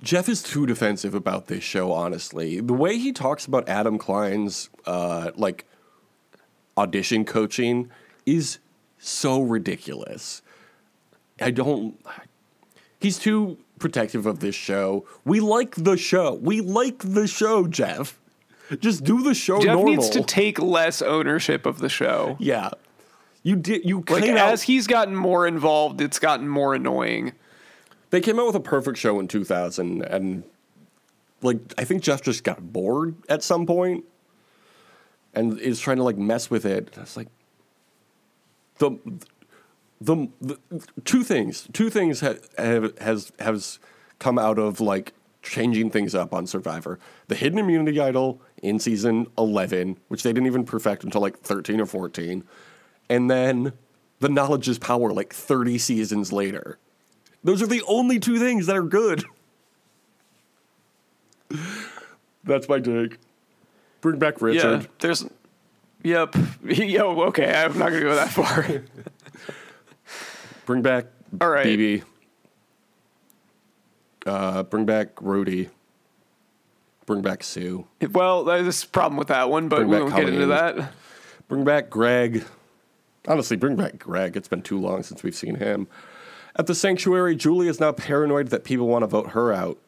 Jeff 0.04 0.30
is 0.30 0.44
too 0.44 0.68
defensive 0.68 1.16
about 1.16 1.48
this 1.48 1.64
show. 1.64 1.92
Honestly, 1.92 2.60
the 2.60 2.74
way 2.74 3.00
he 3.00 3.12
talks 3.12 3.48
about 3.48 3.68
Adam 3.68 3.98
Klein's 3.98 4.70
uh, 4.86 5.32
like 5.36 5.66
audition 6.78 7.26
coaching 7.26 7.90
is 8.28 8.60
so 9.00 9.42
ridiculous. 9.42 10.42
I 11.42 11.52
don't. 11.52 12.00
He's 13.00 13.18
too 13.18 13.58
protective 13.80 14.26
of 14.26 14.40
this 14.42 14.56
show. 14.56 15.06
We 15.26 15.40
like 15.40 15.76
the 15.76 15.96
show. 15.98 16.34
We 16.36 16.60
like 16.62 17.00
the 17.00 17.28
show, 17.28 17.66
Jeff. 17.66 18.20
Just 18.80 19.04
do 19.04 19.24
the 19.24 19.34
show 19.34 19.60
Jeff 19.62 19.74
normal. 19.74 19.94
needs 19.96 20.10
to 20.12 20.22
take 20.22 20.60
less 20.60 21.02
ownership 21.02 21.66
of 21.66 21.80
the 21.80 21.90
show. 21.90 22.36
yeah, 22.40 22.70
you 23.42 23.56
did. 23.56 23.84
You 23.86 24.04
Like 24.10 24.24
came 24.24 24.38
out- 24.38 24.52
as 24.54 24.64
he's 24.64 24.86
gotten 24.86 25.16
more 25.16 25.48
involved, 25.48 26.02
it's 26.02 26.20
gotten 26.20 26.48
more 26.48 26.76
annoying. 26.76 27.32
They 28.12 28.22
came 28.22 28.40
out 28.40 28.48
with 28.48 28.56
a 28.56 28.60
perfect 28.60 28.98
show 28.98 29.20
in 29.20 29.28
2000, 29.28 30.02
and 30.04 30.44
like 31.42 31.58
I 31.78 31.84
think 31.86 32.04
Jeff 32.04 32.22
just 32.22 32.44
got 32.44 32.74
bored 32.74 33.16
at 33.30 33.42
some 33.44 33.66
point, 33.66 34.04
and 35.34 35.58
is 35.60 35.80
trying 35.80 35.98
to 35.98 36.04
like 36.04 36.18
mess 36.18 36.50
with 36.52 36.66
it. 36.66 36.94
It's 36.98 37.16
like 37.18 37.28
the 38.80 38.98
the, 40.02 40.28
the 40.42 40.58
two 41.06 41.24
things. 41.24 41.68
Two 41.74 41.90
things 41.90 42.22
ha, 42.22 42.36
have 42.58 42.98
has 43.00 43.32
has 43.40 43.80
come 44.18 44.40
out 44.40 44.58
of 44.58 44.82
like 44.82 45.14
changing 45.42 45.90
things 45.90 46.16
up 46.16 46.34
on 46.34 46.48
Survivor. 46.48 47.00
The 47.28 47.36
hidden 47.36 47.60
immunity 47.60 48.00
idol 48.00 48.42
in 48.62 48.80
season 48.80 49.28
11, 49.38 49.98
which 50.10 50.24
they 50.24 50.34
didn't 50.34 50.48
even 50.48 50.66
perfect 50.66 51.04
until 51.04 51.22
like 51.22 51.40
13 51.40 51.80
or 51.80 51.86
14. 51.86 52.44
And 53.10 53.32
then 53.32 53.74
the 54.20 54.30
knowledge 54.30 54.68
is 54.68 54.78
power 54.78 55.14
like 55.14 55.34
30 55.34 55.78
seasons 55.78 56.34
later. 56.34 56.78
Those 57.44 57.62
are 57.62 57.68
the 57.68 57.82
only 57.88 58.20
two 58.20 58.38
things 58.38 58.66
that 58.68 58.76
are 58.76 58.84
good. 58.84 59.24
That's 62.44 62.68
my 62.68 62.80
take. 62.80 63.18
Bring 64.02 64.20
back 64.20 64.42
Richard. 64.42 64.82
Yeah, 64.82 64.88
there's. 65.00 65.26
Yep. 66.04 66.36
Yo, 66.64 67.22
okay. 67.24 67.52
I'm 67.54 67.78
not 67.78 67.90
gonna 67.90 68.02
go 68.02 68.16
that 68.16 68.30
far. 68.30 68.66
Bring 70.66 70.82
back 70.82 71.08
All 71.42 71.50
right. 71.50 71.66
BB. 71.66 72.04
Uh, 74.26 74.62
bring 74.64 74.86
back 74.86 75.20
Rudy. 75.22 75.70
Bring 77.08 77.22
back 77.24 77.44
Sue. 77.44 77.88
well, 78.12 78.44
there's 78.44 78.84
a 78.84 78.88
problem 78.88 79.18
with 79.18 79.30
that 79.30 79.50
one, 79.50 79.68
but 79.68 79.78
Bring 79.78 79.88
we 79.90 79.96
back 79.96 80.04
won't 80.04 80.16
get 80.16 80.34
into 80.34 80.46
Colleen. 80.46 80.78
that. 80.78 80.92
Bring 81.48 81.64
back 81.64 81.90
Greg. 81.90 82.46
Honestly, 83.28 83.58
bring 83.58 83.76
back 83.76 83.98
Greg. 83.98 84.38
It's 84.38 84.48
been 84.48 84.62
too 84.62 84.80
long 84.80 85.02
since 85.02 85.24
we've 85.24 85.36
seen 85.36 85.56
him. 85.56 85.88
At 86.56 86.68
the 86.68 86.76
sanctuary, 86.76 87.36
Julie 87.36 87.68
is 87.68 87.80
now 87.80 87.92
paranoid 87.92 88.50
that 88.50 88.64
people 88.64 88.88
want 88.88 89.02
to 89.04 89.08
vote 89.08 89.32
her 89.32 89.52
out. 89.52 89.80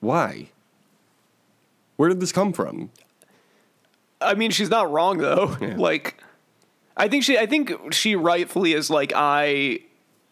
Why? 0.00 0.48
Where 1.96 2.08
did 2.08 2.18
this 2.20 2.32
come 2.32 2.52
from? 2.52 2.90
I 4.24 4.34
mean, 4.34 4.50
she's 4.50 4.70
not 4.70 4.90
wrong 4.90 5.18
though. 5.18 5.56
Yeah. 5.60 5.74
Like, 5.84 6.22
I 6.96 7.08
think 7.08 7.24
she, 7.24 7.36
I 7.36 7.46
think 7.46 7.92
she 7.92 8.16
rightfully 8.16 8.72
is 8.72 8.88
like, 8.88 9.12
I 9.14 9.80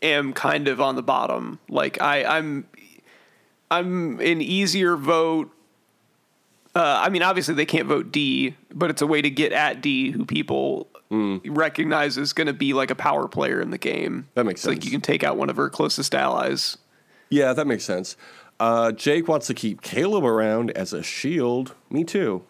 am 0.02 0.32
kind 0.32 0.68
of 0.68 0.80
on 0.80 0.94
the 0.96 1.02
bottom. 1.02 1.58
Like, 1.68 2.00
I, 2.00 2.24
I'm, 2.24 2.66
I'm 3.70 4.20
an 4.20 4.40
easier 4.40 4.96
vote. 4.96 5.50
Uh, 6.74 7.02
I 7.04 7.08
mean, 7.10 7.22
obviously 7.22 7.54
they 7.54 7.66
can't 7.66 7.88
vote 7.88 8.12
Dee, 8.12 8.56
but 8.72 8.90
it's 8.90 9.02
a 9.02 9.06
way 9.06 9.20
to 9.20 9.28
get 9.30 9.52
at 9.52 9.82
Dee, 9.82 10.10
who 10.10 10.24
people 10.24 10.88
recognize 11.44 12.16
is 12.16 12.32
going 12.32 12.46
to 12.46 12.54
be 12.54 12.72
like 12.72 12.90
a 12.90 12.94
power 12.94 13.28
player 13.28 13.60
in 13.60 13.70
the 13.70 13.78
game. 13.78 14.28
That 14.34 14.44
makes 14.46 14.60
It's 14.62 14.68
Like 14.68 14.84
you 14.84 14.90
can 14.90 15.02
take 15.02 15.22
out 15.22 15.36
one 15.36 15.50
of 15.50 15.56
her 15.56 15.68
closest 15.68 16.14
allies. 16.14 16.78
Yeah, 17.28 17.52
that 17.52 17.66
makes 17.66 17.84
sense. 17.84 18.16
Uh, 18.58 18.92
Jake 18.92 19.28
wants 19.28 19.46
to 19.48 19.54
keep 19.54 19.82
Kaleb 19.82 20.24
around 20.24 20.70
as 20.70 20.92
a 20.92 21.02
shield. 21.02 21.74
Me 21.90 22.04
too. 22.04 22.44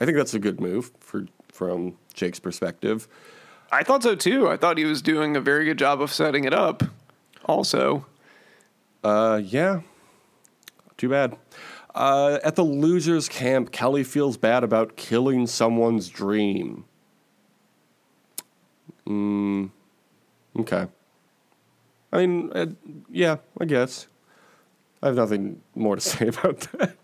I 0.00 0.04
think 0.04 0.16
that's 0.16 0.34
a 0.34 0.38
good 0.38 0.60
move 0.60 0.90
for 1.00 1.26
from 1.52 1.96
Jake's 2.14 2.40
perspective. 2.40 3.06
I 3.70 3.82
thought 3.82 4.02
so 4.02 4.14
too. 4.14 4.48
I 4.48 4.56
thought 4.56 4.78
he 4.78 4.84
was 4.84 5.02
doing 5.02 5.36
a 5.36 5.40
very 5.40 5.64
good 5.64 5.78
job 5.78 6.00
of 6.00 6.12
setting 6.12 6.44
it 6.44 6.54
up. 6.54 6.82
Also, 7.44 8.06
Uh, 9.02 9.40
yeah. 9.44 9.80
Too 10.96 11.08
bad. 11.10 11.36
Uh, 11.94 12.38
at 12.42 12.56
the 12.56 12.64
losers 12.64 13.28
camp, 13.28 13.70
Kellie 13.70 14.02
feels 14.04 14.36
bad 14.36 14.64
about 14.64 14.96
killing 14.96 15.46
someone's 15.46 16.08
dream. 16.08 16.84
Mm, 19.06 19.70
okay. 20.60 20.86
I 22.12 22.18
mean, 22.26 22.50
uh, 22.54 22.66
yeah, 23.10 23.36
I 23.60 23.64
guess. 23.66 24.06
I 25.02 25.08
have 25.08 25.16
nothing 25.16 25.60
more 25.74 25.96
to 25.96 26.00
say 26.12 26.28
about 26.28 26.60
that. 26.72 26.96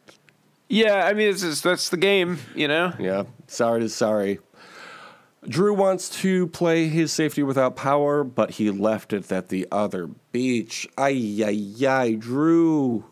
Yeah. 0.70 1.04
I 1.06 1.12
mean, 1.12 1.28
it's 1.28 1.42
just, 1.42 1.62
that's 1.62 1.90
the 1.90 1.98
game, 1.98 2.38
you 2.54 2.66
know. 2.68 2.94
Yeah, 2.98 3.24
sorry 3.46 3.80
to 3.80 3.88
sorry. 3.90 4.38
Drew 5.46 5.72
wants 5.74 6.08
to 6.20 6.46
play 6.48 6.88
his 6.88 7.12
safety 7.12 7.42
without 7.42 7.74
power, 7.74 8.24
but 8.24 8.52
he 8.52 8.70
left 8.70 9.12
it 9.14 9.30
at 9.32 9.48
the 9.48 9.66
other 9.72 10.08
beach. 10.32 10.86
Ay, 10.98 11.42
ay, 11.44 11.86
ay, 11.86 12.14
Drew. 12.14 13.04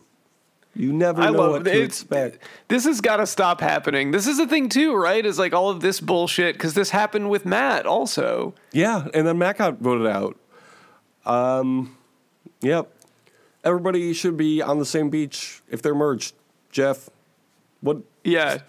You 0.75 0.93
never 0.93 1.21
I 1.21 1.31
know 1.31 1.37
love 1.39 1.51
what 1.51 1.63
to 1.65 1.71
it's- 1.71 1.85
expect. 1.87 2.39
This 2.67 2.85
has 2.85 3.01
got 3.01 3.17
to 3.17 3.25
stop 3.25 3.59
happening. 3.59 4.11
This 4.11 4.27
is 4.27 4.37
the 4.37 4.45
thing 4.47 4.69
too, 4.69 4.93
right? 4.95 5.25
Is 5.25 5.39
like 5.39 5.53
all 5.53 5.69
of 5.71 5.81
this 5.81 5.99
bullshit 5.99 6.53
because 6.53 6.75
this 6.75 6.91
happened 6.91 7.29
with 7.31 7.45
Matt 7.45 7.85
also. 7.87 8.53
Yeah, 8.71 9.07
and 9.13 9.25
then 9.25 9.37
Matt 9.39 9.57
got 9.57 9.79
voted 9.79 10.05
out. 10.07 10.37
Um, 11.25 11.97
yep. 12.61 12.91
Everybody 13.63 14.13
should 14.13 14.37
be 14.37 14.61
on 14.61 14.77
the 14.77 14.85
same 14.85 15.09
beach 15.09 15.61
if 15.69 15.81
they're 15.81 15.95
merged. 15.95 16.33
Jeff, 16.71 17.09
what 17.81 17.97
Yeah, 18.23 18.59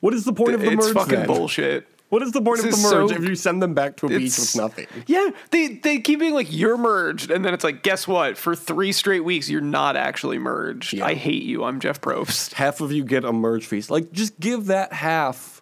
what 0.00 0.14
is 0.14 0.24
the 0.24 0.32
point 0.32 0.54
of 0.54 0.60
the 0.60 0.70
it's 0.72 0.86
merge 0.86 0.94
fucking 0.94 1.14
then? 1.20 1.26
bullshit. 1.26 1.86
What 2.10 2.22
is 2.22 2.30
the 2.32 2.40
point 2.42 2.60
of 2.60 2.66
the 2.66 2.70
merge 2.76 3.08
so- 3.10 3.10
if 3.10 3.24
you 3.28 3.34
send 3.34 3.60
them 3.60 3.74
back 3.74 3.96
to 3.96 4.06
a 4.06 4.08
beach 4.10 4.18
It's- 4.26 4.54
with 4.54 4.62
nothing? 4.62 4.86
Yeah, 5.06 5.30
they 5.50 5.68
they 5.82 5.98
keep 5.98 6.20
being 6.20 6.34
like 6.34 6.46
you're 6.50 6.76
merged, 6.76 7.30
and 7.30 7.44
then 7.44 7.52
it's 7.54 7.64
like, 7.64 7.82
guess 7.82 8.06
what? 8.06 8.38
For 8.38 8.54
three 8.54 8.92
straight 8.92 9.24
weeks, 9.24 9.48
you're 9.50 9.60
not 9.60 9.96
actually 9.96 10.38
merged. 10.38 10.92
Yeah. 10.92 11.06
I 11.06 11.14
hate 11.14 11.42
you. 11.42 11.64
I'm 11.64 11.80
Jeff 11.80 12.00
Probst. 12.00 12.52
half 12.54 12.80
of 12.80 12.92
you 12.92 13.04
get 13.04 13.24
a 13.24 13.32
merge 13.32 13.66
feast. 13.66 13.90
Like, 13.90 14.12
just 14.12 14.38
give 14.38 14.66
that 14.66 14.92
half 14.92 15.60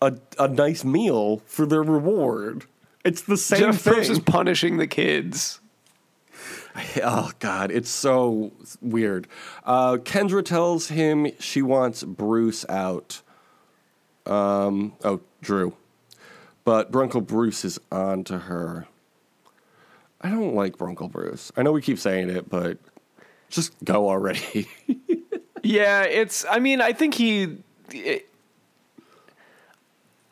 a 0.00 0.12
a 0.38 0.46
nice 0.46 0.84
meal 0.84 1.42
for 1.46 1.66
their 1.66 1.82
reward. 1.82 2.66
It's 3.04 3.22
the 3.22 3.36
same 3.36 3.58
thing. 3.58 3.72
Jeff 3.72 3.80
thing. 3.80 3.94
Probst 3.94 4.10
is 4.10 4.18
punishing 4.20 4.76
the 4.76 4.86
kids. 4.86 5.58
oh 7.02 7.30
God, 7.38 7.70
it's 7.70 7.90
so 7.90 8.52
weird. 8.80 9.26
Uh, 9.64 9.96
Kendra 9.98 10.44
tells 10.44 10.88
him 10.88 11.28
she 11.38 11.62
wants 11.62 12.02
Bruce 12.02 12.64
out. 12.68 13.22
Um, 14.26 14.92
oh, 15.04 15.20
Drew, 15.40 15.74
but 16.64 16.92
Brunkle 16.92 17.26
Bruce 17.26 17.64
is 17.64 17.80
on 17.90 18.24
to 18.24 18.38
her. 18.38 18.86
I 20.20 20.30
don't 20.30 20.54
like 20.54 20.76
Brunkle 20.76 21.10
Bruce. 21.10 21.50
I 21.56 21.62
know 21.62 21.72
we 21.72 21.82
keep 21.82 21.98
saying 21.98 22.30
it, 22.30 22.48
but 22.48 22.78
just 23.50 23.72
go 23.84 24.08
already. 24.08 24.68
Yeah, 25.64 26.02
it's. 26.02 26.44
I 26.50 26.58
mean, 26.58 26.80
I 26.80 26.92
think 26.92 27.14
he. 27.14 27.58
it- 27.92 28.28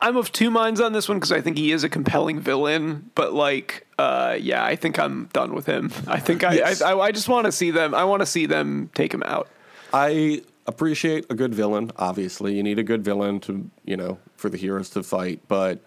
I'm 0.01 0.17
of 0.17 0.31
two 0.31 0.49
minds 0.49 0.81
on 0.81 0.93
this 0.93 1.07
one 1.07 1.17
because 1.17 1.31
I 1.31 1.41
think 1.41 1.57
he 1.57 1.71
is 1.71 1.83
a 1.83 1.89
compelling 1.89 2.39
villain, 2.39 3.11
but 3.13 3.33
like, 3.33 3.85
uh, 3.99 4.35
yeah, 4.39 4.65
I 4.65 4.75
think 4.75 4.97
I'm 4.97 5.25
done 5.31 5.53
with 5.53 5.67
him. 5.67 5.91
I 6.07 6.19
think 6.19 6.43
I, 6.43 6.53
Yes. 6.53 6.81
I, 6.81 6.93
I, 6.93 6.99
I 6.99 7.11
just 7.11 7.29
want 7.29 7.45
to 7.45 7.51
see 7.51 7.69
them. 7.69 7.93
I 7.93 8.03
want 8.03 8.21
to 8.21 8.25
see 8.25 8.47
them 8.47 8.89
take 8.95 9.13
him 9.13 9.21
out. 9.23 9.47
I 9.93 10.41
appreciate 10.65 11.25
a 11.29 11.35
good 11.35 11.53
villain. 11.53 11.91
Obviously, 11.97 12.55
you 12.55 12.63
need 12.63 12.79
a 12.79 12.83
good 12.83 13.03
villain 13.03 13.39
to, 13.41 13.69
you 13.85 13.95
know, 13.95 14.17
for 14.37 14.49
the 14.49 14.57
heroes 14.57 14.89
to 14.91 15.03
fight. 15.03 15.41
But 15.47 15.79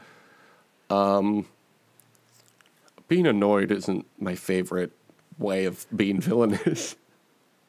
um, 0.91 1.47
being 3.09 3.27
annoyed 3.27 3.73
isn't 3.73 4.07
my 4.19 4.37
favorite 4.37 4.93
way 5.39 5.65
of 5.65 5.87
being 5.95 6.21
villainous. 6.21 6.95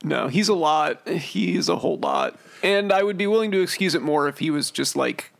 No, 0.03 0.27
he's 0.27 0.49
a 0.49 0.53
lot. 0.53 1.07
He's 1.07 1.69
a 1.69 1.77
whole 1.77 1.97
lot, 1.97 2.37
and 2.61 2.91
I 2.91 3.01
would 3.01 3.17
be 3.17 3.25
willing 3.25 3.49
to 3.51 3.61
excuse 3.61 3.95
it 3.95 4.03
more 4.03 4.27
if 4.27 4.37
he 4.37 4.51
was 4.51 4.69
just 4.69 4.95
like 4.95 5.31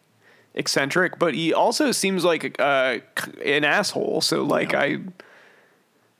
eccentric. 0.55 1.19
But 1.19 1.35
he 1.35 1.53
also 1.53 1.91
seems 1.91 2.23
like 2.25 2.59
uh, 2.59 2.97
an 3.45 3.63
asshole. 3.63 4.21
So 4.21 4.43
like 4.43 4.73
I, 4.73 4.97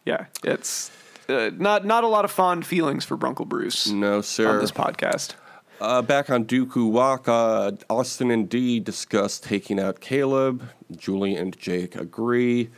yeah, 0.06 0.26
it's 0.44 0.92
uh, 1.28 1.50
not 1.58 1.86
not 1.86 2.04
a 2.04 2.08
lot 2.08 2.26
of 2.26 2.32
fond 2.32 2.66
feelings 2.66 3.04
for 3.06 3.18
Brunkle 3.18 3.48
Bruce 3.48 3.88
no, 3.88 4.22
sir, 4.22 4.48
on 4.50 4.60
this 4.60 4.72
podcast. 4.72 5.34
Uh, 5.82 6.02
back 6.02 6.30
on 6.30 6.46
Dakuwaqa, 6.46 7.82
Austin 7.90 8.32
and 8.32 8.48
Dee 8.48 8.80
discuss 8.80 9.40
taking 9.40 9.78
out 9.80 10.00
Kaleb. 10.00 10.62
Julie 10.96 11.36
and 11.36 11.58
Jake 11.58 11.96
agree. 11.96 12.70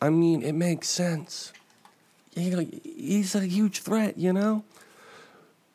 I 0.00 0.08
mean, 0.08 0.42
it 0.42 0.54
makes 0.54 0.88
sense. 0.88 1.52
He- 2.34 2.80
He's 2.84 3.34
a 3.34 3.44
huge 3.46 3.80
threat, 3.80 4.16
you 4.16 4.32
know? 4.32 4.64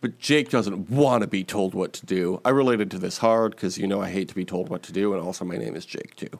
But 0.02 0.18
Jake 0.18 0.50
doesn't 0.50 0.90
want 0.90 1.22
to 1.22 1.28
be 1.28 1.44
told 1.44 1.76
what 1.76 1.94
to 1.94 2.06
do. 2.06 2.42
I 2.44 2.50
related 2.50 2.90
to 2.92 2.98
this 2.98 3.20
hard 3.20 3.52
because, 3.52 3.78
you 3.78 3.86
know, 3.86 4.02
I 4.02 4.10
hate 4.10 4.28
to 4.30 4.36
be 4.36 4.46
told 4.46 4.68
what 4.68 4.82
to 4.84 4.92
do, 4.92 5.14
and 5.14 5.22
also 5.22 5.46
my 5.46 5.58
name 5.58 5.76
is 5.76 5.86
Jake, 5.86 6.16
too. 6.16 6.40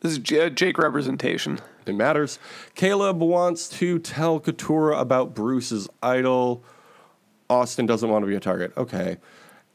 This 0.00 0.12
is 0.12 0.18
J- 0.18 0.46
uh, 0.46 0.48
Jake 0.48 0.78
representation. 0.78 1.58
It 1.84 1.94
matters. 1.94 2.38
Kaleb 2.74 3.18
wants 3.18 3.68
to 3.70 3.98
tell 3.98 4.40
Katurah 4.40 4.98
about 4.98 5.34
Bruce's 5.34 5.88
idol. 6.02 6.62
Austin 7.50 7.84
doesn't 7.84 8.08
want 8.08 8.22
to 8.22 8.26
be 8.26 8.36
a 8.36 8.40
target. 8.40 8.72
Okay. 8.76 9.18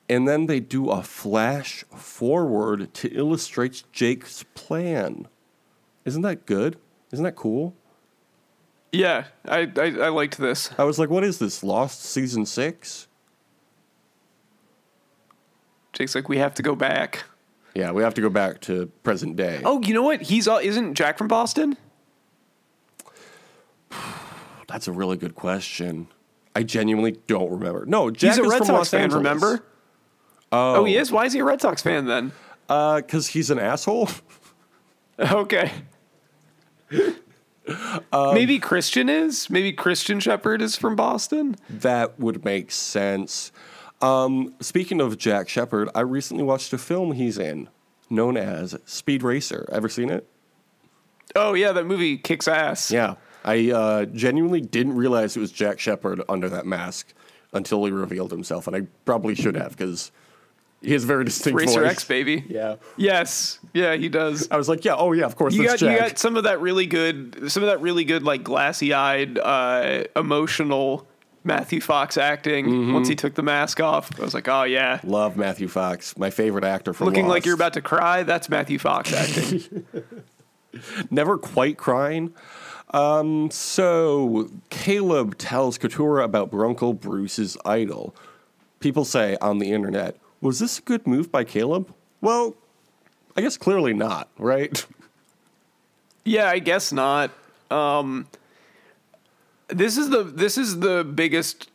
And 0.09 0.27
then 0.27 0.47
they 0.47 0.59
do 0.59 0.89
a 0.89 1.03
flash 1.03 1.83
forward 1.95 2.93
to 2.95 3.09
illustrate 3.09 3.83
Jake's 3.91 4.43
plan. 4.53 5.27
Isn't 6.05 6.21
that 6.23 6.45
good? 6.45 6.77
Isn't 7.11 7.23
that 7.25 7.35
cool? 7.35 7.75
Yeah, 8.93 9.25
I, 9.45 9.71
I 9.75 9.85
I 9.85 10.09
liked 10.09 10.37
this. 10.37 10.69
I 10.77 10.83
was 10.83 10.99
like, 10.99 11.09
what 11.09 11.23
is 11.23 11.39
this? 11.39 11.63
Lost 11.63 12.03
season 12.03 12.45
six? 12.45 13.07
Jake's 15.93 16.13
like, 16.15 16.29
we 16.29 16.37
have 16.37 16.53
to 16.55 16.63
go 16.63 16.75
back. 16.75 17.23
Yeah, 17.75 17.91
we 17.91 18.03
have 18.03 18.13
to 18.13 18.21
go 18.21 18.29
back 18.29 18.61
to 18.61 18.85
present 19.01 19.35
day. 19.35 19.61
Oh, 19.65 19.81
you 19.81 19.95
know 19.95 20.03
what? 20.03 20.21
He's 20.21 20.47
uh, 20.47 20.59
isn't 20.61 20.93
Jack 20.93 21.17
from 21.17 21.27
Boston? 21.27 21.75
That's 24.67 24.87
a 24.87 24.91
really 24.91 25.17
good 25.17 25.33
question. 25.35 26.07
I 26.55 26.61
genuinely 26.61 27.13
don't 27.25 27.49
remember. 27.49 27.85
No, 27.87 28.11
Jack 28.11 28.35
He's 28.35 28.39
a 28.39 28.43
is 28.43 28.51
Red 28.51 28.57
from 28.59 28.67
Sox 28.67 28.77
Los 28.77 28.89
fan. 28.91 29.09
Remember? 29.09 29.63
Oh, 30.51 30.75
Oh, 30.75 30.85
he 30.85 30.97
is. 30.97 31.11
Why 31.11 31.25
is 31.25 31.33
he 31.33 31.39
a 31.39 31.43
Red 31.43 31.61
Sox 31.61 31.81
fan 31.81 32.05
then? 32.05 32.31
Uh, 32.69 32.97
because 32.97 33.25
he's 33.27 33.49
an 33.49 33.57
asshole. 33.59 34.09
Okay. 35.19 35.71
Maybe 38.11 38.59
Christian 38.59 39.09
is. 39.09 39.49
Maybe 39.49 39.71
Christian 39.71 40.19
Shephard 40.19 40.61
is 40.61 40.75
from 40.75 40.95
Boston. 40.95 41.55
That 41.69 42.19
would 42.19 42.43
make 42.43 42.71
sense. 42.71 43.51
Um, 44.01 44.53
speaking 44.59 44.99
of 44.99 45.17
Jack 45.17 45.47
Shephard, 45.47 45.89
I 45.95 46.01
recently 46.01 46.43
watched 46.43 46.73
a 46.73 46.77
film 46.77 47.13
he's 47.13 47.37
in 47.37 47.69
known 48.09 48.37
as 48.37 48.75
Speed 48.85 49.23
Racer. 49.23 49.67
Ever 49.71 49.89
seen 49.89 50.09
it? 50.09 50.27
Oh 51.35 51.53
yeah, 51.53 51.71
that 51.71 51.85
movie 51.85 52.17
kicks 52.17 52.47
ass. 52.47 52.91
Yeah. 52.91 53.15
I 53.43 53.71
uh, 53.71 54.05
genuinely 54.05 54.61
didn't 54.61 54.95
realize 54.95 55.35
it 55.35 55.41
was 55.41 55.51
Jack 55.51 55.79
Shephard 55.79 56.21
under 56.29 56.47
that 56.49 56.65
mask 56.65 57.13
until 57.51 57.83
he 57.85 57.91
revealed 57.91 58.31
himself, 58.31 58.67
and 58.67 58.75
I 58.75 58.81
probably 59.05 59.35
should 59.35 59.55
have 59.55 59.71
because 59.71 60.11
he 60.83 60.91
has 60.93 61.03
a 61.03 61.07
very 61.07 61.25
distinct 61.25 61.59
Racer 61.59 61.81
voice. 61.81 61.91
X 61.91 62.03
baby. 62.03 62.43
Yeah. 62.49 62.75
Yes. 62.97 63.59
Yeah, 63.73 63.95
he 63.95 64.09
does. 64.09 64.47
I 64.51 64.57
was 64.57 64.67
like, 64.69 64.83
yeah, 64.85 64.95
oh 64.95 65.13
yeah, 65.13 65.25
of 65.25 65.35
course 65.35 65.53
You 65.55 65.67
that's 65.67 65.81
got 65.81 65.91
you 65.91 65.97
got 65.99 66.19
some 66.19 66.35
of 66.37 66.43
that 66.43 66.59
really 66.61 66.85
good 66.85 67.51
some 67.51 67.63
of 67.63 67.67
that 67.69 67.81
really 67.81 68.03
good 68.03 68.23
like 68.23 68.43
glassy 68.43 68.93
eyed, 68.93 69.39
uh, 69.39 70.03
emotional 70.15 71.07
Matthew 71.45 71.81
Fox 71.81 72.17
acting 72.17 72.65
Mm-hmm. 72.67 72.93
once 72.93 73.07
he 73.07 73.15
took 73.15 73.33
the 73.35 73.43
mask 73.43 73.79
off. 73.81 74.09
I 74.19 74.23
was 74.23 74.33
like, 74.33 74.47
oh 74.47 74.63
yeah. 74.63 74.99
Love 75.03 75.35
Matthew 75.37 75.67
Fox, 75.67 76.17
my 76.17 76.29
favorite 76.29 76.63
actor 76.63 76.93
from 76.93 77.07
Looking 77.07 77.27
like 77.27 77.45
you're 77.45 77.55
about 77.55 77.73
to 77.73 77.81
cry, 77.81 78.23
that's 78.23 78.49
Matthew 78.49 78.79
Fox 78.79 79.11
acting. 79.13 79.85
never 81.11 81.37
quite 81.37 81.77
crying. 81.77 82.33
Um, 82.91 83.49
so 83.49 84.49
Kaleb 84.69 85.35
tells 85.37 85.77
Katurah 85.79 86.23
about 86.23 86.51
Brunkle 86.51 86.99
Bruce's 86.99 87.57
idol. 87.65 88.15
People 88.79 89.03
say 89.05 89.35
on 89.41 89.57
the 89.59 89.71
internet, 89.71 90.17
was 90.43 90.59
this 90.59 90.77
a 90.79 90.81
good 90.81 91.07
move 91.07 91.31
by 91.31 91.43
Kaleb? 91.43 91.87
Well, 92.21 92.55
I 93.35 93.41
guess 93.41 93.57
clearly 93.57 93.93
not, 93.93 94.29
right? 94.37 94.85
Yeah, 96.25 96.47
I 96.49 96.59
guess 96.59 96.91
not. 96.93 97.31
Um, 97.71 98.27
this 99.67 99.97
is 99.97 100.09
the 100.09 100.23
this 100.23 100.57
is 100.57 100.79
the 100.79 101.03
biggest. 101.03 101.69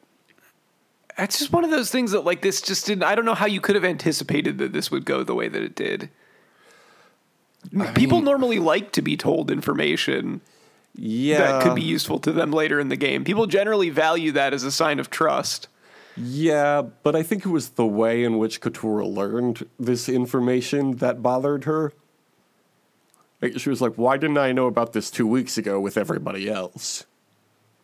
It's 1.19 1.39
just 1.39 1.53
one 1.53 1.65
of 1.65 1.71
those 1.71 1.91
things 1.91 2.13
that 2.13 2.21
like 2.25 2.43
this 2.43 2.61
just 2.63 2.87
didn't. 2.87 3.03
I 3.03 3.15
don't 3.15 3.25
know 3.25 3.35
how 3.35 3.47
you 3.47 3.61
could 3.61 3.75
have 3.75 3.85
anticipated 3.85 4.59
that 4.59 4.73
this 4.73 4.91
would 4.91 5.05
go 5.05 5.25
the 5.25 5.35
way 5.35 5.49
that 5.49 5.63
it 5.63 5.75
did. 5.75 6.09
People 7.95 8.23
normally 8.23 8.59
like 8.61 8.93
to 8.93 9.03
be 9.03 9.17
told 9.17 9.51
information 9.51 10.41
Yeah. 10.95 11.39
that 11.39 11.63
could 11.65 11.75
be 11.75 11.83
useful 11.83 12.19
to 12.21 12.31
them 12.33 12.53
later 12.53 12.79
in 12.79 12.89
the 12.89 12.97
game. 12.97 13.25
People 13.25 13.47
generally 13.47 13.91
value 13.91 14.31
that 14.33 14.55
as 14.55 14.63
a 14.63 14.71
sign 14.71 15.01
of 15.01 15.11
trust. 15.11 15.67
Yeah, 16.21 16.83
but 17.03 17.15
I 17.15 17.23
think 17.23 17.45
it 17.47 17.51
was 17.51 17.71
the 17.71 17.87
way 17.87 18.25
in 18.25 18.39
which 18.39 18.61
Katurah 18.61 19.07
learned 19.13 19.67
this 19.79 20.09
information 20.09 20.97
that 20.97 21.23
bothered 21.23 21.65
her. 21.65 21.93
She 23.57 23.71
was 23.71 23.81
like, 23.81 23.95
"Why 23.95 24.17
didn't 24.17 24.39
I 24.39 24.51
know 24.53 24.67
about 24.67 24.93
this 24.93 25.11
two 25.11 25.27
weeks 25.27 25.57
ago 25.57 25.79
with 25.79 25.97
everybody 25.97 26.49
else?" 26.51 27.07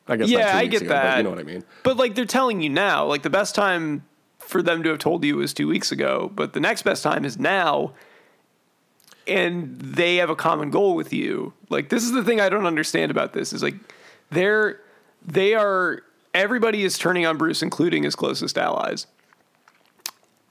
I 0.09 0.17
guess 0.17 0.29
Yeah, 0.29 0.57
I 0.57 0.67
get 0.67 0.83
ago, 0.83 0.91
that. 0.91 1.17
you 1.19 1.23
know 1.23 1.31
what 1.31 1.39
I 1.39 1.45
mean. 1.45 1.65
But 1.83 1.97
like 1.97 2.15
they're 2.15 2.25
telling 2.25 2.61
you 2.61 2.69
now, 2.71 3.07
like 3.07 3.23
the 3.23 3.31
best 3.31 3.55
time 3.55 4.05
for 4.39 4.63
them 4.63 4.83
to 4.83 4.91
have 4.91 4.99
told 4.99 5.25
you 5.25 5.37
was 5.37 5.55
two 5.55 5.69
weeks 5.69 5.91
ago, 5.93 6.31
but 6.35 6.53
the 6.53 6.61
next 6.61 6.83
best 6.83 7.03
time 7.03 7.25
is 7.25 7.39
now. 7.39 7.93
And 9.27 9.81
they 9.81 10.17
have 10.17 10.29
a 10.29 10.37
common 10.37 10.71
goal 10.71 10.95
with 10.95 11.13
you. 11.13 11.55
Like 11.71 11.89
this 11.89 12.03
is 12.05 12.13
the 12.13 12.23
thing 12.23 12.41
I 12.41 12.49
don't 12.51 12.67
understand 12.67 13.11
about 13.11 13.33
this 13.33 13.53
is 13.55 13.63
like 13.63 13.77
they're 14.31 14.81
they 15.25 15.55
are 15.55 16.03
everybody 16.35 16.83
is 16.85 16.99
turning 16.99 17.25
on 17.25 17.39
Bruce, 17.39 17.63
including 17.63 18.03
his 18.03 18.15
closest 18.15 18.59
allies. 18.59 19.07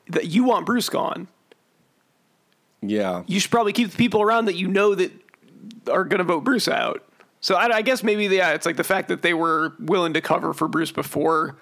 That 0.07 0.27
you 0.27 0.43
want 0.43 0.65
Bruce 0.65 0.89
gone. 0.89 1.27
Yeah, 2.81 3.23
You 3.27 3.39
should 3.39 3.51
probably 3.51 3.71
keep 3.71 3.91
the 3.91 3.97
people 3.97 4.21
around 4.21 4.45
that 4.45 4.55
you 4.55 4.67
know 4.67 4.93
that 4.95 5.11
are 5.89 6.03
going 6.03 6.17
to 6.17 6.25
vote 6.25 6.43
Bruce 6.43 6.67
out. 6.67 7.03
So 7.39 7.55
I, 7.55 7.77
I 7.77 7.81
guess 7.81 8.03
maybe 8.03 8.25
yeah, 8.25 8.51
it's 8.51 8.65
like 8.65 8.75
the 8.77 8.83
fact 8.83 9.07
that 9.07 9.21
they 9.21 9.33
were 9.33 9.73
willing 9.79 10.13
to 10.13 10.21
cover 10.21 10.53
for 10.53 10.67
Bruce 10.67 10.91
before. 10.91 11.55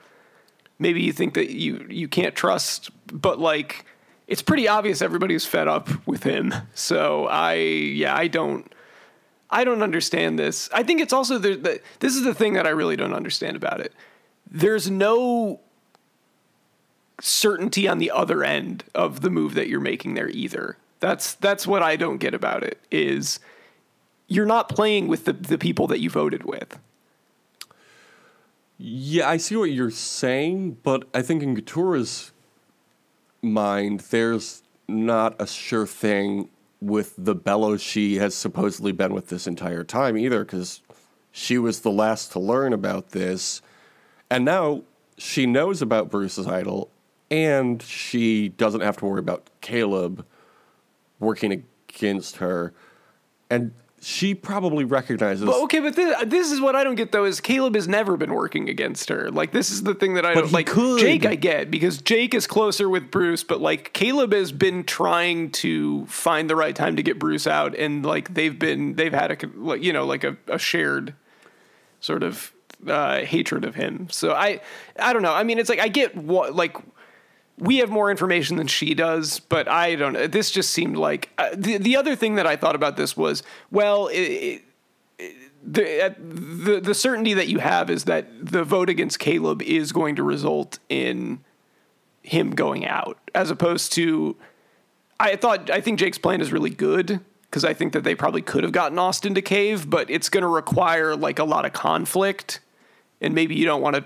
Maybe 0.80 1.02
you 1.02 1.14
think 1.14 1.36
that 1.36 1.52
you 1.52 1.86
you 1.90 2.08
can't 2.08 2.34
trust, 2.36 2.90
but 3.12 3.40
like 3.40 3.86
it's 4.28 4.42
pretty 4.42 4.68
obvious 4.68 5.02
everybody's 5.02 5.46
fed 5.46 5.68
up 5.68 5.90
with 6.08 6.24
him. 6.24 6.54
So 6.74 7.28
I 7.28 7.54
yeah 7.54 8.16
I 8.16 8.28
don't 8.28 8.72
I 9.50 9.64
don't 9.64 9.84
understand 9.84 10.40
this. 10.40 10.70
I 10.74 10.84
think 10.84 11.02
it's 11.02 11.14
also 11.14 11.38
the, 11.38 11.56
the 11.56 11.82
this 12.00 12.16
is 12.16 12.24
the 12.24 12.34
thing 12.34 12.54
that 12.54 12.66
I 12.66 12.72
really 12.72 12.96
don't 12.96 13.14
understand 13.14 13.56
about 13.56 13.80
it. 13.80 13.94
There's 14.52 14.92
no 14.92 15.62
certainty 17.22 17.88
on 17.88 18.00
the 18.00 18.12
other 18.12 18.44
end 18.44 18.84
of 18.94 19.22
the 19.22 19.30
move 19.30 19.54
that 19.54 19.70
you're 19.70 19.80
making 19.80 20.16
there 20.16 20.30
either. 20.30 20.78
That's 21.00 21.34
that's 21.36 21.66
what 21.66 21.82
I 21.82 21.96
don't 21.96 22.18
get 22.18 22.34
about 22.34 22.64
it 22.64 22.80
is 22.92 23.40
you're 24.28 24.46
not 24.46 24.70
playing 24.70 25.08
with 25.08 25.26
the, 25.26 25.34
the 25.34 25.58
people 25.58 25.88
that 25.88 26.00
you 26.00 26.10
voted 26.10 26.44
with. 26.44 26.80
yeah, 28.84 29.30
I 29.30 29.38
see 29.38 29.56
what 29.56 29.72
you're 29.72 29.92
saying, 29.92 30.78
but 30.82 31.08
I 31.14 31.22
think 31.22 31.44
in 31.44 31.56
Katurah's 31.56 32.32
mind, 33.42 34.00
there's 34.10 34.64
not 34.88 35.40
a 35.40 35.46
sure 35.46 35.86
thing 35.86 36.50
with 36.82 37.14
the 37.16 37.36
Belos 37.36 37.80
she 37.80 38.16
has 38.18 38.34
supposedly 38.34 38.92
been 38.92 39.14
with 39.14 39.30
this 39.30 39.46
entire 39.46 39.84
time 39.84 40.18
either, 40.18 40.44
because 40.44 40.82
she 41.32 41.60
was 41.60 41.82
the 41.82 41.92
last 41.92 42.32
to 42.32 42.40
learn 42.40 42.74
about 42.74 43.10
this, 43.10 43.62
and 44.32 44.46
now 44.46 44.82
she 45.18 45.46
knows 45.46 45.82
about 45.84 46.10
Bruce's 46.10 46.48
idol, 46.48 46.90
and 47.30 47.82
she 47.84 48.50
doesn't 48.50 48.82
have 48.82 48.98
to 48.98 49.06
worry 49.06 49.20
about 49.20 49.50
Kaleb 49.62 50.26
working 51.20 51.66
against 51.90 52.38
her, 52.38 52.74
and 53.50 53.74
she 54.04 54.34
probably 54.34 54.84
recognizes. 54.84 55.46
But 55.46 55.62
okay, 55.66 55.80
but 55.80 55.96
this, 55.96 56.24
this 56.26 56.52
is 56.52 56.60
what 56.60 56.76
I 56.76 56.84
don't 56.84 56.96
get 56.96 57.12
though 57.12 57.26
is 57.26 57.40
Kaleb 57.40 57.76
has 57.76 57.88
never 57.88 58.18
been 58.18 58.34
working 58.34 58.68
against 58.68 59.10
her. 59.10 59.30
Like 59.30 59.52
this 59.52 59.70
is 59.70 59.84
the 59.84 59.94
thing 59.94 60.16
that 60.16 60.26
I 60.26 60.34
But 60.34 60.42
don't 60.42 60.54
like. 60.54 60.66
could. 60.66 61.00
Jake 61.00 61.24
I 61.26 61.36
get 61.36 61.70
because 61.70 62.02
Jake 62.02 62.34
is 62.34 62.48
closer 62.48 62.90
with 62.90 63.12
Bruce, 63.12 63.44
but 63.44 63.62
like 63.62 63.94
Kaleb 63.94 64.34
has 64.34 64.52
been 64.52 64.84
trying 64.86 65.52
to 65.52 66.08
find 66.08 66.50
the 66.50 66.56
right 66.56 66.76
time 66.76 66.96
to 66.96 67.04
get 67.04 67.20
Bruce 67.20 67.46
out, 67.46 67.76
and 67.76 68.04
like 68.04 68.34
they've 68.34 68.58
been 68.58 68.96
they've 68.96 69.14
had 69.14 69.32
a 69.32 69.48
like 69.56 69.84
you 69.84 69.94
know 69.94 70.06
like 70.08 70.24
a, 70.24 70.36
a 70.48 70.58
shared 70.58 71.14
sort 72.00 72.24
of 72.24 72.54
uh, 72.88 73.20
hatred 73.20 73.66
of 73.66 73.76
him. 73.76 74.08
So 74.10 74.34
I 74.34 74.62
I 75.00 75.14
don't 75.14 75.22
know. 75.22 75.34
I 75.34 75.44
mean, 75.44 75.60
it's 75.60 75.70
like 75.70 75.80
I 75.80 75.88
get 75.88 76.16
what 76.16 76.56
like 76.56 76.78
we 77.58 77.78
have 77.78 77.90
more 77.90 78.10
information 78.10 78.58
than 78.58 78.68
she 78.68 78.94
does, 78.94 79.40
but 79.40 79.68
I 79.68 79.96
don't 79.96 80.14
know. 80.14 80.28
This 80.28 80.52
just 80.52 80.72
seemed 80.72 80.98
like 80.98 81.30
uh, 81.38 81.50
the 81.56 81.78
the 81.78 81.96
other 81.96 82.16
thing 82.16 82.36
that 82.36 82.48
I 82.48 82.56
thought 82.56 82.76
about 82.76 82.98
this 82.98 83.16
was 83.16 83.44
well. 83.70 84.08
It, 84.08 84.18
it, 84.18 84.64
the, 85.64 86.06
uh, 86.06 86.14
the 86.18 86.80
the 86.80 86.96
certainty 86.96 87.36
that 87.36 87.48
you 87.48 87.60
have 87.60 87.92
is 87.92 88.06
that 88.06 88.28
the 88.44 88.64
vote 88.64 88.90
against 88.90 89.20
Kaleb 89.20 89.62
is 89.62 89.92
going 89.92 90.16
to 90.16 90.24
result 90.24 90.80
in 90.90 91.44
him 92.24 92.52
going 92.52 92.88
out, 92.88 93.20
as 93.36 93.52
opposed 93.52 93.94
to 93.94 94.36
I 95.20 95.36
thought 95.36 95.70
I 95.70 95.82
think 95.82 96.00
Jake's 96.00 96.18
plan 96.18 96.42
is 96.42 96.52
really 96.52 96.72
good 96.72 97.20
because 97.44 97.64
I 97.64 97.74
think 97.74 97.94
that 97.94 98.04
they 98.04 98.16
probably 98.16 98.42
could 98.42 98.64
have 98.64 98.72
gotten 98.72 98.98
Austin 98.98 99.36
to 99.36 99.42
cave, 99.42 99.90
but 99.90 100.10
it's 100.10 100.30
going 100.30 100.42
to 100.42 100.48
require 100.48 101.16
like 101.16 101.38
a 101.38 101.44
lot 101.44 101.66
of 101.66 101.74
conflict, 101.74 102.60
and 103.22 103.34
maybe 103.34 103.56
you 103.56 103.66
don't 103.66 103.82
want 103.82 103.96
to, 103.96 104.06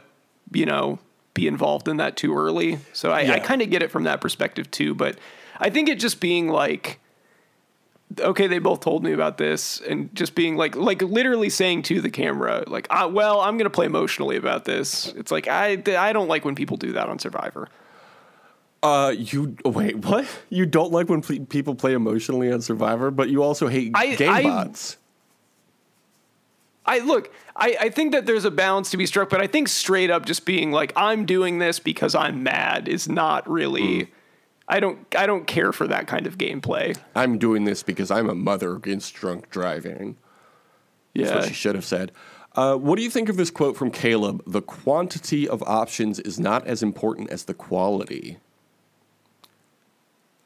you 0.54 0.66
know, 0.66 1.00
be 1.34 1.48
involved 1.48 1.88
in 1.88 1.98
that 1.98 2.16
too 2.18 2.36
early. 2.38 2.80
So 2.94 3.12
I, 3.12 3.34
I 3.34 3.40
kind 3.40 3.62
of 3.62 3.70
get 3.70 3.82
it 3.84 3.92
from 3.92 4.04
that 4.04 4.22
perspective 4.22 4.70
too, 4.72 4.94
but 4.96 5.18
I 5.60 5.70
think 5.70 5.90
it 5.90 6.00
just 6.00 6.20
being 6.20 6.48
like 6.48 7.00
okay, 8.20 8.48
they 8.48 8.60
both 8.60 8.82
told 8.82 9.04
me 9.04 9.12
about 9.14 9.38
this, 9.38 9.82
and 9.82 10.14
just 10.16 10.36
being 10.36 10.56
like, 10.56 10.76
like 10.76 11.02
literally 11.02 11.50
saying 11.50 11.82
to 11.84 12.02
the 12.02 12.10
camera, 12.10 12.64
like, 12.68 12.88
ah, 12.90 13.08
well, 13.08 13.42
I'm 13.42 13.58
gonna 13.58 13.70
play 13.70 13.88
emotionally 13.88 14.38
about 14.38 14.66
this. 14.66 15.08
It's 15.16 15.32
like 15.32 15.48
I, 15.48 15.82
I 15.98 16.14
don't 16.14 16.28
like 16.28 16.46
when 16.46 16.56
people 16.56 16.78
do 16.78 16.94
that 16.94 17.10
on 17.10 17.20
Survivor. 17.20 17.68
Uh, 18.84 19.14
you 19.18 19.58
wait. 19.66 19.98
What? 20.06 20.28
You 20.50 20.66
don't 20.68 20.92
like 20.92 21.10
when 21.10 21.22
pe- 21.24 21.40
people 21.40 21.74
play 21.74 21.94
emotionally 21.94 22.52
on 22.52 22.62
Survivor, 22.62 23.10
but 23.10 23.30
you 23.30 23.42
also 23.42 23.68
hate 23.68 23.92
I- 23.96 24.16
game 24.16 24.32
I- 24.32 24.44
bots. 24.44 24.98
I 26.86 27.00
look, 27.00 27.34
I, 27.58 27.78
I 27.82 27.90
think 27.90 28.12
that 28.12 28.26
there's 28.26 28.44
a 28.46 28.52
balance 28.52 28.92
to 28.92 28.98
be 28.98 29.06
struck, 29.06 29.30
but 29.30 29.40
I 29.42 29.48
think 29.48 29.70
straight 29.70 30.10
up 30.12 30.26
just 30.26 30.46
being 30.46 30.72
like, 30.72 30.92
I'm 30.96 31.26
doing 31.26 31.60
this 31.60 31.80
because 31.80 32.14
I'm 32.14 32.44
mad 32.44 32.88
is 32.88 33.08
not 33.08 33.50
really. 33.50 34.12
I 34.68 34.80
don't 34.80 35.06
I 35.18 35.26
don't 35.28 35.46
care 35.46 35.72
for 35.72 35.88
that 35.88 36.08
kind 36.08 36.26
of 36.28 36.38
gameplay. 36.38 36.98
I'm 37.16 37.38
doing 37.38 37.66
this 37.66 37.84
because 37.84 38.10
I'm 38.12 38.30
a 38.30 38.36
mother 38.36 38.74
against 38.76 39.14
drunk 39.14 39.50
driving. 39.50 40.18
That's 41.14 41.30
Yeah. 41.30 41.36
what 41.36 41.48
she 41.48 41.54
should 41.54 41.76
have 41.76 41.86
said. 41.86 42.12
Uh, 42.56 42.76
what 42.76 42.96
do 42.98 43.04
you 43.04 43.10
think 43.10 43.30
of 43.30 43.38
this 43.38 43.52
quote 43.52 43.78
from 43.78 43.92
Kaleb? 43.92 44.42
The 44.48 44.62
quantity 44.62 45.48
of 45.48 45.62
options 45.64 46.20
is 46.20 46.40
not 46.40 46.66
as 46.66 46.82
important 46.82 47.30
as 47.30 47.44
the 47.46 47.54
quality. 47.54 48.38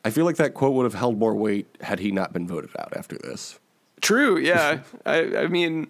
I 0.04 0.10
feel 0.10 0.26
like 0.26 0.38
that 0.38 0.54
quote 0.54 0.74
would 0.74 0.84
have 0.86 0.94
held 0.96 1.18
more 1.18 1.36
weight 1.36 1.68
had 1.82 2.00
he 2.00 2.12
not 2.12 2.34
been 2.34 2.48
voted 2.48 2.72
out 2.80 2.94
after 2.96 3.18
this. 3.18 3.60
True. 4.02 4.38
Yeah. 4.38 4.80
I, 5.06 5.38
I 5.38 5.48
mean, 5.48 5.88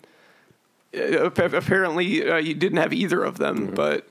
apparently 0.93 2.29
uh, 2.29 2.37
you 2.37 2.53
didn't 2.53 2.79
have 2.79 2.93
either 2.93 3.23
of 3.23 3.37
them, 3.37 3.73
but 3.73 4.07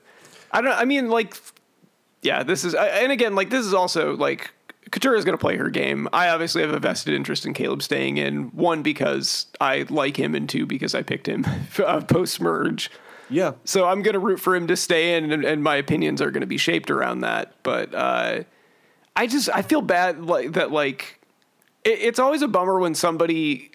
I 0.53 0.61
don't. 0.61 0.73
I 0.73 0.85
mean, 0.85 1.09
like, 1.09 1.37
yeah. 2.23 2.43
This 2.43 2.65
is, 2.65 2.75
and 2.75 3.13
again, 3.13 3.35
like, 3.35 3.51
this 3.51 3.67
is 3.67 3.75
also 3.75 4.17
like 4.17 4.53
Katurah 4.91 5.19
is 5.19 5.25
going 5.25 5.37
to 5.37 5.41
play 5.41 5.57
her 5.57 5.71
game. 5.71 6.09
I 6.13 6.29
obviously 6.29 6.63
have 6.63 6.71
a 6.73 6.79
vested 6.79 7.15
interest 7.15 7.47
in 7.47 7.55
Kaleb 7.55 7.83
staying 7.83 8.17
in. 8.17 8.45
One 8.51 8.83
because 8.83 9.47
I 9.61 9.87
like 9.89 10.17
him, 10.17 10.35
and 10.35 10.49
two 10.49 10.67
because 10.67 10.95
I 10.95 11.03
picked 11.03 11.29
him 11.29 11.45
uh, 11.79 12.01
post 12.03 12.41
merge. 12.41 12.91
Yeah. 13.31 13.53
So 13.65 13.87
I'm 13.87 14.03
going 14.03 14.15
to 14.15 14.21
root 14.21 14.41
for 14.41 14.57
him 14.57 14.67
to 14.69 14.77
stay 14.77 15.17
in, 15.17 15.33
and, 15.33 15.45
and 15.45 15.63
my 15.63 15.77
opinions 15.77 16.23
are 16.23 16.31
going 16.31 16.41
to 16.41 16.47
be 16.47 16.57
shaped 16.57 16.91
around 16.91 17.21
that. 17.21 17.55
But 17.63 17.95
uh, 17.95 18.45
I 19.15 19.27
just 19.27 19.51
I 19.53 19.63
feel 19.63 19.83
bad 19.83 20.25
like 20.25 20.53
that. 20.53 20.71
Like 20.71 21.21
it, 21.85 21.99
it's 22.01 22.19
always 22.19 22.43
a 22.43 22.49
bummer 22.49 22.79
when 22.79 22.95
somebody 22.95 23.73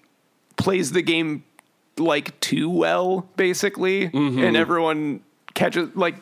plays 0.58 0.92
the 0.92 1.02
game 1.02 1.44
like 1.98 2.40
too 2.40 2.70
well, 2.70 3.30
basically, 3.36 4.06
and 4.06 4.14
mm-hmm. 4.14 4.56
everyone 4.56 5.22
catches 5.54 5.96
like. 5.96 6.16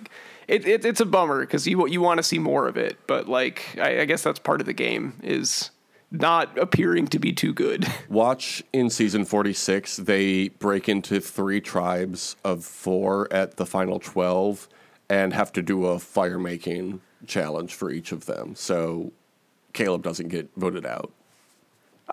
It, 0.48 0.68
it, 0.68 0.84
it's 0.84 1.00
a 1.00 1.06
bummer 1.06 1.42
because 1.42 1.66
you 1.66 1.88
you 1.88 2.02
want 2.02 2.18
to 2.18 2.24
see 2.24 2.38
more 2.38 2.68
of 2.68 2.76
it, 2.76 2.98
but 3.08 3.30
like 3.30 3.78
I, 3.80 4.02
I 4.02 4.06
guess 4.06 4.22
that's 4.22 4.40
part 4.40 4.60
of 4.60 4.68
the 4.68 4.74
game 4.74 5.14
is 5.24 5.72
not 6.12 6.58
appearing 6.58 7.08
to 7.08 7.20
be 7.20 7.32
too 7.32 7.54
good. 7.54 7.88
Watch 8.10 8.62
in 8.74 8.90
season 8.90 9.24
46, 9.24 9.98
they 9.98 10.50
break 10.50 10.90
into 10.90 11.22
three 11.22 11.62
tribes 11.62 12.36
of 12.44 12.66
four 12.66 13.32
at 13.32 13.56
the 13.56 13.66
final 13.66 14.00
12 14.00 14.68
and 15.10 15.34
have 15.34 15.54
to 15.54 15.62
do 15.62 15.86
a 15.86 16.00
fire 16.00 16.38
making 16.38 17.02
challenge 17.26 17.74
for 17.74 17.90
each 17.90 18.12
of 18.12 18.26
them. 18.26 18.56
So 18.56 19.14
Kaleb 19.74 20.02
doesn't 20.02 20.28
get 20.28 20.50
voted 20.58 20.86
out. 20.86 21.12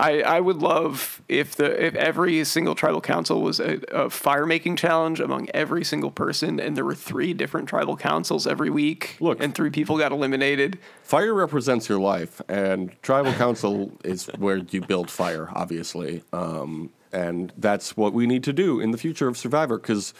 I, 0.00 0.20
I 0.22 0.40
would 0.40 0.58
love 0.58 1.20
if 1.28 1.56
the 1.56 1.84
if 1.84 1.96
every 1.96 2.44
single 2.44 2.76
tribal 2.76 3.00
council 3.00 3.42
was 3.42 3.58
a, 3.58 3.80
a 3.90 4.08
fire 4.08 4.46
making 4.46 4.76
challenge 4.76 5.18
among 5.18 5.48
every 5.52 5.84
single 5.84 6.12
person, 6.12 6.60
and 6.60 6.76
there 6.76 6.84
were 6.84 6.94
three 6.94 7.34
different 7.34 7.68
tribal 7.68 7.96
councils 7.96 8.46
every 8.46 8.70
week, 8.70 9.16
Look. 9.18 9.42
and 9.42 9.52
three 9.52 9.70
people 9.70 9.98
got 9.98 10.12
eliminated. 10.12 10.78
Fire 11.02 11.34
represents 11.34 11.88
your 11.88 11.98
life, 11.98 12.40
and 12.48 12.90
tribal 13.02 13.32
council 13.32 13.90
is 14.04 14.26
where 14.38 14.58
you 14.58 14.82
build 14.82 15.10
fire, 15.10 15.48
obviously. 15.52 16.22
Um, 16.32 16.90
and 17.12 17.52
that's 17.56 17.96
what 17.96 18.12
we 18.12 18.26
need 18.26 18.44
to 18.44 18.52
do 18.52 18.78
in 18.78 18.92
the 18.92 18.98
future 18.98 19.26
of 19.26 19.36
Survivor 19.36 19.78
because 19.78 20.14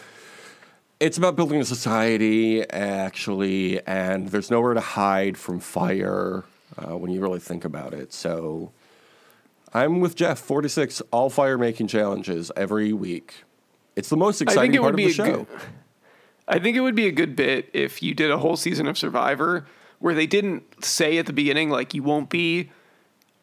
it's 0.99 1.17
about 1.17 1.37
building 1.37 1.61
a 1.61 1.65
society, 1.65 2.69
actually, 2.69 3.79
and 3.87 4.27
there's 4.27 4.51
nowhere 4.51 4.73
to 4.73 4.81
hide 4.81 5.37
from 5.37 5.61
fire 5.61 6.43
uh, 6.77 6.97
when 6.97 7.11
you 7.11 7.21
really 7.21 7.39
think 7.39 7.63
about 7.63 7.93
it. 7.93 8.11
So 8.11 8.73
I'm 9.73 9.99
with 9.99 10.15
Jeff, 10.15 10.39
46, 10.39 11.01
all 11.11 11.29
fire 11.29 11.57
making 11.57 11.87
challenges 11.87 12.51
every 12.55 12.93
week. 12.93 13.43
It's 13.95 14.09
the 14.09 14.17
most 14.17 14.41
exciting 14.41 14.79
part 14.79 14.93
of 14.93 14.97
the 14.97 15.11
show. 15.11 15.43
good. 15.43 15.47
I 16.47 16.57
think 16.57 16.75
it 16.75 16.81
would 16.81 16.95
be 16.95 17.05
a 17.05 17.11
good 17.11 17.35
bit 17.35 17.69
if 17.73 18.01
you 18.01 18.13
did 18.15 18.31
a 18.31 18.37
whole 18.37 18.55
season 18.55 18.87
of 18.87 18.97
Survivor 18.97 19.67
where 19.99 20.15
they 20.15 20.25
didn't 20.25 20.83
say 20.83 21.17
at 21.17 21.25
the 21.25 21.33
beginning 21.33 21.69
like 21.69 21.93
you 21.93 22.01
won't 22.01 22.29
be 22.29 22.71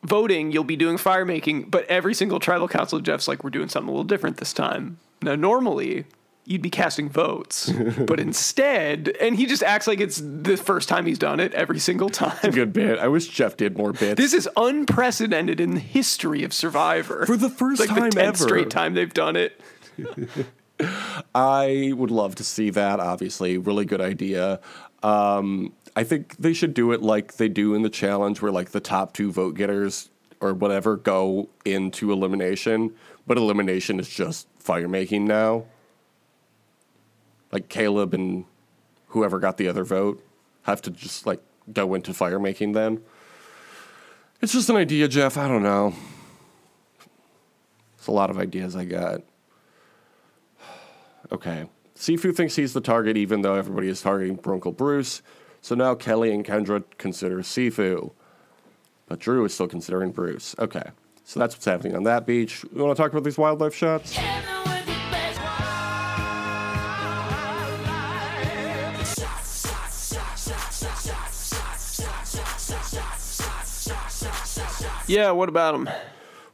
voting, 0.02 0.50
you'll 0.50 0.64
be 0.64 0.76
doing 0.76 0.96
fire 0.96 1.24
making, 1.24 1.68
but 1.70 1.84
every 1.86 2.14
single 2.14 2.40
tribal 2.40 2.68
council, 2.68 2.98
Jeff's 3.00 3.28
like, 3.28 3.44
we're 3.44 3.50
doing 3.50 3.68
something 3.68 3.88
a 3.88 3.92
little 3.92 4.04
different 4.04 4.38
this 4.38 4.52
time. 4.52 4.98
Now, 5.22 5.34
normally 5.34 6.06
you'd 6.46 6.62
be 6.62 6.70
casting 6.70 7.08
votes, 7.08 7.70
but 8.06 8.20
instead, 8.20 9.14
and 9.20 9.36
he 9.36 9.46
just 9.46 9.62
acts 9.62 9.86
like 9.86 10.00
it's 10.00 10.22
the 10.22 10.56
first 10.56 10.88
time 10.88 11.04
he's 11.04 11.18
done 11.18 11.40
it 11.40 11.52
every 11.52 11.78
single 11.78 12.08
time. 12.08 12.50
Good 12.52 12.72
bit. 12.72 12.98
I 12.98 13.08
wish 13.08 13.28
Jeff 13.28 13.56
did 13.56 13.76
more 13.76 13.92
bits. 13.92 14.16
This 14.16 14.32
is 14.32 14.48
unprecedented 14.56 15.60
in 15.60 15.74
the 15.74 15.80
history 15.80 16.44
of 16.44 16.54
Survivor. 16.54 17.26
For 17.26 17.36
the 17.36 17.50
first 17.50 17.80
like 17.80 17.88
time 17.88 18.10
the 18.10 18.16
10th 18.16 18.22
ever. 18.22 18.36
straight 18.36 18.70
time 18.70 18.94
they've 18.94 19.12
done 19.12 19.36
it. 19.36 19.60
I 21.34 21.92
would 21.96 22.10
love 22.10 22.34
to 22.36 22.44
see 22.44 22.70
that. 22.70 23.00
Obviously, 23.00 23.58
really 23.58 23.84
good 23.84 24.00
idea. 24.00 24.60
Um, 25.02 25.72
I 25.94 26.04
think 26.04 26.36
they 26.36 26.52
should 26.52 26.74
do 26.74 26.92
it 26.92 27.02
like 27.02 27.34
they 27.34 27.48
do 27.48 27.74
in 27.74 27.82
the 27.82 27.90
challenge, 27.90 28.40
where 28.40 28.52
like 28.52 28.70
the 28.70 28.80
top 28.80 29.14
two 29.14 29.32
vote 29.32 29.56
getters 29.56 30.10
or 30.40 30.52
whatever 30.52 30.96
go 30.96 31.48
into 31.64 32.12
elimination, 32.12 32.94
but 33.26 33.38
elimination 33.38 33.98
is 33.98 34.08
just 34.08 34.46
fire 34.58 34.88
making 34.88 35.24
now. 35.24 35.64
Like 37.56 37.70
Kaleb 37.70 38.12
and 38.12 38.44
whoever 39.06 39.38
got 39.38 39.56
the 39.56 39.66
other 39.66 39.82
vote 39.82 40.22
have 40.64 40.82
to 40.82 40.90
just 40.90 41.24
like 41.24 41.40
go 41.72 41.94
into 41.94 42.12
fire 42.12 42.38
making 42.38 42.72
then. 42.72 43.00
It's 44.42 44.52
just 44.52 44.68
an 44.68 44.76
idea, 44.76 45.08
Jeff. 45.08 45.38
I 45.38 45.48
don't 45.48 45.62
know. 45.62 45.94
It's 47.96 48.08
a 48.08 48.12
lot 48.12 48.28
of 48.28 48.36
ideas 48.36 48.76
I 48.76 48.84
got. 48.84 49.22
Okay. 51.32 51.66
Sifu 51.96 52.36
thinks 52.36 52.56
he's 52.56 52.74
the 52.74 52.80
target, 52.82 53.16
even 53.16 53.40
though 53.40 53.54
everybody 53.54 53.88
is 53.88 54.02
targeting 54.02 54.36
Bronco 54.36 54.70
Bruce. 54.70 55.22
So 55.62 55.74
now 55.74 55.94
Kellie 55.94 56.32
and 56.32 56.44
Kendra 56.44 56.84
consider 56.98 57.38
Sifu. 57.38 58.12
But 59.06 59.18
Drew 59.18 59.46
is 59.46 59.54
still 59.54 59.66
considering 59.66 60.12
Bruce. 60.12 60.54
Okay. 60.58 60.90
So 61.24 61.40
that's 61.40 61.54
what's 61.54 61.64
happening 61.64 61.96
on 61.96 62.02
that 62.02 62.26
beach. 62.26 62.64
You 62.64 62.84
want 62.84 62.94
to 62.96 63.02
talk 63.02 63.12
about 63.12 63.24
these 63.24 63.38
wildlife 63.38 63.74
shots? 63.74 64.14
Yeah, 75.06 75.30
what 75.30 75.48
about 75.48 75.72
them? 75.72 75.88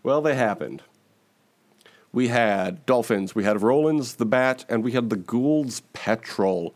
Well, 0.03 0.21
they 0.21 0.35
happened. 0.35 0.83
We 2.13 2.29
had 2.29 2.85
dolphins, 2.85 3.35
we 3.35 3.45
had 3.45 3.63
Roland's 3.63 4.17
the 4.17 4.27
bat, 4.27 4.67
and 4.69 4.85
we 4.85 4.93
had 4.93 5.09
the 5.09 5.17
Gould's 5.17 5.81
petrel. 5.95 6.75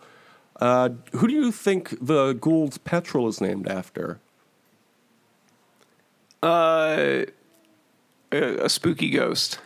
Uh, 0.58 0.90
who 1.12 1.28
do 1.28 1.34
you 1.34 1.52
think 1.52 1.94
the 2.00 2.32
Gould's 2.32 2.78
petrel 2.78 3.28
is 3.28 3.42
named 3.42 3.68
after? 3.68 4.20
Uh, 6.42 7.24
a, 8.32 8.64
a 8.64 8.68
spooky 8.70 9.10
ghost. 9.10 9.58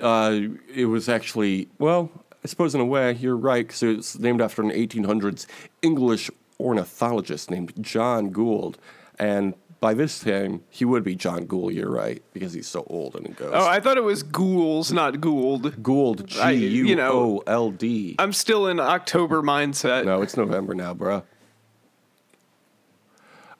Uh, 0.00 0.40
it 0.74 0.86
was 0.86 1.08
actually, 1.08 1.68
well, 1.78 2.10
I 2.44 2.48
suppose 2.48 2.74
in 2.74 2.80
a 2.80 2.84
way 2.84 3.12
you're 3.12 3.36
right 3.36 3.64
because 3.64 3.84
it's 3.84 4.18
named 4.18 4.40
after 4.40 4.60
an 4.60 4.70
1800s 4.70 5.46
English 5.82 6.32
ornithologist 6.58 7.48
named 7.52 7.72
John 7.80 8.30
Gould, 8.30 8.76
and 9.20 9.54
by 9.80 9.94
this 9.94 10.20
time 10.20 10.62
he 10.70 10.84
would 10.84 11.04
be 11.04 11.14
John 11.14 11.46
Gould. 11.46 11.72
You're 11.72 11.90
right 11.90 12.22
because 12.32 12.52
he's 12.52 12.66
so 12.66 12.84
old 12.88 13.16
and 13.16 13.26
a 13.26 13.30
ghost. 13.30 13.54
Oh, 13.54 13.66
I 13.66 13.80
thought 13.80 13.96
it 13.96 14.04
was 14.04 14.22
ghouls, 14.22 14.92
not 14.92 15.20
Gould. 15.20 15.82
Gould, 15.82 16.26
G 16.26 16.54
U 16.54 17.00
O 17.00 17.42
L 17.46 17.70
D. 17.70 18.16
I'm 18.18 18.32
still 18.32 18.66
in 18.66 18.80
October 18.80 19.42
mindset. 19.42 20.04
No, 20.04 20.22
it's 20.22 20.36
November 20.36 20.74
now, 20.74 20.94
bruh. 20.94 21.22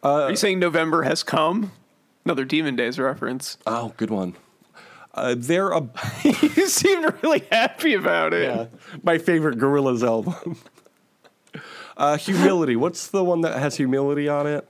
Are 0.02 0.30
you 0.30 0.36
saying 0.36 0.58
November 0.58 1.02
has 1.02 1.22
come? 1.22 1.72
Another 2.24 2.44
Demon 2.44 2.76
Days 2.76 2.98
reference. 2.98 3.56
Oh, 3.66 3.94
good 3.96 4.10
one. 4.10 4.34
Uh, 5.14 5.34
they're 5.38 5.70
a 5.70 5.88
you 6.24 6.68
seem 6.68 7.06
really 7.22 7.44
happy 7.50 7.94
about 7.94 8.34
it. 8.34 8.70
my 9.02 9.18
favorite 9.18 9.58
Gorillaz 9.58 10.02
album. 10.02 10.58
uh, 11.96 12.16
humility. 12.16 12.76
What's 12.76 13.06
the 13.08 13.22
one 13.22 13.42
that 13.42 13.58
has 13.58 13.76
humility 13.76 14.28
on 14.28 14.46
it? 14.46 14.68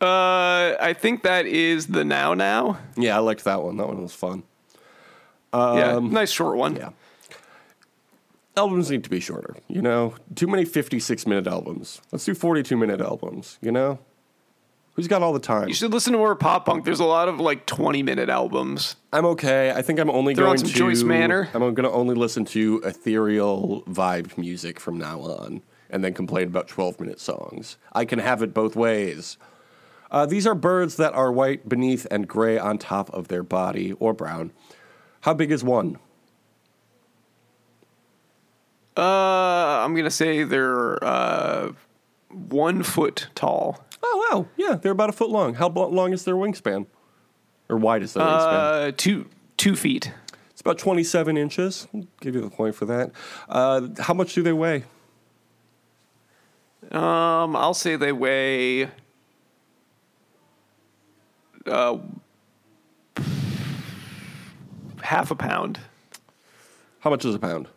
Uh, 0.00 0.76
I 0.80 0.94
think 0.98 1.22
that 1.24 1.46
is 1.46 1.88
the 1.88 2.04
Now 2.04 2.32
Now. 2.34 2.78
Yeah, 2.96 3.16
I 3.16 3.20
liked 3.20 3.44
that 3.44 3.62
one. 3.62 3.76
That 3.76 3.86
one 3.88 4.00
was 4.02 4.14
fun. 4.14 4.44
yeah, 5.52 5.98
nice 5.98 6.30
short 6.30 6.56
one. 6.56 6.72
Um, 6.76 6.78
Yeah. 6.80 6.90
Albums 8.56 8.90
need 8.90 9.04
to 9.04 9.10
be 9.10 9.20
shorter, 9.20 9.56
you 9.68 9.80
know? 9.80 10.14
Too 10.34 10.46
many 10.46 10.64
56 10.64 11.26
minute 11.26 11.46
albums. 11.46 12.00
Let's 12.10 12.24
do 12.24 12.34
42 12.34 12.76
minute 12.76 13.00
albums, 13.00 13.58
you 13.62 13.70
know? 13.70 14.00
Who's 14.94 15.06
got 15.06 15.22
all 15.22 15.32
the 15.32 15.38
time? 15.38 15.68
You 15.68 15.74
should 15.74 15.92
listen 15.92 16.12
to 16.12 16.18
more 16.18 16.34
pop 16.34 16.66
punk. 16.66 16.84
There's 16.84 17.00
a 17.00 17.04
lot 17.04 17.28
of 17.28 17.38
like 17.38 17.64
20 17.66 18.02
minute 18.02 18.28
albums. 18.28 18.96
I'm 19.12 19.24
okay. 19.26 19.70
I 19.70 19.82
think 19.82 20.00
I'm 20.00 20.10
only 20.10 20.34
Throw 20.34 20.46
going 20.46 20.58
some 20.58 20.68
to 20.68 20.74
Joyce 20.74 21.02
Manor. 21.04 21.48
I'm 21.54 21.60
going 21.60 21.76
to 21.88 21.90
only 21.90 22.14
listen 22.14 22.44
to 22.46 22.82
ethereal 22.84 23.82
vibe 23.88 24.36
music 24.36 24.80
from 24.80 24.98
now 24.98 25.20
on, 25.20 25.62
and 25.88 26.02
then 26.04 26.12
complain 26.12 26.48
about 26.48 26.66
12 26.68 27.00
minute 27.00 27.20
songs. 27.20 27.76
I 27.92 28.04
can 28.04 28.18
have 28.18 28.42
it 28.42 28.52
both 28.52 28.74
ways. 28.74 29.38
Uh, 30.10 30.26
these 30.26 30.46
are 30.46 30.54
birds 30.54 30.96
that 30.96 31.12
are 31.14 31.30
white 31.30 31.68
beneath 31.68 32.06
and 32.10 32.26
gray 32.26 32.58
on 32.58 32.78
top 32.78 33.10
of 33.10 33.28
their 33.28 33.42
body, 33.42 33.92
or 33.94 34.12
brown. 34.12 34.52
How 35.22 35.34
big 35.34 35.52
is 35.52 35.62
one? 35.62 35.98
Uh, 38.96 39.84
I'm 39.84 39.94
gonna 39.94 40.10
say 40.10 40.42
they're 40.42 41.02
uh, 41.02 41.72
one 42.28 42.82
foot 42.82 43.28
tall. 43.34 43.84
Oh 44.02 44.28
wow, 44.30 44.48
yeah, 44.56 44.74
they're 44.74 44.92
about 44.92 45.10
a 45.10 45.12
foot 45.12 45.30
long. 45.30 45.54
How 45.54 45.68
long 45.68 46.12
is 46.12 46.24
their 46.24 46.34
wingspan? 46.34 46.86
Or 47.68 47.76
wide 47.76 48.02
is 48.02 48.14
their 48.14 48.24
wingspan? 48.24 48.88
Uh, 48.88 48.92
two 48.96 49.26
two 49.56 49.76
feet. 49.76 50.12
It's 50.60 50.60
about 50.60 50.76
27 50.76 51.38
inches. 51.38 51.88
I'll 51.94 52.04
give 52.20 52.34
you 52.34 52.42
the 52.42 52.50
point 52.50 52.74
for 52.74 52.84
that. 52.84 53.12
Uh, 53.48 53.88
how 53.98 54.12
much 54.12 54.34
do 54.34 54.42
they 54.42 54.52
weigh? 54.52 54.84
Um, 56.90 57.56
I'll 57.56 57.72
say 57.72 57.96
they 57.96 58.12
weigh. 58.12 58.90
Uh, 61.70 61.98
half 65.02 65.30
a 65.30 65.34
pound. 65.34 65.80
How 67.00 67.10
much 67.10 67.24
is 67.24 67.34
a 67.34 67.38
pound? 67.38 67.68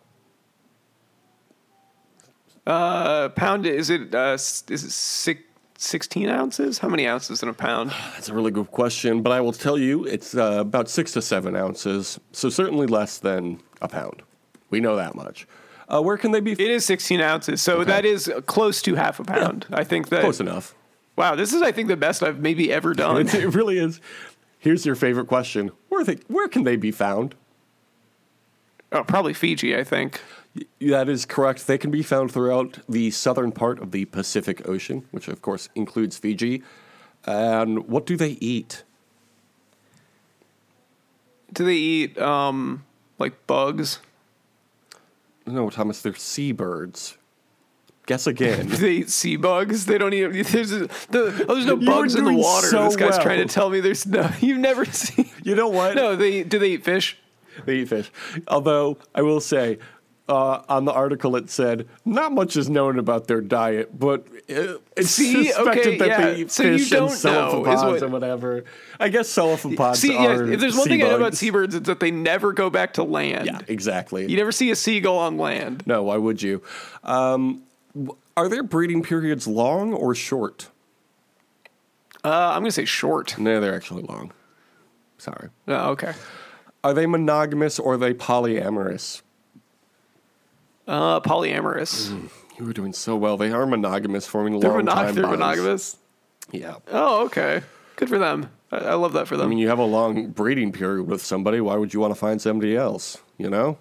Uh, 2.66 3.28
pound 3.30 3.66
is 3.66 3.90
it? 3.90 4.14
Uh, 4.14 4.34
is 4.34 4.64
it 4.68 4.90
six 4.90 5.42
16 5.76 6.28
ounces? 6.28 6.78
How 6.78 6.88
many 6.88 7.06
ounces 7.06 7.42
in 7.42 7.48
a 7.48 7.54
pound? 7.54 7.90
That's 8.14 8.28
a 8.28 8.34
really 8.34 8.50
good 8.50 8.70
question, 8.70 9.22
but 9.22 9.32
I 9.32 9.40
will 9.40 9.52
tell 9.52 9.78
you 9.78 10.04
it's 10.04 10.34
uh, 10.34 10.58
about 10.60 10.88
six 10.88 11.12
to 11.12 11.22
seven 11.22 11.54
ounces, 11.56 12.18
so 12.32 12.48
certainly 12.48 12.86
less 12.86 13.18
than 13.18 13.60
a 13.80 13.88
pound. 13.88 14.22
We 14.70 14.80
know 14.80 14.96
that 14.96 15.14
much. 15.14 15.46
Uh, 15.88 16.00
where 16.00 16.16
can 16.16 16.32
they 16.32 16.40
be? 16.40 16.52
It 16.52 16.60
is 16.60 16.84
16 16.86 17.20
ounces, 17.20 17.60
so 17.60 17.84
that 17.84 18.04
is 18.06 18.32
close 18.46 18.80
to 18.82 18.94
half 18.94 19.20
a 19.20 19.24
pound. 19.24 19.66
I 19.70 19.84
think 19.84 20.08
that. 20.08 20.22
Close 20.22 20.40
enough. 20.40 20.74
Wow, 21.16 21.34
this 21.36 21.52
is 21.52 21.62
I 21.62 21.72
think 21.72 21.88
the 21.88 21.96
best 21.96 22.22
I've 22.22 22.40
maybe 22.40 22.72
ever 22.72 22.92
done. 22.94 23.28
it 23.28 23.54
really 23.54 23.78
is. 23.78 24.00
Here's 24.58 24.84
your 24.86 24.94
favorite 24.94 25.26
question: 25.26 25.70
Where 25.88 26.04
they, 26.04 26.18
where 26.28 26.48
can 26.48 26.64
they 26.64 26.76
be 26.76 26.90
found? 26.90 27.34
oh, 28.92 29.02
probably 29.04 29.34
Fiji, 29.34 29.76
I 29.76 29.82
think. 29.84 30.20
That 30.80 31.08
is 31.08 31.26
correct. 31.26 31.66
They 31.66 31.78
can 31.78 31.90
be 31.90 32.02
found 32.02 32.30
throughout 32.30 32.78
the 32.88 33.10
southern 33.10 33.50
part 33.50 33.80
of 33.80 33.90
the 33.90 34.04
Pacific 34.04 34.68
Ocean, 34.68 35.04
which 35.10 35.26
of 35.26 35.42
course 35.42 35.68
includes 35.74 36.16
Fiji. 36.16 36.62
And 37.26 37.88
what 37.88 38.06
do 38.06 38.16
they 38.16 38.32
eat? 38.40 38.84
Do 41.52 41.64
they 41.64 41.74
eat 41.74 42.18
um 42.18 42.84
like 43.18 43.46
bugs? 43.46 43.98
No, 45.46 45.70
Thomas, 45.70 46.00
they're 46.00 46.14
seabirds. 46.14 47.18
Guess 48.06 48.26
again. 48.26 48.68
They 48.70 48.90
eat 48.90 49.10
sea 49.10 49.36
bugs? 49.36 49.86
They 49.86 49.96
don't 49.98 50.12
eat. 50.12 50.46
There's 50.46 50.70
the, 50.70 50.88
oh, 51.48 51.54
there's 51.54 51.64
no 51.66 51.76
You 51.78 51.86
bugs 51.86 52.14
in 52.14 52.24
the 52.24 52.34
water. 52.34 52.66
so 52.66 52.84
this 52.84 52.96
guy's 52.96 53.12
well. 53.12 53.22
trying 53.22 53.46
to 53.46 53.52
tell 53.52 53.70
me 53.70 53.80
there's 53.80 54.06
no. 54.06 54.28
You've 54.40 54.58
never 54.58 54.84
seen. 54.84 55.30
you 55.42 55.54
know 55.54 55.68
what? 55.68 55.94
No, 55.96 56.14
they 56.14 56.42
do 56.42 56.58
they 56.58 56.72
eat 56.72 56.84
fish? 56.84 57.16
They 57.64 57.76
eat 57.76 57.88
fish. 57.88 58.10
Although 58.48 58.98
I 59.14 59.22
will 59.22 59.40
say, 59.40 59.78
uh, 60.28 60.62
on 60.68 60.84
the 60.86 60.92
article 60.92 61.36
it 61.36 61.48
said 61.50 61.86
not 62.04 62.32
much 62.32 62.56
is 62.56 62.68
known 62.68 62.98
about 62.98 63.26
their 63.26 63.40
diet, 63.40 63.98
but 63.98 64.26
uh, 64.50 64.78
it's 64.96 65.10
See? 65.10 65.44
suspected 65.46 65.86
Okay, 65.86 65.98
that 65.98 66.08
yeah. 66.08 66.20
they 66.26 66.36
eat 66.40 66.50
So 66.50 66.62
fish 66.64 66.92
and 66.92 67.10
cephalopods 67.10 67.82
what- 67.82 68.02
and 68.02 68.12
whatever. 68.12 68.64
I 69.00 69.08
guess 69.08 69.28
cephalopods 69.30 70.00
See, 70.00 70.12
yeah, 70.12 70.26
are 70.36 70.50
if 70.52 70.60
there's 70.60 70.76
one 70.76 70.88
thing 70.88 71.02
I 71.02 71.08
know 71.08 71.16
about 71.16 71.34
seabirds, 71.34 71.74
it's 71.74 71.86
that 71.86 72.00
they 72.00 72.10
never 72.10 72.52
go 72.52 72.68
back 72.70 72.94
to 72.94 73.02
land. 73.02 73.46
Yeah, 73.46 73.60
exactly. 73.68 74.26
You 74.30 74.36
never 74.36 74.52
see 74.52 74.70
a 74.70 74.76
seagull 74.76 75.18
on 75.18 75.38
land. 75.38 75.84
no, 75.86 76.02
why 76.02 76.16
would 76.18 76.42
you? 76.42 76.62
Um, 77.02 77.62
are 78.36 78.48
their 78.48 78.62
breeding 78.62 79.02
periods 79.02 79.46
long 79.46 79.92
or 79.92 80.14
short? 80.14 80.68
Uh, 82.24 82.52
I'm 82.54 82.60
gonna 82.62 82.70
say 82.72 82.84
short. 82.84 83.38
No, 83.38 83.60
they're 83.60 83.74
actually 83.74 84.02
long. 84.02 84.32
Sorry. 85.18 85.48
Oh, 85.68 85.90
okay. 85.90 86.12
Are 86.82 86.92
they 86.94 87.06
monogamous 87.06 87.78
or 87.78 87.94
are 87.94 87.96
they 87.96 88.14
polyamorous? 88.14 89.22
Uh, 90.86 91.20
polyamorous. 91.20 92.10
You 92.58 92.64
were 92.66 92.72
doing 92.72 92.92
so 92.92 93.16
well. 93.16 93.36
They 93.36 93.50
are 93.50 93.66
monogamous, 93.66 94.26
forming 94.26 94.60
They're, 94.60 94.70
long 94.70 94.82
monog- 94.82 94.94
time 94.94 95.14
they're 95.14 95.24
bonds. 95.24 95.38
monogamous. 95.38 95.96
Yeah. 96.52 96.76
Oh, 96.88 97.24
okay. 97.26 97.62
Good 97.96 98.08
for 98.08 98.18
them. 98.18 98.50
I, 98.70 98.76
I 98.78 98.94
love 98.94 99.14
that 99.14 99.26
for 99.28 99.36
them. 99.36 99.46
I 99.46 99.48
mean, 99.48 99.58
you 99.58 99.68
have 99.68 99.78
a 99.78 99.84
long 99.84 100.28
breeding 100.28 100.72
period 100.72 101.06
with 101.06 101.22
somebody. 101.22 101.60
Why 101.60 101.76
would 101.76 101.94
you 101.94 102.00
want 102.00 102.12
to 102.12 102.18
find 102.20 102.40
somebody 102.40 102.76
else? 102.76 103.18
You 103.38 103.50
know, 103.50 103.78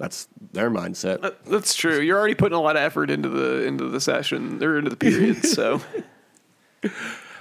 that's 0.00 0.28
their 0.52 0.70
mindset. 0.70 1.22
Uh, 1.22 1.32
That's 1.46 1.74
true. 1.74 2.00
You're 2.00 2.18
already 2.18 2.34
putting 2.34 2.56
a 2.56 2.60
lot 2.60 2.74
of 2.74 2.82
effort 2.82 3.10
into 3.10 3.28
the 3.28 3.64
into 3.64 3.86
the 3.86 4.00
session 4.00 4.64
or 4.64 4.78
into 4.78 4.88
the 4.88 4.96
period. 4.96 5.44
so 5.44 5.82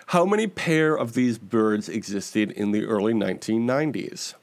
How 0.07 0.26
many 0.26 0.45
pair 0.45 0.93
of 0.93 1.14
these 1.14 1.38
birds 1.38 1.88
existed 1.88 2.51
in 2.51 2.72
the 2.74 2.84
early 2.84 3.14
1990s? 3.14 4.34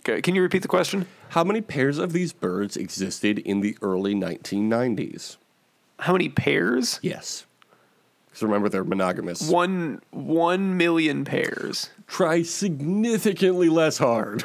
okay, 0.00 0.22
can 0.22 0.36
you 0.36 0.42
repeat 0.42 0.62
the 0.62 0.68
question? 0.68 1.06
How 1.30 1.42
many 1.42 1.60
pairs 1.60 1.98
of 1.98 2.12
these 2.12 2.32
birds 2.32 2.76
existed 2.76 3.40
in 3.40 3.60
the 3.60 3.76
early 3.82 4.14
1990s? 4.14 5.38
How 5.98 6.12
many 6.12 6.28
pairs? 6.28 7.00
Yes. 7.02 7.46
Because 8.26 8.42
remember, 8.44 8.68
they're 8.68 8.84
monogamous. 8.84 9.48
One 9.48 10.00
one 10.10 10.76
million 10.76 11.24
pairs. 11.24 11.90
Try 12.06 12.42
significantly 12.42 13.68
less 13.68 13.98
hard. 13.98 14.44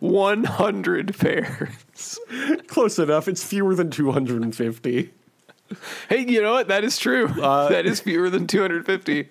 One 0.00 0.44
hundred 0.44 1.16
pairs. 1.18 2.18
Close 2.66 2.98
enough. 2.98 3.28
It's 3.28 3.42
fewer 3.44 3.74
than 3.74 3.90
250. 3.90 5.10
Hey, 6.08 6.26
you 6.26 6.42
know 6.42 6.52
what? 6.52 6.68
That 6.68 6.84
is 6.84 6.98
true. 6.98 7.26
Uh, 7.26 7.68
that 7.70 7.86
is 7.86 8.00
fewer 8.00 8.30
than 8.30 8.46
two 8.46 8.60
hundred 8.60 8.84
fifty. 8.86 9.28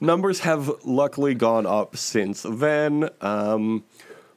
Numbers 0.00 0.40
have 0.40 0.70
luckily 0.84 1.34
gone 1.34 1.66
up 1.66 1.96
since 1.96 2.42
then, 2.48 3.10
um, 3.20 3.84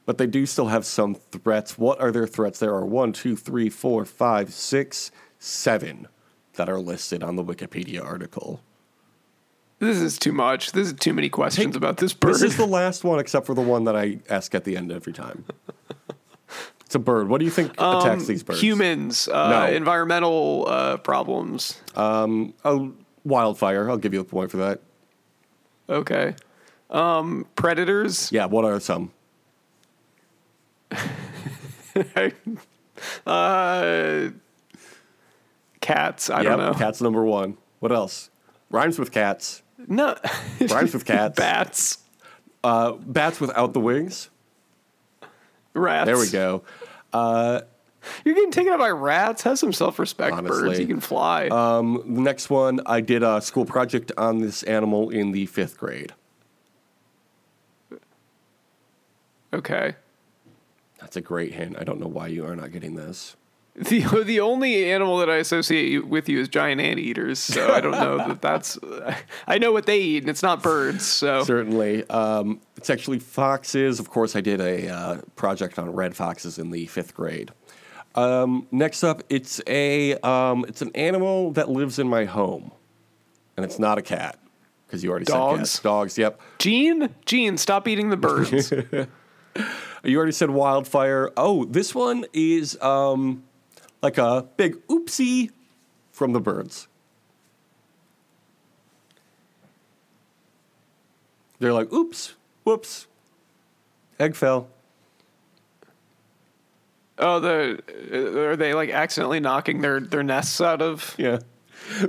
but 0.05 0.17
they 0.17 0.27
do 0.27 0.45
still 0.45 0.67
have 0.67 0.85
some 0.85 1.15
threats. 1.15 1.77
What 1.77 2.01
are 2.01 2.11
their 2.11 2.27
threats? 2.27 2.59
There 2.59 2.73
are 2.73 2.85
one, 2.85 3.13
two, 3.13 3.35
three, 3.35 3.69
four, 3.69 4.05
five, 4.05 4.53
six, 4.53 5.11
seven 5.39 6.07
that 6.53 6.69
are 6.69 6.79
listed 6.79 7.23
on 7.23 7.35
the 7.35 7.43
Wikipedia 7.43 8.03
article. 8.03 8.61
This 9.79 9.97
is 9.97 10.17
too 10.19 10.31
much. 10.33 10.73
This 10.73 10.87
is 10.87 10.93
too 10.93 11.13
many 11.13 11.29
questions 11.29 11.75
about 11.75 11.97
this 11.97 12.13
bird. 12.13 12.33
This 12.35 12.41
is 12.43 12.57
the 12.57 12.67
last 12.67 13.03
one, 13.03 13.19
except 13.19 13.45
for 13.45 13.53
the 13.53 13.61
one 13.61 13.85
that 13.85 13.95
I 13.95 14.19
ask 14.29 14.53
at 14.53 14.65
the 14.65 14.75
end 14.75 14.91
every 14.91 15.13
time. 15.13 15.45
It's 16.85 16.95
a 16.95 16.99
bird. 16.99 17.29
What 17.29 17.37
do 17.39 17.45
you 17.45 17.51
think 17.51 17.73
attacks 17.77 18.25
these 18.25 18.43
birds? 18.43 18.61
Humans, 18.61 19.27
uh, 19.29 19.49
No. 19.49 19.65
environmental 19.73 20.65
uh, 20.67 20.97
problems. 20.97 21.79
Oh, 21.95 22.93
wildfire. 23.23 23.89
I'll 23.89 23.97
give 23.97 24.13
you 24.13 24.19
a 24.19 24.25
point 24.25 24.51
for 24.51 24.57
that. 24.57 24.81
Okay. 25.87 26.35
Um, 26.89 27.45
predators. 27.55 28.31
Yeah. 28.31 28.45
What 28.47 28.65
are 28.65 28.79
some? 28.79 29.11
uh, 33.25 34.29
cats. 35.81 36.29
I 36.29 36.41
Yep, 36.41 36.43
don't 36.43 36.57
know. 36.59 36.73
Cat's 36.73 37.01
number 37.01 37.23
one. 37.23 37.57
What 37.79 37.91
else? 37.91 38.29
Rhymes 38.69 38.99
with 38.99 39.11
cats. 39.11 39.61
No. 39.87 40.15
Rhymes 40.59 40.93
with 40.93 41.05
cats. 41.05 41.37
Bats. 41.37 41.97
Uh, 42.63 42.93
bats 42.93 43.39
without 43.39 43.73
the 43.73 43.79
wings. 43.79 44.29
Rats. 45.73 46.05
There 46.07 46.17
we 46.17 46.29
go. 46.29 46.63
You're 48.23 48.35
getting 48.35 48.51
taken 48.51 48.71
out 48.73 48.79
by 48.79 48.89
rats. 48.89 49.43
Have 49.43 49.59
some 49.59 49.73
self-respect, 49.73 50.35
birds. 50.37 50.51
Honestly. 50.51 50.81
You 50.81 50.87
can 50.87 50.99
fly. 50.99 51.47
Um, 51.47 52.01
the 52.05 52.21
next 52.21 52.49
one, 52.49 52.79
I 52.85 53.01
did 53.01 53.23
a 53.23 53.41
school 53.41 53.65
project 53.65 54.11
on 54.17 54.39
this 54.39 54.63
animal 54.63 55.09
in 55.09 55.31
the 55.31 55.45
fifth 55.47 55.77
grade. 55.77 56.13
okay. 59.53 59.95
That's 60.99 61.15
a 61.15 61.21
great 61.21 61.53
hint. 61.53 61.75
I 61.79 61.83
don't 61.83 61.99
know 61.99 62.07
why 62.07 62.27
you 62.27 62.45
are 62.45 62.55
not 62.55 62.71
getting 62.71 62.95
this. 62.95 63.35
The 63.79 64.01
the 64.25 64.41
only 64.41 64.91
animal 64.91 65.17
that 65.19 65.29
I 65.29 65.37
associate 65.37 66.05
with 66.05 66.27
you 66.27 66.39
is 66.39 66.49
giant 66.49 66.81
anteaters. 66.81 67.39
So 67.39 67.73
I 67.73 67.79
don't 67.79 67.91
know 67.91 68.17
that 68.17 68.41
that's. 68.41 68.77
I 69.47 69.57
know 69.57 69.71
what 69.71 69.85
they 69.85 69.99
eat, 69.99 70.23
and 70.23 70.29
it's 70.29 70.43
not 70.43 70.61
birds. 70.61 71.05
So 71.05 71.43
Certainly. 71.43 72.07
Um, 72.09 72.59
it's 72.75 72.89
actually 72.89 73.19
foxes. 73.19 73.99
Of 73.99 74.09
course, 74.09 74.35
I 74.35 74.41
did 74.41 74.59
a 74.59 74.89
uh, 74.89 75.21
project 75.35 75.79
on 75.79 75.91
red 75.93 76.15
foxes 76.15 76.59
in 76.59 76.71
the 76.71 76.85
fifth 76.87 77.15
grade. 77.15 77.51
Um, 78.15 78.67
next 78.71 79.03
up, 79.03 79.23
it's 79.29 79.61
a 79.65 80.15
um, 80.17 80.65
it's 80.67 80.81
an 80.81 80.91
animal 80.93 81.51
that 81.51 81.69
lives 81.69 81.99
in 81.99 82.09
my 82.09 82.25
home, 82.25 82.71
and 83.55 83.65
it's 83.65 83.79
not 83.79 83.97
a 83.97 84.01
cat 84.01 84.37
because 84.87 85.03
you 85.03 85.09
already 85.09 85.25
said 85.25 85.33
Dogs? 85.37 85.59
cats. 85.59 85.79
Dogs. 85.79 86.17
Yep. 86.17 86.41
Gene, 86.57 87.15
Gene, 87.25 87.57
stop 87.57 87.87
eating 87.87 88.09
the 88.09 88.17
birds. 88.17 88.73
You 90.03 90.17
already 90.17 90.31
said 90.31 90.49
wildfire. 90.49 91.31
Oh, 91.35 91.65
this 91.65 91.93
one 91.93 92.25
is 92.31 92.79
um, 92.81 93.43
like 94.01 94.17
a 94.17 94.47
big 94.57 94.75
oopsie 94.87 95.51
from 96.11 96.33
the 96.33 96.39
birds. 96.39 96.87
They're 101.59 101.73
like, 101.73 101.91
oops, 101.91 102.35
whoops, 102.63 103.07
egg 104.19 104.35
fell. 104.35 104.69
oh, 107.17 107.39
the 107.39 107.83
uh, 108.13 108.39
are 108.51 108.55
they 108.55 108.73
like 108.73 108.89
accidentally 108.89 109.39
knocking 109.39 109.81
their 109.81 109.99
their 109.99 110.23
nests 110.23 110.61
out 110.61 110.81
of? 110.81 111.15
Yeah. 111.17 111.39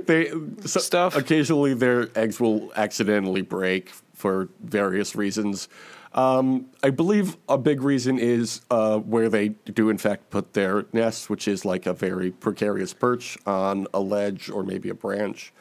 They 0.05 0.29
so 0.65 0.79
Stuff. 0.79 1.15
Occasionally, 1.15 1.73
their 1.73 2.09
eggs 2.15 2.39
will 2.39 2.71
accidentally 2.75 3.41
break 3.41 3.91
for 4.13 4.49
various 4.61 5.15
reasons. 5.15 5.67
Um, 6.13 6.65
I 6.83 6.89
believe 6.89 7.37
a 7.47 7.57
big 7.57 7.81
reason 7.81 8.19
is 8.19 8.61
uh, 8.69 8.99
where 8.99 9.29
they 9.29 9.49
do, 9.49 9.89
in 9.89 9.97
fact, 9.97 10.29
put 10.29 10.53
their 10.53 10.85
nests, 10.91 11.29
which 11.29 11.47
is 11.47 11.63
like 11.63 11.85
a 11.85 11.93
very 11.93 12.31
precarious 12.31 12.93
perch 12.93 13.37
on 13.45 13.87
a 13.93 14.01
ledge 14.01 14.49
or 14.49 14.63
maybe 14.63 14.89
a 14.89 14.93
branch. 14.93 15.53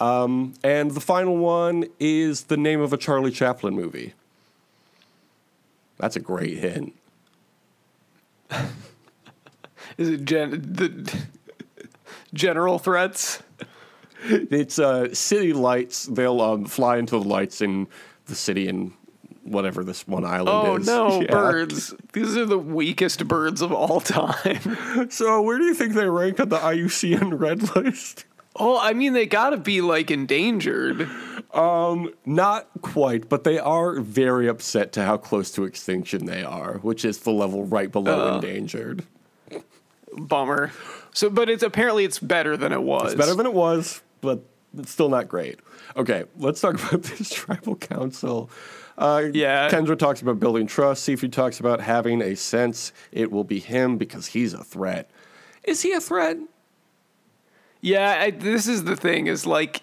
Um, 0.00 0.54
and 0.62 0.90
the 0.90 1.00
final 1.00 1.36
one 1.36 1.86
is 1.98 2.44
the 2.44 2.56
name 2.56 2.80
of 2.80 2.92
a 2.92 2.96
Charlie 2.96 3.30
Chaplin 3.30 3.74
movie. 3.74 4.14
That's 5.98 6.16
a 6.16 6.20
great 6.20 6.58
hint. 6.58 6.94
Is 9.98 10.08
it 10.08 10.24
gen 10.24 10.50
the 10.50 11.12
general 12.34 12.78
threats? 12.78 13.42
It's 14.24 14.78
uh, 14.78 15.12
city 15.14 15.52
lights. 15.52 16.04
They'll 16.06 16.40
um, 16.40 16.64
fly 16.66 16.98
into 16.98 17.18
the 17.18 17.28
lights 17.28 17.60
in 17.60 17.88
the 18.26 18.34
city 18.34 18.68
and 18.68 18.92
whatever 19.50 19.82
this 19.84 20.06
one 20.06 20.24
island 20.24 20.48
Oh 20.48 20.76
is. 20.76 20.86
no, 20.86 21.20
Yeah. 21.22 21.30
birds! 21.30 21.94
These 22.12 22.36
are 22.36 22.44
the 22.46 22.58
weakest 22.58 23.26
birds 23.28 23.62
of 23.62 23.72
all 23.72 24.00
time. 24.00 25.08
So 25.10 25.40
where 25.42 25.58
do 25.58 25.64
you 25.64 25.74
think 25.74 25.94
they 25.94 26.08
rank 26.08 26.38
on 26.40 26.48
the 26.48 26.58
IUCN 26.58 27.38
red 27.38 27.74
list? 27.76 28.24
oh, 28.60 28.78
I 28.80 28.92
mean, 28.92 29.12
they 29.12 29.26
gotta 29.26 29.56
be 29.56 29.80
like 29.80 30.10
endangered. 30.10 31.08
Um, 31.54 32.12
Not 32.26 32.68
quite, 32.82 33.28
but 33.28 33.44
they 33.44 33.58
are 33.58 34.00
very 34.00 34.48
upset 34.48 34.92
to 34.92 35.04
how 35.04 35.16
close 35.16 35.50
to 35.52 35.64
extinction 35.64 36.26
they 36.26 36.42
are, 36.42 36.74
which 36.78 37.04
is 37.04 37.18
the 37.18 37.30
level 37.30 37.64
right 37.64 37.90
below 37.90 38.32
Uh. 38.32 38.34
endangered. 38.36 39.04
Bummer. 40.16 40.72
So, 41.12 41.30
but 41.30 41.48
it's 41.48 41.62
apparently 41.62 42.04
it's 42.04 42.18
better 42.18 42.56
than 42.56 42.72
it 42.72 42.82
was. 42.82 43.12
It's 43.12 43.20
better 43.20 43.34
than 43.34 43.46
it 43.46 43.52
was, 43.54 44.02
but 44.20 44.42
it's 44.76 44.90
still 44.90 45.08
not 45.08 45.28
great. 45.28 45.60
Okay, 45.96 46.24
let's 46.38 46.60
talk 46.60 46.74
about 46.88 47.02
this 47.04 47.30
tribal 47.30 47.76
council. 47.76 48.50
Uh, 48.98 49.28
Yeah. 49.32 49.70
Kendra 49.70 49.96
talks 49.98 50.20
about 50.20 50.38
building 50.40 50.66
trust. 50.66 51.08
Sifu 51.08 51.30
talks 51.30 51.60
about 51.60 51.80
having 51.80 52.20
a 52.20 52.34
sense 52.34 52.92
it 53.12 53.30
will 53.30 53.44
be 53.44 53.60
him 53.60 53.96
because 53.96 54.26
he's 54.26 54.52
a 54.52 54.64
threat. 54.64 55.08
Is 55.64 55.82
he 55.82 55.92
a 55.92 56.00
threat? 56.00 56.36
Yeah, 57.80 58.18
I, 58.20 58.30
this 58.32 58.66
is 58.66 58.84
the 58.84 58.96
thing 58.96 59.28
is 59.28 59.46
like 59.46 59.82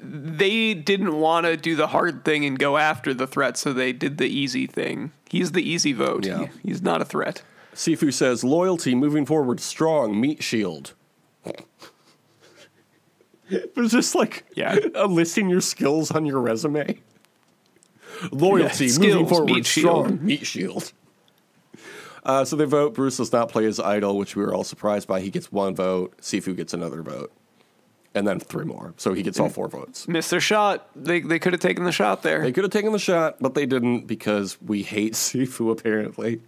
they 0.00 0.74
didn't 0.74 1.18
want 1.18 1.46
to 1.46 1.56
do 1.56 1.74
the 1.74 1.88
hard 1.88 2.24
thing 2.24 2.44
and 2.44 2.56
go 2.56 2.76
after 2.76 3.12
the 3.12 3.26
threat, 3.26 3.56
so 3.56 3.72
they 3.72 3.92
did 3.92 4.18
the 4.18 4.28
easy 4.28 4.66
thing. 4.68 5.10
He's 5.28 5.50
the 5.52 5.68
easy 5.68 5.92
vote. 5.92 6.24
Yeah. 6.24 6.46
He- 6.62 6.68
he's 6.68 6.82
not 6.82 7.02
a 7.02 7.04
threat. 7.04 7.42
Sifu 7.74 8.12
says 8.12 8.44
loyalty 8.44 8.94
moving 8.94 9.26
forward 9.26 9.58
strong 9.60 10.20
meat 10.20 10.42
shield. 10.42 10.94
it 13.50 13.76
was 13.76 13.90
just 13.92 14.14
like 14.14 14.44
Yeah. 14.54 14.74
listing 15.08 15.48
your 15.48 15.60
skills 15.60 16.10
on 16.10 16.26
your 16.26 16.40
resume. 16.40 16.98
Loyalty 18.32 18.86
Yeah, 18.86 18.98
moving 18.98 19.26
forward 19.26 19.46
meat 19.46 19.66
strong 19.66 20.08
shield. 20.08 20.22
meat 20.22 20.46
shield. 20.46 20.92
Uh, 22.24 22.44
so 22.44 22.56
they 22.56 22.64
vote. 22.64 22.94
Bruce 22.94 23.18
does 23.18 23.32
not 23.32 23.48
play 23.48 23.64
his 23.64 23.78
idol, 23.78 24.18
which 24.18 24.34
we 24.34 24.44
were 24.44 24.52
all 24.52 24.64
surprised 24.64 25.06
by. 25.06 25.20
He 25.20 25.30
gets 25.30 25.52
one 25.52 25.74
vote. 25.76 26.16
Sifu 26.20 26.56
gets 26.56 26.74
another 26.74 27.00
vote, 27.02 27.30
and 28.14 28.26
then 28.26 28.40
three 28.40 28.64
more. 28.64 28.94
So 28.96 29.14
he 29.14 29.22
gets 29.22 29.38
all 29.38 29.48
four 29.48 29.68
votes. 29.68 30.08
Missed 30.08 30.30
their 30.30 30.40
shot. 30.40 30.88
They 30.96 31.20
they 31.20 31.38
could 31.38 31.52
have 31.52 31.60
taken 31.62 31.84
the 31.84 31.92
shot 31.92 32.22
there. 32.24 32.42
They 32.42 32.50
could 32.52 32.64
have 32.64 32.72
taken 32.72 32.90
the 32.92 32.98
shot, 32.98 33.36
but 33.40 33.54
they 33.54 33.64
didn't 33.64 34.06
because 34.08 34.60
we 34.60 34.82
hate 34.82 35.12
Sifu 35.14 35.70
apparently. 35.70 36.40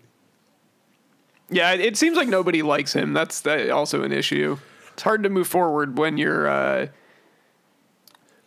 Yeah, 1.50 1.72
it 1.74 1.96
seems 1.96 2.16
like 2.16 2.28
nobody 2.28 2.60
likes 2.62 2.92
him. 2.92 3.12
That's 3.14 3.46
also 3.46 4.02
an 4.02 4.12
issue. 4.12 4.58
It's 4.92 5.02
hard 5.02 5.22
to 5.22 5.30
move 5.30 5.46
forward 5.48 5.96
when 5.96 6.18
you're, 6.18 6.46
uh, 6.48 6.88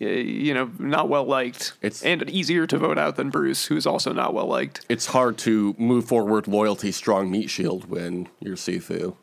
you 0.10 0.54
know, 0.54 0.72
not 0.80 1.10
well 1.10 1.26
liked. 1.26 1.74
It's- 1.82 2.04
and 2.04 2.30
easier 2.30 2.66
to 2.68 2.78
vote 2.78 2.98
out 2.98 3.16
than 3.16 3.30
Bruce, 3.30 3.66
who's 3.66 3.86
also 3.86 4.12
not 4.14 4.34
well 4.34 4.48
liked. 4.48 4.86
it's 4.90 5.08
hard 5.08 5.38
to 5.40 5.76
move 5.78 6.06
forward 6.06 6.48
loyalty 6.48 6.92
strong 6.92 7.30
meat 7.30 7.50
shield 7.50 7.90
when 7.90 8.28
you're 8.40 8.56
Sifu. 8.56 9.16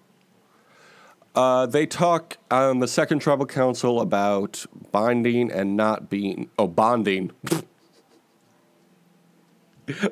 Uh, 1.34 1.66
they 1.66 1.86
talk 1.86 2.36
on 2.50 2.80
the 2.80 2.88
second 2.88 3.20
tribal 3.20 3.46
council 3.46 4.00
about 4.00 4.64
binding 4.90 5.52
and 5.52 5.76
not 5.76 6.08
being 6.10 6.50
oh 6.58 6.66
bonding. 6.66 7.30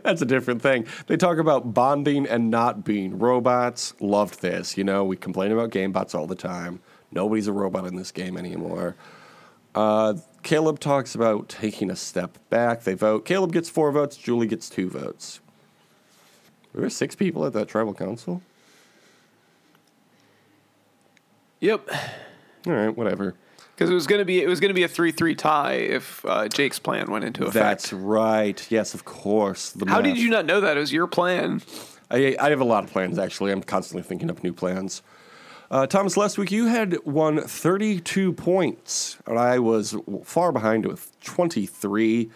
That's 0.03 0.23
a 0.23 0.27
different 0.27 0.63
thing. 0.63 0.87
They 1.07 1.17
talk 1.19 1.39
about 1.39 1.75
bonding 1.75 2.27
and 2.27 2.51
not 2.51 2.85
being 2.85 3.19
robots. 3.19 3.93
Loved 4.01 4.41
this. 4.41 4.79
You 4.79 4.85
know, 4.85 5.05
we 5.05 5.17
complain 5.17 5.53
about 5.53 5.71
game 5.71 5.93
bots 5.93 6.15
all 6.15 6.27
the 6.27 6.35
time. 6.37 6.81
Nobody's 7.13 7.47
a 7.47 7.53
robot 7.53 7.85
in 7.87 7.97
this 7.97 8.11
game 8.11 8.37
anymore. 8.39 8.97
Uh, 9.75 10.15
Kaleb 10.47 10.79
talks 10.79 11.17
about 11.17 11.49
taking 11.49 11.91
a 11.91 11.97
step 11.97 12.39
back. 12.51 12.85
They 12.85 12.95
vote. 12.95 13.25
Kaleb 13.27 13.51
gets 13.51 13.69
four 13.69 13.91
votes. 13.91 14.17
Julie 14.17 14.47
gets 14.47 14.71
two 14.71 14.89
votes. 14.89 15.41
There 16.73 16.83
were 16.83 16.91
six 16.91 17.17
people 17.17 17.45
at 17.45 17.53
that 17.55 17.67
tribal 17.67 17.93
council. 17.93 18.43
Yep. 21.59 21.91
All 22.69 22.73
right, 22.73 22.97
whatever. 22.97 23.35
Because 23.75 23.91
it 23.91 23.95
was 23.95 24.07
gonna 24.07 24.25
be 24.25 24.41
it 24.41 24.49
was 24.49 24.61
gonna 24.61 24.73
be 24.73 24.85
a 24.85 24.89
three 24.89 25.11
three 25.11 25.35
tie 25.35 25.73
if 25.73 26.25
uh, 26.25 26.47
Jake's 26.47 26.79
plan 26.79 27.11
went 27.11 27.25
into 27.25 27.43
effect. 27.43 27.55
That's 27.55 27.93
right. 27.93 28.65
Yes, 28.71 28.95
of 28.95 29.05
course. 29.05 29.71
The 29.71 29.87
How 29.87 30.01
did 30.01 30.17
you 30.17 30.31
not 30.31 30.47
know 30.47 30.61
that? 30.61 30.77
It 30.77 30.81
was 30.81 30.93
your 30.93 31.09
plan. 31.09 31.61
I, 32.09 32.37
I 32.39 32.51
have 32.51 32.61
a 32.61 32.65
lot 32.65 32.85
of 32.85 32.91
plans, 32.91 33.19
actually. 33.19 33.51
I'm 33.51 33.65
constantly 33.65 34.05
thinking 34.05 34.31
up 34.31 34.45
new 34.45 34.53
plans. 34.53 35.03
Uh, 35.71 35.87
Thomas, 35.87 36.17
last 36.17 36.39
week 36.39 36.51
you 36.53 36.67
had 36.67 36.97
won 37.05 37.41
32 37.41 38.33
points, 38.33 39.19
and 39.27 39.39
I 39.39 39.59
was 39.59 39.97
far 40.25 40.53
behind 40.53 40.87
with 40.87 41.19
23. 41.21 42.31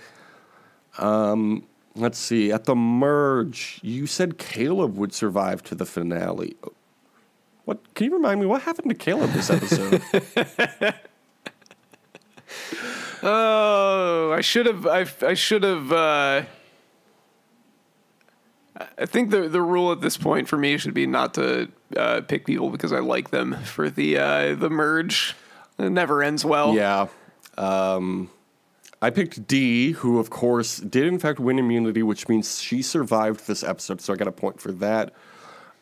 Um, 0.98 1.66
let's 1.94 2.18
see. 2.18 2.50
At 2.50 2.64
the 2.64 2.74
merge, 2.74 3.78
you 3.82 4.06
said 4.06 4.38
Kaleb 4.38 4.94
would 4.94 5.12
survive 5.12 5.62
to 5.64 5.74
the 5.74 5.86
finale. 5.86 6.56
What? 7.64 7.94
Can 7.94 8.06
you 8.06 8.14
remind 8.14 8.40
me 8.40 8.46
what 8.46 8.62
happened 8.62 8.88
to 8.90 8.96
Kaleb 8.96 9.32
this 9.32 9.50
episode? 9.50 10.02
Oh, 13.22 14.32
I 14.34 14.40
should 14.40 14.66
have. 14.66 14.86
I, 14.86 15.06
I 15.26 15.34
should 15.34 15.62
have. 15.62 15.92
Uh, 15.92 16.42
I 18.98 19.06
think 19.06 19.30
the 19.30 19.48
the 19.48 19.60
rule 19.60 19.92
at 19.92 20.00
this 20.00 20.16
point 20.16 20.48
for 20.48 20.56
me 20.56 20.78
should 20.78 20.94
be 20.94 21.06
not 21.06 21.34
to 21.34 21.70
uh, 21.96 22.20
pick 22.22 22.46
people 22.46 22.70
because 22.70 22.92
I 22.92 23.00
like 23.00 23.30
them 23.30 23.54
for 23.64 23.90
the 23.90 24.18
uh, 24.18 24.54
the 24.54 24.70
merge. 24.70 25.34
It 25.78 25.90
never 25.90 26.22
ends 26.22 26.44
well. 26.44 26.74
Yeah. 26.74 27.08
Um, 27.56 28.30
I 29.02 29.10
picked 29.10 29.46
Dee, 29.46 29.92
who 29.92 30.18
of 30.18 30.30
course 30.30 30.78
did 30.78 31.06
in 31.06 31.18
fact 31.18 31.40
win 31.40 31.58
immunity, 31.58 32.02
which 32.02 32.28
means 32.28 32.60
she 32.60 32.82
survived 32.82 33.46
this 33.46 33.62
episode, 33.62 34.00
so 34.00 34.12
I 34.12 34.16
got 34.16 34.28
a 34.28 34.32
point 34.32 34.60
for 34.60 34.72
that. 34.72 35.14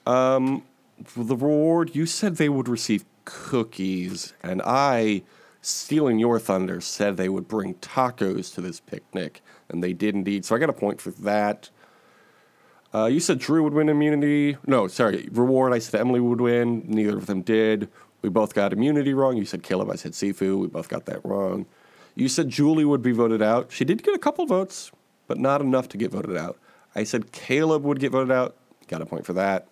Um, 0.07 0.63
for 1.05 1.25
the 1.25 1.37
reward, 1.37 1.95
you 1.95 2.07
said 2.07 2.37
they 2.37 2.49
would 2.49 2.69
receive 2.69 3.05
cookies, 3.25 4.35
and 4.43 4.63
I, 4.65 5.23
stealing 5.61 6.19
your 6.19 6.39
thunder, 6.39 6.81
said 6.81 7.17
they 7.17 7.29
would 7.29 7.49
bring 7.49 7.75
tacos 7.75 8.55
to 8.55 8.61
this 8.61 8.81
picnic, 8.81 9.43
and 9.69 9.83
they 9.83 9.93
did 9.93 10.15
indeed. 10.15 10.45
So 10.45 10.57
I 10.57 10.59
got 10.59 10.71
a 10.71 10.75
point 10.75 11.01
for 11.01 11.11
that. 11.11 11.71
Uh, 12.95 13.07
you 13.07 13.21
said 13.21 13.39
Drew 13.39 13.63
would 13.63 13.75
win 13.75 13.89
immunity. 13.89 14.57
No, 14.67 14.89
sorry, 14.89 15.29
reward. 15.31 15.73
I 15.73 15.79
said 15.79 16.01
Emily 16.01 16.21
would 16.21 16.41
win. 16.41 16.85
Neither 16.87 17.19
of 17.19 17.27
them 17.27 17.43
did. 17.43 17.89
We 18.23 18.29
both 18.29 18.55
got 18.55 18.73
immunity 18.73 19.15
wrong. 19.15 19.37
You 19.37 19.45
said 19.45 19.63
Kaleb. 19.63 19.93
I 19.93 19.97
said 19.97 20.13
Sifu. 20.13 20.59
We 20.59 20.67
both 20.67 20.89
got 20.89 21.05
that 21.07 21.25
wrong. 21.25 21.67
You 22.15 22.29
said 22.29 22.49
Julie 22.49 22.85
would 22.85 23.03
be 23.03 23.13
voted 23.13 23.43
out. 23.43 23.71
She 23.71 23.85
did 23.85 24.03
get 24.03 24.15
a 24.15 24.19
couple 24.19 24.45
votes, 24.47 24.91
but 25.27 25.39
not 25.39 25.61
enough 25.61 25.89
to 25.91 25.97
get 25.97 26.11
voted 26.11 26.37
out. 26.37 26.59
I 26.95 27.05
said 27.05 27.31
Kaleb 27.33 27.83
would 27.83 28.01
get 28.01 28.11
voted 28.11 28.33
out. 28.33 28.57
Got 28.89 29.03
a 29.03 29.07
point 29.07 29.27
for 29.27 29.35
that. 29.35 29.69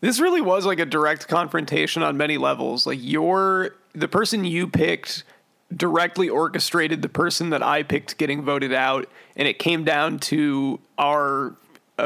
This 0.00 0.20
really 0.20 0.40
was 0.40 0.64
like 0.64 0.78
a 0.78 0.86
direct 0.86 1.28
confrontation 1.28 2.02
on 2.02 2.16
many 2.16 2.38
levels. 2.38 2.86
Like 2.86 2.98
your 3.02 3.76
the 3.94 4.08
person 4.08 4.44
you 4.44 4.68
picked 4.68 5.24
directly 5.74 6.28
orchestrated 6.28 7.02
the 7.02 7.08
person 7.08 7.50
that 7.50 7.62
I 7.62 7.82
picked 7.82 8.18
getting 8.18 8.42
voted 8.42 8.72
out, 8.72 9.08
and 9.36 9.48
it 9.48 9.58
came 9.58 9.84
down 9.84 10.18
to 10.20 10.80
our 10.98 11.54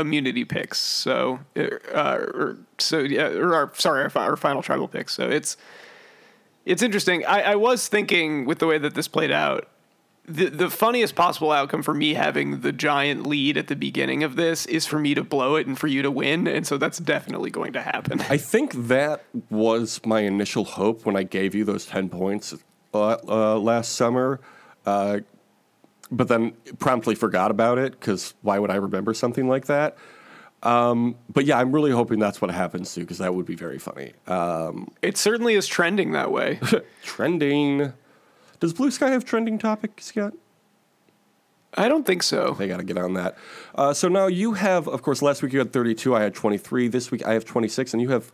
immunity 0.01 0.45
picks. 0.45 0.79
So, 0.79 1.41
uh, 1.57 1.61
or, 1.95 2.59
so 2.79 2.99
yeah, 2.99 3.29
or 3.29 3.55
our, 3.55 3.73
sorry, 3.77 4.03
our, 4.05 4.11
our 4.17 4.37
final 4.37 4.63
tribal 4.63 4.89
picks. 4.89 5.13
So 5.13 5.29
it's 5.29 5.57
it's 6.65 6.83
interesting. 6.83 7.25
I, 7.27 7.53
I 7.53 7.55
was 7.57 7.89
thinking 7.89 8.47
with 8.47 8.59
the 8.59 8.67
way 8.67 8.79
that 8.79 8.95
this 8.95 9.09
played 9.09 9.31
out, 9.31 9.69
the 10.27 10.49
the 10.49 10.71
funniest 10.71 11.15
possible 11.15 11.53
outcome 11.53 11.83
for 11.83 11.93
me 11.93 12.15
having 12.15 12.63
the 12.63 12.73
giant 12.73 13.27
lead 13.27 13.57
at 13.57 13.69
the 13.69 13.77
beginning 13.77 14.23
of 14.23 14.37
this 14.37 14.65
is 14.67 14.87
for 14.87 14.99
me 14.99 15.15
to 15.15 15.23
blow 15.23 15.57
it 15.57 15.67
and 15.67 15.79
for 15.79 15.87
you 15.87 16.03
to 16.03 16.11
win, 16.11 16.47
and 16.47 16.67
so 16.67 16.79
that's 16.79 16.99
definitely 16.99 17.51
going 17.51 17.73
to 17.75 17.83
happen. 17.83 18.21
I 18.23 18.39
think 18.39 18.73
that 18.89 19.25
was 19.51 20.01
my 20.07 20.21
initial 20.21 20.65
hope 20.65 21.05
when 21.05 21.17
I 21.17 21.25
gave 21.25 21.55
you 21.55 21.65
those 21.65 21.85
10 21.87 22.09
points 22.09 22.55
uh, 22.95 23.17
uh, 23.29 23.59
last 23.59 23.93
summer. 23.93 24.41
But 26.11 26.29
then 26.29 26.53
promptly 26.79 27.15
forgot 27.15 27.51
about 27.51 27.79
it 27.79 27.93
because 27.93 28.35
why 28.43 28.59
would 28.59 28.71
I 28.71 28.77
remember 28.77 29.15
something 29.15 29.49
like 29.49 29.67
that? 29.67 29.97
Um, 30.63 31.17
but 31.33 31.45
yeah, 31.45 31.59
I'm 31.59 31.73
really 31.73 31.91
hoping 31.91 32.19
that's 32.19 32.41
what 32.41 32.51
happens 32.51 32.95
too 32.95 33.03
because 33.03 33.19
that 33.19 33.35
would 33.35 33.47
be 33.47 33.55
very 33.57 33.79
funny. 33.79 34.13
Uh, 34.27 34.73
It 35.03 35.17
certainly 35.17 35.55
is 35.55 35.67
trending 35.67 36.13
that 36.13 36.31
way. 36.31 36.61
trending. 37.03 37.93
Does 38.61 38.73
Blue 38.73 38.91
Sky 38.91 39.11
have 39.11 39.25
trending 39.25 39.59
topics 39.59 40.13
yet? 40.15 40.33
I 41.77 41.89
don't 41.89 42.07
think 42.07 42.23
so. 42.23 42.55
They 42.59 42.69
got 42.69 42.77
to 42.77 42.85
get 42.85 42.97
on 42.97 43.15
that. 43.15 43.37
Uh, 43.75 43.93
so 43.93 44.09
now 44.09 44.27
you 44.29 44.53
have, 44.53 44.87
of 44.87 45.03
course, 45.03 45.21
last 45.23 45.43
week 45.43 45.53
you 45.53 45.59
had 45.59 45.73
32. 45.73 46.15
I 46.15 46.23
had 46.23 46.33
23. 46.35 46.87
This 46.89 47.11
week 47.11 47.27
I 47.27 47.33
have 47.33 47.45
26, 47.45 47.93
and 47.95 48.01
you 48.01 48.11
have, 48.11 48.31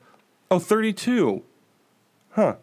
oh, 0.51 0.59
32. 0.59 1.43
Huh. 2.33 2.57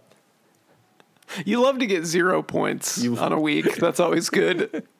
You 1.46 1.62
love 1.62 1.80
to 1.80 1.88
get 1.88 2.06
zero 2.06 2.42
points 2.44 3.00
You- 3.00 3.18
on 3.18 3.34
a 3.34 3.40
week. 3.40 3.76
That's 3.78 4.00
always 4.00 4.30
good. 4.30 4.86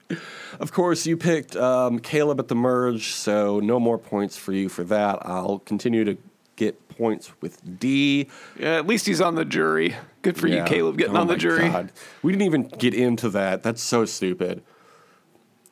Of 0.60 0.72
course, 0.72 1.06
you 1.06 1.18
picked 1.18 1.56
um, 1.56 2.00
Kaleb 2.00 2.40
at 2.40 2.48
the 2.48 2.56
merge, 2.56 3.12
so 3.14 3.60
no 3.60 3.80
more 3.80 3.98
points 3.98 4.38
for 4.38 4.54
you 4.54 4.70
for 4.70 4.84
that. 4.86 5.20
I'll 5.24 5.60
continue 5.60 6.04
to 6.06 6.18
get 6.56 6.88
points 6.90 7.32
with 7.42 7.80
Dee. 7.80 8.28
Yeah, 8.60 8.78
at 8.78 8.88
least 8.88 9.06
he's 9.06 9.22
on 9.22 9.36
the 9.36 9.46
jury. 9.46 9.96
Good 10.22 10.38
for 10.38 10.48
Yeah. 10.48 10.64
you, 10.68 10.70
Kaleb, 10.76 10.98
getting 10.98 11.16
Oh 11.18 11.22
on 11.22 11.28
the 11.28 11.36
jury. 11.36 11.70
God. 11.70 11.92
We 12.24 12.32
didn't 12.32 12.46
even 12.46 12.64
get 12.70 12.94
into 12.94 13.30
that. 13.30 13.64
That's 13.64 13.82
so 13.82 14.06
stupid. 14.06 14.64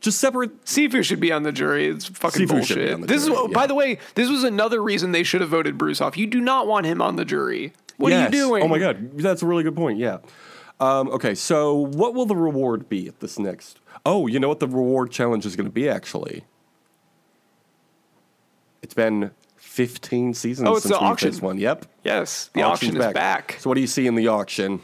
Just 0.01 0.19
separate. 0.19 0.63
Sifu 0.65 1.03
should 1.03 1.19
be 1.19 1.31
on 1.31 1.41
the 1.43 1.51
jury. 1.51 1.87
It's 1.87 2.05
fucking 2.05 2.45
Sifu 2.47 2.49
bullshit. 2.51 2.93
on 2.93 3.01
the 3.01 3.07
this 3.07 3.25
jury, 3.25 3.37
is, 3.37 3.53
by 3.53 3.65
the 3.65 3.73
way, 3.73 3.97
this 4.13 4.29
was 4.29 4.43
another 4.43 4.83
reason 4.83 5.11
they 5.13 5.23
should 5.23 5.41
have 5.41 5.49
voted 5.49 5.77
Bruce 5.77 5.99
off. 6.01 6.15
You 6.17 6.27
do 6.27 6.39
not 6.41 6.67
want 6.67 6.85
him 6.85 7.01
on 7.01 7.15
the 7.15 7.25
jury. 7.25 7.73
What 7.97 8.09
Yes. 8.09 8.21
are 8.31 8.35
you 8.35 8.41
doing? 8.43 8.63
Oh 8.63 8.67
my 8.67 8.77
god, 8.77 9.17
that's 9.17 9.41
a 9.41 9.45
really 9.47 9.63
good 9.63 9.75
point. 9.75 9.97
Yeah. 9.97 10.17
Um, 10.79 11.07
okay, 11.09 11.33
so 11.33 11.73
what 11.73 12.13
will 12.13 12.25
the 12.25 12.35
reward 12.35 12.89
be 12.89 13.07
at 13.07 13.21
this 13.21 13.39
next? 13.39 13.79
Oh, 14.05 14.27
you 14.27 14.39
know 14.39 14.47
what 14.49 14.59
the 14.59 14.67
reward 14.67 15.11
challenge 15.11 15.45
is 15.45 15.55
going 15.55 15.65
to 15.65 15.71
be 15.71 15.89
actually. 15.89 16.43
It's 18.83 18.93
been 18.93 19.31
15 19.57 20.33
seasons 20.35 20.67
Oh, 20.69 20.73
it's 20.75 20.83
since 20.83 20.95
the 20.95 20.99
auction. 21.03 21.31
faced 21.31 21.41
one. 21.41 21.57
Yep. 21.57 21.85
Yes, 22.03 22.49
the 22.53 22.61
auction 22.61 22.95
is 22.95 23.13
back. 23.13 23.57
So 23.59 23.69
what 23.69 23.75
do 23.75 23.81
you 23.81 23.87
see 23.87 24.05
in 24.05 24.15
the 24.15 24.27
auction? 24.27 24.81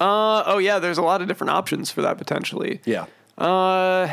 Uh, 0.00 0.42
oh 0.46 0.58
yeah, 0.58 0.78
there's 0.78 0.98
a 0.98 1.02
lot 1.02 1.22
of 1.22 1.28
different 1.28 1.50
options 1.50 1.90
for 1.90 2.02
that 2.02 2.18
potentially. 2.18 2.80
Yeah. 2.84 3.06
Uh, 3.38 4.08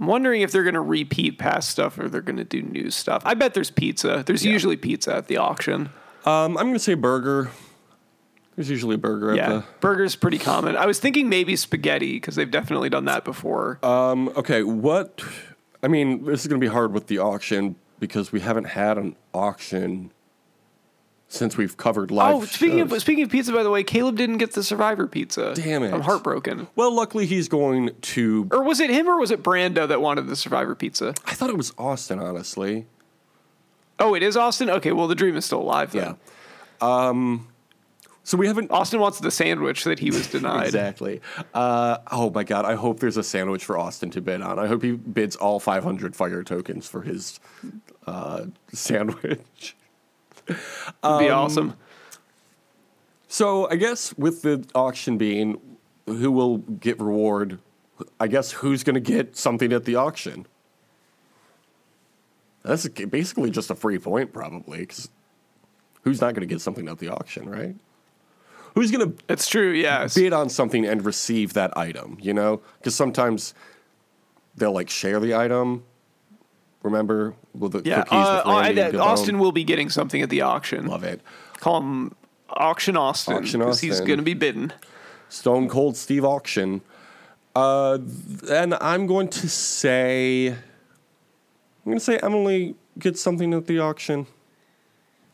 I'm 0.00 0.06
wondering 0.06 0.40
if 0.42 0.50
they're 0.50 0.62
going 0.64 0.74
to 0.74 0.80
repeat 0.80 1.38
past 1.38 1.70
stuff 1.70 1.98
or 1.98 2.08
they're 2.08 2.22
going 2.22 2.38
to 2.38 2.44
do 2.44 2.62
new 2.62 2.90
stuff. 2.90 3.22
I 3.26 3.34
bet 3.34 3.54
there's 3.54 3.70
pizza. 3.70 4.22
There's 4.26 4.44
Yeah. 4.44 4.52
usually 4.52 4.76
pizza 4.76 5.14
at 5.14 5.26
the 5.26 5.36
auction. 5.36 5.90
Um, 6.24 6.56
I'm 6.56 6.64
going 6.66 6.72
to 6.74 6.78
say 6.78 6.94
burger. 6.94 7.50
There's 8.56 8.68
usually 8.68 8.96
a 8.96 8.98
burger 8.98 9.30
at 9.30 9.48
the. 9.48 9.54
Yeah, 9.54 9.62
burger's 9.80 10.16
pretty 10.16 10.38
common. 10.38 10.76
I 10.76 10.86
was 10.86 10.98
thinking 10.98 11.28
maybe 11.28 11.56
spaghetti 11.56 12.14
because 12.14 12.34
they've 12.34 12.50
definitely 12.50 12.90
done 12.90 13.06
that 13.06 13.24
before. 13.24 13.78
Um, 13.82 14.28
okay, 14.36 14.62
what? 14.62 15.22
I 15.82 15.88
mean, 15.88 16.24
this 16.24 16.42
is 16.42 16.46
going 16.48 16.60
to 16.60 16.64
be 16.64 16.70
hard 16.70 16.92
with 16.92 17.06
the 17.06 17.18
auction 17.18 17.76
because 17.98 18.32
we 18.32 18.40
haven't 18.40 18.64
had 18.64 18.98
an 18.98 19.16
auction 19.32 20.10
since 21.28 21.56
we've 21.56 21.76
covered 21.76 22.10
live. 22.10 22.34
oh, 22.34 22.44
speaking 22.44 22.78
shows. 22.78 22.92
of 22.92 23.00
speaking 23.00 23.24
of 23.24 23.30
pizza, 23.30 23.52
by 23.52 23.62
the 23.62 23.70
way, 23.70 23.84
Kaleb 23.84 24.16
didn't 24.16 24.38
get 24.38 24.52
the 24.52 24.64
Survivor 24.64 25.06
pizza. 25.06 25.54
Damn 25.54 25.84
it. 25.84 25.94
I'm 25.94 26.00
heartbroken. 26.00 26.66
Well, 26.74 26.92
luckily 26.92 27.24
he's 27.24 27.48
going 27.48 27.90
to. 28.00 28.48
Or 28.50 28.64
was 28.64 28.80
it 28.80 28.90
him 28.90 29.08
or 29.08 29.18
was 29.18 29.30
it 29.30 29.42
Brando 29.42 29.86
that 29.86 30.02
wanted 30.02 30.26
the 30.26 30.36
Survivor 30.36 30.74
pizza? 30.74 31.14
I 31.24 31.34
thought 31.34 31.48
it 31.48 31.56
was 31.56 31.72
Austin, 31.78 32.18
honestly. 32.18 32.86
Oh, 34.00 34.14
it 34.14 34.22
is 34.22 34.36
Austin. 34.36 34.68
Okay, 34.70 34.92
well 34.92 35.06
the 35.06 35.14
dream 35.14 35.36
is 35.36 35.44
still 35.44 35.60
alive 35.60 35.92
then. 35.92 36.16
Yeah. 36.82 37.08
Um, 37.08 37.46
so 38.24 38.36
we 38.36 38.46
haven't. 38.46 38.70
Austin 38.70 39.00
wants 39.00 39.18
the 39.20 39.30
sandwich 39.30 39.84
that 39.84 39.98
he 39.98 40.10
was 40.10 40.26
denied. 40.30 40.66
Exactly. 40.66 41.20
Uh, 41.54 41.98
oh 42.10 42.30
my 42.30 42.44
god! 42.44 42.64
I 42.64 42.74
hope 42.74 43.00
there's 43.00 43.16
a 43.16 43.22
sandwich 43.22 43.64
for 43.64 43.78
Austin 43.78 44.10
to 44.10 44.20
bid 44.20 44.42
on. 44.42 44.58
I 44.58 44.66
hope 44.66 44.82
he 44.82 44.92
bids 44.92 45.36
all 45.36 45.58
500 45.60 46.14
fire 46.14 46.42
tokens 46.42 46.86
for 46.86 47.02
his 47.02 47.40
uh, 48.06 48.46
sandwich. 48.72 49.76
That'd 50.46 50.58
be 51.02 51.28
Um, 51.28 51.32
awesome. 51.32 51.74
So 53.28 53.68
I 53.70 53.76
guess 53.76 54.16
with 54.18 54.42
the 54.42 54.64
auction 54.74 55.16
being, 55.16 55.60
who 56.06 56.32
will 56.32 56.58
get 56.58 56.98
reward? 57.00 57.58
I 58.18 58.26
guess 58.28 58.50
who's 58.50 58.82
going 58.82 58.94
to 58.94 59.00
get 59.00 59.36
something 59.36 59.72
at 59.72 59.84
the 59.84 59.94
auction? 59.96 60.46
That's 62.62 62.88
basically 62.88 63.50
just 63.50 63.70
a 63.70 63.74
free 63.74 63.98
point, 63.98 64.32
probably. 64.32 64.78
Because 64.80 65.10
who's 66.02 66.20
not 66.20 66.34
going 66.34 66.46
to 66.46 66.52
get 66.52 66.60
something 66.60 66.88
at 66.88 66.98
the 66.98 67.08
auction, 67.08 67.48
right? 67.48 67.76
Who's 68.74 68.90
going 68.90 69.12
to 69.12 69.24
It's 69.28 69.48
true. 69.48 69.72
Yes. 69.72 70.14
bid 70.14 70.32
on 70.32 70.48
something 70.48 70.86
and 70.86 71.04
receive 71.04 71.52
that 71.54 71.76
item, 71.76 72.18
you 72.20 72.32
know? 72.32 72.60
Because 72.78 72.94
sometimes 72.94 73.54
they'll 74.56 74.72
like 74.72 74.90
share 74.90 75.20
the 75.20 75.34
item. 75.34 75.84
Remember? 76.82 77.34
With 77.52 77.72
the 77.72 77.82
Yeah. 77.84 78.04
cookies 78.04 78.12
Uh, 78.12 78.72
with 78.74 78.94
uh, 78.94 79.02
Austin 79.02 79.38
will 79.38 79.52
be 79.52 79.64
getting 79.64 79.90
something 79.90 80.22
at 80.22 80.30
the 80.30 80.40
auction. 80.42 80.86
Love 80.86 81.04
it. 81.04 81.20
Call 81.58 81.78
him 81.80 82.14
Auction 82.48 82.96
Austin. 82.96 83.34
Auction 83.36 83.60
'cause 83.60 83.80
He's 83.80 84.00
going 84.00 84.18
to 84.18 84.24
be 84.24 84.34
bidding. 84.34 84.72
Stone 85.28 85.68
Cold 85.68 85.96
Steve 85.96 86.24
Auction. 86.24 86.80
Uh, 87.54 87.98
and 88.50 88.74
I'm 88.80 89.06
going 89.06 89.28
to 89.28 89.48
say, 89.48 90.48
I'm 90.48 90.56
going 91.84 91.98
to 91.98 92.04
say 92.04 92.18
Emily 92.18 92.76
gets 92.98 93.20
something 93.20 93.52
at 93.54 93.66
the 93.66 93.78
auction. 93.80 94.26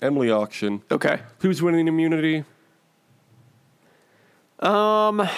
Emily 0.03 0.31
auction. 0.31 0.83
Okay. 0.91 1.21
Who's 1.41 1.63
winning 1.63 1.89
immunity? 1.89 2.45
Um, 4.61 5.29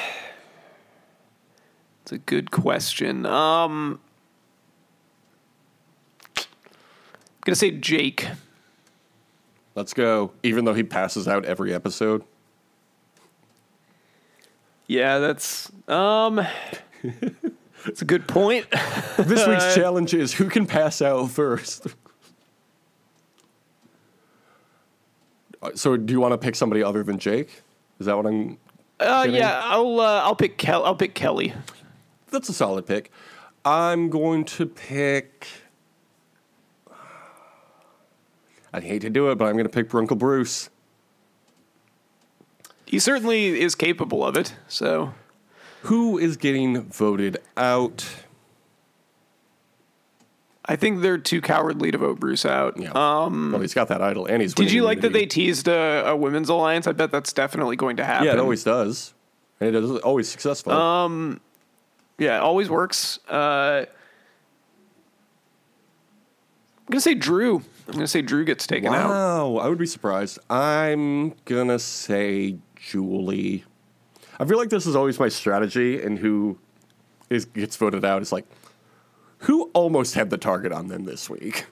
it's 2.02 2.12
a 2.12 2.18
good 2.18 2.50
question. 2.50 3.26
Um, 3.26 4.00
I'm 6.36 6.44
gonna 7.44 7.56
say 7.56 7.70
Jake. 7.72 8.26
Let's 9.74 9.94
go. 9.94 10.32
Even 10.42 10.64
though 10.64 10.74
he 10.74 10.82
passes 10.82 11.28
out 11.28 11.44
every 11.44 11.72
episode. 11.72 12.24
Yeah, 14.86 15.18
that's 15.18 15.70
um, 15.88 16.40
it's 17.86 18.02
a 18.02 18.04
good 18.04 18.26
point. 18.28 18.66
This 19.18 19.46
week's 19.48 19.74
challenge 19.74 20.14
is 20.14 20.32
who 20.32 20.48
can 20.48 20.64
pass 20.64 21.02
out 21.02 21.30
first. 21.30 21.88
Uh, 25.60 25.70
So, 25.74 25.96
do 25.96 26.12
you 26.12 26.20
want 26.20 26.32
to 26.32 26.38
pick 26.38 26.54
somebody 26.54 26.84
other 26.84 27.02
than 27.02 27.18
Jake? 27.18 27.62
Is 27.98 28.06
that 28.06 28.16
what 28.16 28.26
I'm? 28.26 28.58
Uh, 29.00 29.26
yeah, 29.30 29.60
I'll 29.64 30.00
uh, 30.00 30.22
I'll 30.22 30.34
pick 30.36 30.58
Kel- 30.58 30.84
I'll 30.84 30.96
pick 30.96 31.14
Kellie. 31.14 31.52
That's 32.30 32.48
a 32.48 32.52
solid 32.52 32.86
pick. 32.86 33.10
I'm 33.64 34.10
going 34.10 34.44
to 34.46 34.66
pick. 34.66 35.46
I 38.72 38.80
hate 38.80 39.00
to 39.02 39.10
do 39.10 39.30
it, 39.30 39.36
but 39.38 39.46
I'm 39.46 39.54
going 39.54 39.64
to 39.66 39.70
pick 39.72 39.88
Brunkle 39.88 40.18
Bruce. 40.18 40.68
He 42.86 42.98
certainly 42.98 43.60
is 43.60 43.74
capable 43.74 44.24
of 44.24 44.36
it. 44.36 44.54
So 44.68 45.14
Who 45.82 46.18
is 46.18 46.36
getting 46.36 46.82
voted 46.82 47.38
out? 47.56 48.06
I 50.70 50.76
think 50.76 51.00
they're 51.00 51.16
too 51.16 51.40
cowardly 51.40 51.90
to 51.90 51.98
vote 51.98 52.20
Bruce 52.20 52.44
out. 52.44 52.76
Yeah. 52.78 52.90
Um, 52.94 53.52
well, 53.52 53.62
he's 53.62 53.72
got 53.72 53.88
that 53.88 54.02
idol, 54.02 54.26
and 54.26 54.42
he's. 54.42 54.52
Did 54.52 54.70
you 54.70 54.82
like 54.82 55.00
that 55.00 55.12
they 55.14 55.24
teased 55.24 55.66
a, 55.66 56.08
a 56.08 56.16
women's 56.16 56.50
alliance? 56.50 56.86
I 56.86 56.92
bet 56.92 57.10
that's 57.10 57.32
definitely 57.32 57.76
going 57.76 57.96
to 57.96 58.04
happen. 58.04 58.26
Yeah, 58.26 58.34
it 58.34 58.38
always 58.38 58.64
does, 58.64 59.14
and 59.60 59.74
it 59.74 59.82
is 59.82 59.90
always 60.00 60.28
successful. 60.28 60.72
Um, 60.72 61.40
Yeah, 62.18 62.36
it 62.36 62.40
always 62.40 62.68
works. 62.68 63.18
Uh, 63.28 63.86
I'm 66.86 66.92
gonna 66.92 67.00
say 67.00 67.14
Drew. 67.14 67.62
I'm 67.86 67.94
gonna 67.94 68.06
say 68.06 68.22
Drew 68.22 68.44
gets 68.44 68.66
taken 68.66 68.92
out. 68.92 69.08
Wow, 69.08 69.56
I 69.56 69.68
would 69.68 69.78
be 69.78 69.86
surprised. 69.86 70.38
I'm 70.50 71.30
gonna 71.44 71.78
say 71.78 72.56
Julie. 72.76 73.64
I 74.40 74.44
feel 74.44 74.58
like 74.58 74.68
this 74.70 74.86
is 74.86 74.94
always 74.94 75.18
my 75.18 75.28
strategy, 75.28 76.00
and 76.02 76.18
who 76.18 76.58
is 77.30 77.44
gets 77.44 77.76
voted 77.76 78.04
out 78.04 78.22
is 78.22 78.32
like, 78.32 78.44
who 79.38 79.70
almost 79.74 80.14
had 80.14 80.30
the 80.30 80.38
target 80.38 80.72
on 80.72 80.88
them 80.88 81.04
this 81.04 81.28
week? 81.30 81.66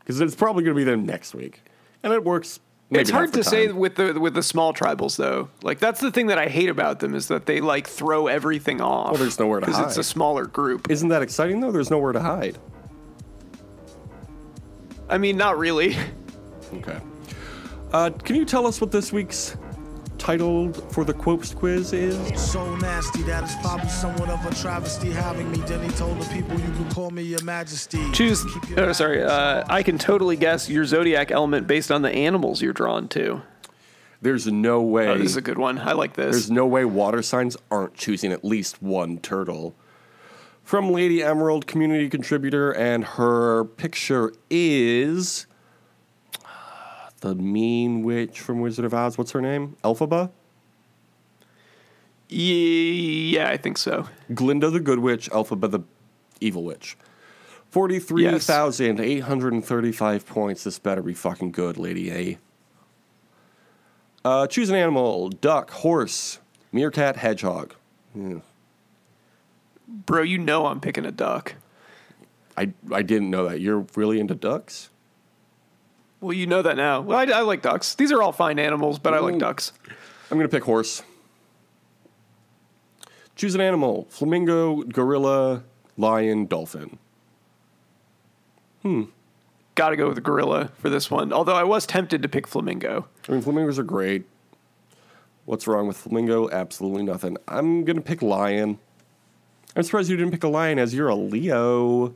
Because 0.00 0.20
it's 0.20 0.34
probably 0.34 0.64
gonna 0.64 0.74
be 0.74 0.84
them 0.84 1.06
next 1.06 1.34
week, 1.34 1.62
and 2.02 2.12
it 2.12 2.24
works. 2.24 2.60
It's 2.90 3.10
hard 3.10 3.32
to 3.34 3.44
say 3.44 3.68
with 3.68 3.94
the 3.94 4.18
with 4.20 4.34
the 4.34 4.42
small 4.42 4.74
tribals 4.74 5.16
though. 5.16 5.48
Like 5.62 5.78
that's 5.78 6.00
the 6.00 6.10
thing 6.10 6.26
that 6.26 6.38
I 6.38 6.48
hate 6.48 6.68
about 6.68 7.00
them 7.00 7.14
is 7.14 7.28
that 7.28 7.46
they 7.46 7.60
like 7.60 7.86
throw 7.86 8.26
everything 8.26 8.80
off. 8.80 9.12
Well, 9.12 9.20
there's 9.20 9.38
nowhere 9.38 9.60
to 9.60 9.66
because 9.66 9.80
it's 9.80 9.96
a 9.96 10.04
smaller 10.04 10.46
group. 10.46 10.90
Isn't 10.90 11.08
that 11.08 11.22
exciting 11.22 11.60
though? 11.60 11.72
There's 11.72 11.90
nowhere 11.90 12.12
to 12.12 12.20
hide. 12.20 12.58
I 15.08 15.18
mean, 15.18 15.36
not 15.36 15.58
really. 15.58 15.96
Okay. 16.74 16.98
Uh, 17.92 18.10
can 18.10 18.36
you 18.36 18.46
tell 18.46 18.66
us 18.66 18.80
what 18.80 18.90
this 18.90 19.12
week's 19.12 19.56
title 20.26 20.72
for 20.72 21.04
the 21.04 21.12
Quopes 21.12 21.52
quiz 21.52 21.92
is? 21.92 22.40
So 22.40 22.76
nasty 22.76 23.22
that 23.24 23.42
it's 23.42 23.56
probably 23.56 23.88
somewhat 23.88 24.28
of 24.30 24.44
a 24.46 24.54
travesty 24.54 25.10
having 25.10 25.50
me. 25.50 25.58
Then 25.58 25.82
he 25.82 25.90
told 25.96 26.20
the 26.20 26.28
people 26.32 26.54
you 26.60 26.70
can 26.72 26.88
call 26.90 27.10
me 27.10 27.22
your 27.22 27.42
majesty. 27.42 28.00
Choose. 28.12 28.44
Your- 28.70 28.80
Oh, 28.90 28.92
sorry. 28.92 29.22
Uh, 29.24 29.64
I 29.68 29.82
can 29.82 29.98
totally 29.98 30.36
guess 30.36 30.70
your 30.70 30.84
zodiac 30.84 31.32
element 31.32 31.66
based 31.66 31.90
on 31.90 32.02
the 32.02 32.10
animals 32.10 32.62
you're 32.62 32.72
drawn 32.72 33.08
to. 33.08 33.42
There's 34.20 34.46
no 34.46 34.80
way. 34.80 35.08
Oh, 35.08 35.18
this 35.18 35.32
is 35.32 35.36
a 35.36 35.40
good 35.42 35.58
one. 35.58 35.78
I 35.80 35.92
like 35.92 36.14
this. 36.14 36.30
There's 36.30 36.50
no 36.50 36.66
way 36.66 36.84
water 36.84 37.22
signs 37.22 37.56
aren't 37.72 37.94
choosing 37.94 38.30
at 38.30 38.44
least 38.44 38.80
one 38.80 39.18
turtle. 39.18 39.74
From 40.62 40.92
Lady 40.92 41.20
Emerald, 41.24 41.66
community 41.66 42.08
contributor, 42.08 42.70
and 42.70 43.04
her 43.04 43.64
picture 43.64 44.32
is 44.48 45.46
the 47.22 47.34
mean 47.34 48.02
witch 48.02 48.38
from 48.40 48.60
Wizard 48.60 48.84
of 48.84 48.92
Oz. 48.92 49.16
What's 49.16 49.30
her 49.30 49.40
name? 49.40 49.76
Elphaba? 49.82 50.30
yeah, 52.28 53.48
I 53.48 53.56
think 53.56 53.78
so. 53.78 54.06
Glinda 54.34 54.68
the 54.70 54.80
good 54.80 54.98
witch, 55.00 55.30
Elphaba 55.30 55.70
the 55.70 55.80
evil 56.40 56.64
witch. 56.64 56.98
43,835 57.70 60.26
points. 60.26 60.64
This 60.64 60.78
better 60.78 61.00
be 61.02 61.14
fucking 61.14 61.52
good, 61.52 61.78
Lady 61.78 62.10
A. 62.10 62.38
Uh, 64.24 64.46
choose 64.46 64.70
an 64.70 64.76
animal 64.76 65.28
duck, 65.28 65.70
horse, 65.70 66.38
meerkat, 66.70 67.16
hedgehog. 67.16 67.74
Bro, 70.06 70.22
you 70.22 70.38
know 70.38 70.66
I'm 70.66 70.80
picking 70.80 71.04
a 71.06 71.12
duck. 71.12 71.54
I, 72.56 72.72
I 72.90 73.02
didn't 73.02 73.30
know 73.30 73.48
that. 73.48 73.60
You're 73.60 73.86
really 73.96 74.20
into 74.20 74.34
ducks? 74.34 74.90
Well, 76.22 76.32
you 76.32 76.46
know 76.46 76.62
that 76.62 76.76
now. 76.76 77.00
Well, 77.00 77.18
I, 77.18 77.24
I 77.24 77.40
like 77.40 77.62
ducks. 77.62 77.96
These 77.96 78.12
are 78.12 78.22
all 78.22 78.30
fine 78.30 78.60
animals, 78.60 79.00
but 79.00 79.12
I 79.12 79.18
like 79.18 79.38
ducks. 79.38 79.72
I'm 80.30 80.38
going 80.38 80.48
to 80.48 80.56
pick 80.56 80.62
horse. 80.62 81.02
Choose 83.34 83.56
an 83.56 83.60
animal: 83.60 84.06
flamingo, 84.08 84.84
gorilla, 84.84 85.64
lion, 85.96 86.46
dolphin. 86.46 86.98
Hmm. 88.82 89.04
Got 89.74 89.90
to 89.90 89.96
go 89.96 90.08
with 90.08 90.22
gorilla 90.22 90.70
for 90.78 90.88
this 90.88 91.10
one. 91.10 91.32
Although 91.32 91.56
I 91.56 91.64
was 91.64 91.86
tempted 91.86 92.22
to 92.22 92.28
pick 92.28 92.46
flamingo. 92.46 93.08
I 93.28 93.32
mean, 93.32 93.42
flamingos 93.42 93.78
are 93.80 93.84
great. 93.84 94.24
What's 95.44 95.66
wrong 95.66 95.88
with 95.88 95.96
flamingo? 95.96 96.48
Absolutely 96.50 97.02
nothing. 97.02 97.36
I'm 97.48 97.84
gonna 97.84 98.00
pick 98.00 98.22
lion. 98.22 98.78
I'm 99.74 99.82
surprised 99.82 100.08
you 100.08 100.16
didn't 100.16 100.30
pick 100.30 100.44
a 100.44 100.48
lion, 100.48 100.78
as 100.78 100.94
you're 100.94 101.08
a 101.08 101.16
Leo. 101.16 102.14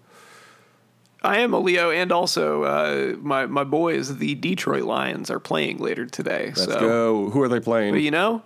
I 1.27 1.39
am 1.39 1.53
a 1.53 1.59
Leo, 1.59 1.91
and 1.91 2.13
also 2.13 2.63
uh, 2.63 3.17
my 3.21 3.47
my 3.47 3.65
boys, 3.65 4.19
the 4.19 4.35
Detroit 4.35 4.85
Lions, 4.85 5.31
are 5.31 5.41
playing 5.41 5.79
later 5.79 6.07
today. 6.07 6.47
Let's 6.57 6.65
so, 6.65 6.81
go. 6.81 7.31
Who 7.31 7.43
are 7.43 7.49
they 7.49 7.61
playing? 7.61 7.93
but 7.93 8.03
you 8.03 8.11
know, 8.11 8.43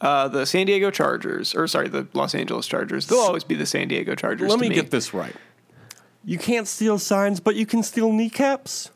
uh, 0.00 0.28
the 0.28 0.46
San 0.46 0.66
Diego 0.66 0.90
Chargers, 0.90 1.54
or 1.54 1.66
sorry, 1.66 1.88
the 1.88 2.06
Los 2.12 2.34
Angeles 2.34 2.66
Chargers. 2.66 3.06
They'll 3.06 3.18
always 3.18 3.44
be 3.44 3.54
the 3.54 3.66
San 3.66 3.88
Diego 3.88 4.14
Chargers. 4.14 4.48
Let 4.48 4.60
to 4.60 4.68
me, 4.68 4.74
get 4.74 4.90
this 4.90 5.12
right. 5.12 5.34
You 6.24 6.38
can't 6.38 6.68
steal 6.68 6.98
signs, 6.98 7.40
but 7.40 7.56
you 7.56 7.66
can 7.66 7.82
steal 7.82 8.12
kneecaps. 8.12 8.90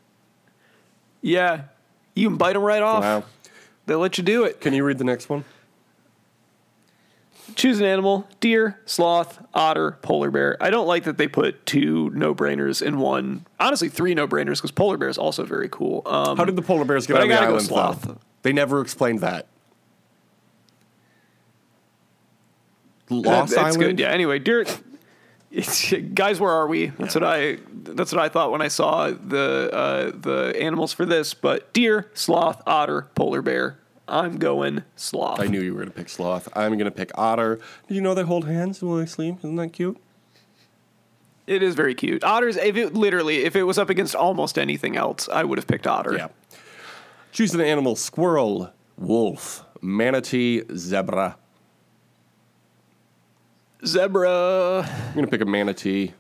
Yeah, 1.23 1.65
you 2.15 2.29
can 2.29 2.37
bite 2.37 2.53
them 2.53 2.63
right 2.63 2.83
off. 2.83 3.03
Wow. 3.03 3.25
They'll 3.87 3.99
let 4.01 4.19
you 4.19 4.25
do 4.25 4.45
it. 4.45 4.61
Can 4.61 4.75
you 4.75 4.85
read 4.85 4.99
the 4.99 5.05
next 5.05 5.29
one? 5.29 5.45
Choose 7.55 7.79
an 7.79 7.87
animal: 7.87 8.27
deer, 8.41 8.81
sloth, 8.87 9.39
otter, 9.55 9.93
polar 10.03 10.31
bear. 10.31 10.57
I 10.61 10.71
don't 10.71 10.87
like 10.87 11.05
that 11.05 11.17
they 11.17 11.29
put 11.29 11.65
two 11.65 12.11
no-brainers 12.11 12.83
in 12.83 12.99
one. 12.99 13.47
Honestly, 13.61 13.89
three 13.89 14.15
no-brainers 14.15 14.57
because 14.57 14.73
polar 14.73 14.97
bear 14.97 15.09
is 15.09 15.17
also 15.19 15.45
very 15.45 15.69
cool. 15.69 16.03
Um, 16.07 16.37
How 16.37 16.45
did 16.45 16.57
the 16.57 16.63
polar 16.63 16.85
bears 16.85 17.07
get 17.07 17.17
on 17.17 17.23
I 17.23 17.27
the 17.27 17.29
gotta 17.35 17.47
go 17.47 17.53
island? 17.53 17.67
sloth. 17.67 18.03
though? 18.03 18.19
They 18.43 18.53
never 18.53 18.81
explained 18.81 19.21
that. 19.21 19.47
Lost 23.09 23.55
that's 23.55 23.77
Island. 23.77 23.79
good. 23.81 24.01
Yeah. 24.01 24.09
Anyway, 24.09 24.39
deer. 24.41 24.67
Guys, 26.15 26.41
where 26.41 26.51
are 26.51 26.67
we? 26.67 26.87
That's 26.87 27.15
what 27.15 27.23
I. 27.25 27.59
That's 27.73 28.13
what 28.13 28.21
I 28.21 28.29
thought 28.29 28.51
when 28.51 28.61
I 28.61 28.69
saw 28.69 29.11
the 29.11 29.71
uh, 29.73 30.11
the 30.15 30.55
animals 30.61 30.93
for 30.93 31.07
this. 31.07 31.33
But 31.33 31.73
deer, 31.73 32.11
sloth, 32.15 32.61
otter, 32.67 33.03
polar 33.15 33.43
bear. 33.43 33.79
I'm 34.09 34.39
going 34.39 34.85
sloth. 34.95 35.41
I 35.41 35.47
knew 35.47 35.61
you 35.61 35.73
were 35.73 35.81
going 35.81 35.91
to 35.91 35.97
pick 35.97 36.09
sloth. 36.09 36.49
I'm 36.55 36.73
going 36.73 36.85
to 36.85 36.91
pick 36.91 37.11
otter. 37.17 37.59
Do 37.89 37.95
you 37.95 38.01
know 38.01 38.15
they 38.15 38.23
hold 38.23 38.47
hands 38.47 38.83
while 38.83 38.97
they 38.97 39.07
sleep? 39.07 39.39
Isn't 39.39 39.57
that 39.57 39.73
cute? 39.73 39.99
It 41.47 41.63
is 41.63 41.75
very 41.75 41.95
cute. 41.95 42.25
Otters. 42.25 42.57
If 42.57 42.77
it 42.77 42.95
literally, 42.95 43.45
if 43.45 43.57
it 43.57 43.65
was 43.65 43.79
up 43.79 43.91
against 43.91 44.15
almost 44.15 44.59
anything 44.59 44.97
else, 44.97 45.29
I 45.29 45.45
would 45.45 45.59
have 45.59 45.67
picked 45.67 45.87
otter. 45.87 46.15
Yeah. 46.15 46.29
Choose 47.33 47.55
an 47.55 47.61
animal: 47.61 47.97
squirrel, 47.97 48.73
wolf, 48.97 49.65
manatee, 49.81 50.63
zebra. 50.75 51.37
Zebra. 53.85 54.89
I'm 54.89 55.15
going 55.15 55.25
to 55.25 55.31
pick 55.31 55.41
a 55.41 55.45
manatee. 55.45 56.15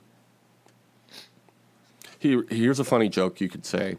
Here, 2.19 2.45
here's 2.51 2.79
a 2.79 2.85
funny 2.85 3.09
joke 3.09 3.41
you 3.41 3.49
could 3.49 3.67
say. 3.67 3.97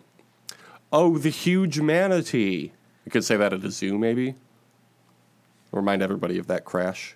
Oh, 0.91 1.17
the 1.17 1.29
huge 1.29 1.79
manatee. 1.81 2.71
You 3.07 3.11
could 3.11 3.23
say 3.23 3.37
that 3.37 3.53
at 3.53 3.63
a 3.63 3.71
zoo, 3.71 3.97
maybe. 3.97 4.35
Remind 5.71 6.01
everybody 6.01 6.39
of 6.39 6.47
that 6.47 6.65
crash. 6.65 7.15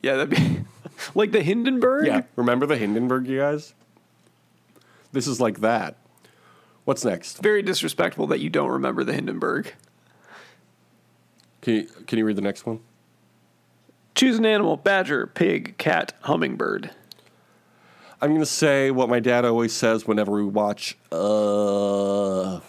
Yeah, 0.00 0.16
that'd 0.16 0.30
be 0.30 0.60
like 1.14 1.32
the 1.32 1.42
Hindenburg. 1.42 2.06
Yeah. 2.06 2.22
Remember 2.36 2.64
the 2.64 2.78
Hindenburg, 2.78 3.26
you 3.26 3.38
guys? 3.38 3.74
This 5.12 5.26
is 5.26 5.42
like 5.42 5.60
that. 5.60 5.98
What's 6.86 7.04
next? 7.04 7.42
Very 7.42 7.60
disrespectful 7.60 8.28
that 8.28 8.40
you 8.40 8.48
don't 8.48 8.70
remember 8.70 9.04
the 9.04 9.12
Hindenburg. 9.12 9.74
Can 11.60 11.74
you, 11.74 11.84
can 12.06 12.16
you 12.16 12.24
read 12.24 12.36
the 12.36 12.40
next 12.40 12.64
one? 12.64 12.80
Choose 14.14 14.38
an 14.38 14.46
animal: 14.46 14.78
badger, 14.78 15.26
pig, 15.26 15.76
cat, 15.76 16.14
hummingbird. 16.22 16.92
I'm 18.22 18.30
going 18.30 18.40
to 18.40 18.46
say 18.46 18.90
what 18.90 19.10
my 19.10 19.20
dad 19.20 19.44
always 19.44 19.74
says 19.74 20.06
whenever 20.06 20.32
we 20.32 20.44
watch 20.44 20.96
uh, 21.12 22.60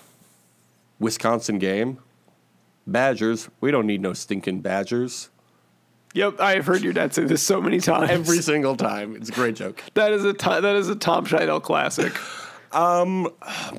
Wisconsin 1.01 1.57
game. 1.59 1.97
Badgers, 2.87 3.49
we 3.59 3.71
don't 3.71 3.85
need 3.85 4.01
no 4.01 4.13
stinking 4.13 4.61
badgers. 4.61 5.29
Yep, 6.13 6.39
I 6.39 6.55
have 6.55 6.65
heard 6.65 6.81
your 6.83 6.93
dad 6.93 7.13
say 7.13 7.23
this 7.23 7.41
so 7.41 7.61
many 7.61 7.79
times. 7.79 8.09
Every 8.09 8.41
single 8.41 8.75
time. 8.75 9.15
It's 9.15 9.29
a 9.29 9.31
great 9.31 9.55
joke. 9.55 9.83
that 9.95 10.11
is 10.13 10.23
a 10.23 10.33
to- 10.33 10.61
that 10.61 10.75
is 10.75 10.89
a 10.89 10.95
Tom 10.95 11.25
Scheidel 11.25 11.61
classic. 11.61 12.13
um, 12.71 13.29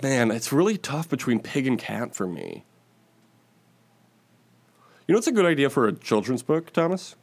Man, 0.02 0.30
it's 0.30 0.52
really 0.52 0.76
tough 0.76 1.08
between 1.08 1.40
pig 1.40 1.66
and 1.66 1.78
cat 1.78 2.14
for 2.14 2.26
me. 2.26 2.64
You 5.06 5.14
know 5.14 5.18
what's 5.18 5.26
a 5.26 5.32
good 5.32 5.46
idea 5.46 5.68
for 5.68 5.86
a 5.86 5.92
children's 5.92 6.42
book, 6.42 6.72
Thomas? 6.72 7.16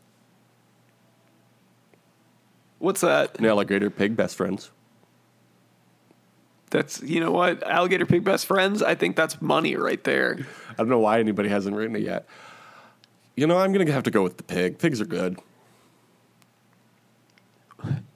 What's 2.77 3.01
that? 3.01 3.39
An 3.39 3.45
alligator 3.45 3.89
pig 3.89 4.15
best 4.15 4.35
friends. 4.35 4.71
That's 6.69 7.01
you 7.01 7.19
know 7.19 7.31
what? 7.31 7.63
Alligator 7.63 8.05
pig 8.05 8.23
best 8.23 8.45
friends. 8.45 8.83
I 8.83 8.95
think 8.95 9.15
that's 9.15 9.41
money 9.41 9.75
right 9.75 10.03
there. 10.03 10.45
I 10.69 10.73
don't 10.75 10.89
know 10.89 10.99
why 10.99 11.19
anybody 11.19 11.49
hasn't 11.49 11.75
written 11.75 11.95
it 11.95 12.03
yet. 12.03 12.27
You 13.35 13.47
know, 13.47 13.57
I'm 13.57 13.71
going 13.71 13.85
to 13.85 13.93
have 13.93 14.03
to 14.03 14.11
go 14.11 14.21
with 14.21 14.37
the 14.37 14.43
pig. 14.43 14.79
Pigs 14.79 14.99
are 14.99 15.05
good. 15.05 15.39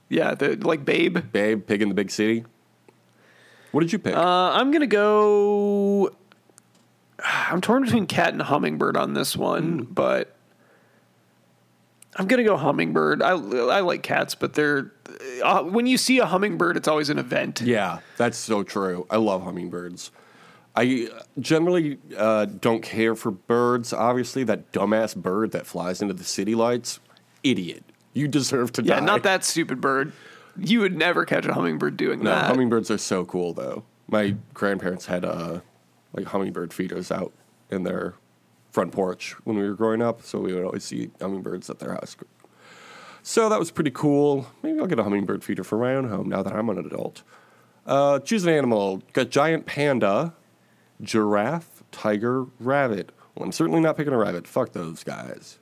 Yeah, 0.10 0.36
the, 0.36 0.56
like 0.58 0.86
Babe. 0.86 1.18
Babe, 1.32 1.66
pig 1.66 1.82
in 1.82 1.89
the 1.89 1.95
big 1.95 2.12
city. 2.12 2.45
What 3.72 3.82
did 3.82 3.91
you 3.91 3.97
pick? 3.97 4.16
Uh, 4.16 4.51
I'm 4.51 4.72
gonna 4.72 4.86
go. 4.86 6.12
I'm 7.24 7.62
torn 7.62 7.84
between 7.84 8.06
cat 8.06 8.34
and 8.34 8.41
hummingbird 8.41 8.95
on 8.95 9.16
this 9.16 9.36
one, 9.36 9.88
but 9.89 10.36
I'm 12.16 12.28
gonna 12.28 12.43
go 12.43 12.57
hummingbird. 12.57 13.22
I 13.24 13.32
I 13.32 13.80
like 13.82 14.03
cats, 14.03 14.36
but 14.36 14.53
they're 14.53 14.91
uh, 15.43 15.64
when 15.64 15.88
you 15.88 15.97
see 15.97 16.20
a 16.20 16.26
hummingbird, 16.26 16.78
it's 16.78 16.88
always 16.88 17.09
an 17.09 17.18
event. 17.20 17.61
Yeah, 17.61 17.99
that's 18.18 18.38
so 18.38 18.64
true. 18.64 19.05
I 19.09 19.18
love 19.18 19.43
hummingbirds. 19.43 20.11
I 20.76 21.09
generally 21.39 21.99
uh, 22.18 22.45
don't 22.45 22.82
care 22.82 23.14
for 23.16 23.30
birds. 23.32 23.93
Obviously, 23.93 24.43
that 24.45 24.72
dumbass 24.72 25.16
bird 25.16 25.51
that 25.51 25.68
flies 25.68 26.01
into 26.01 26.14
the 26.16 26.24
city 26.24 26.55
lights, 26.55 26.99
idiot. 27.43 27.84
You 28.14 28.28
deserve 28.28 28.72
to 28.74 28.84
Yeah, 28.84 28.99
die. 28.99 29.05
not 29.05 29.24
that 29.24 29.43
stupid 29.43 29.82
bird. 29.82 30.14
You 30.57 30.80
would 30.82 30.95
never 30.97 31.26
catch 31.26 31.45
a 31.45 31.53
hummingbird 31.53 31.97
doing 31.97 32.24
No, 32.24 32.30
that. 32.32 32.45
hummingbirds 32.45 32.89
are 32.91 32.97
so 32.97 33.24
cool 33.26 33.53
though. 33.53 33.84
My 34.07 34.36
grandparents 34.53 35.05
had 35.07 35.26
uh, 35.26 35.61
like 36.14 36.26
hummingbird 36.28 36.74
feeders 36.74 37.11
out 37.11 37.32
in 37.72 37.84
their 37.84 38.14
front 38.74 38.91
porch 38.91 39.36
when 39.43 39.55
we 39.55 39.63
were 39.63 39.76
growing 39.76 40.01
up, 40.01 40.24
so 40.24 40.39
we 40.39 40.51
would 40.51 40.63
always 40.63 40.84
see 40.84 41.11
hummingbirds 41.21 41.69
at 41.69 41.78
their 41.78 41.93
house. 41.93 42.17
So 43.21 43.47
that 43.47 43.59
was 43.59 43.69
pretty 43.69 43.91
cool. 43.91 44.47
Maybe 44.63 44.80
I'll 44.80 44.88
get 44.88 44.99
a 44.99 45.03
hummingbird 45.03 45.43
feeder 45.43 45.63
for 45.63 45.78
my 45.78 45.93
own 45.93 46.09
home 46.09 46.28
now 46.28 46.41
that 46.41 46.53
I'm 46.53 46.67
an 46.69 46.80
adult. 46.80 47.21
Uh, 47.86 48.19
choose 48.19 48.43
an 48.45 48.49
animal. 48.49 49.03
Got 49.13 49.30
giant 49.30 49.67
panda, 49.67 50.34
giraffe, 51.01 51.84
tiger, 51.91 52.47
rabbit. 52.59 53.11
Well, 53.36 53.45
I'm 53.45 53.51
certainly 53.51 53.80
not 53.80 53.95
picking 53.95 54.11
a 54.11 54.17
rabbit. 54.17 54.47
Fuck 54.47 54.74
those 54.74 55.03
guys. 55.03 55.59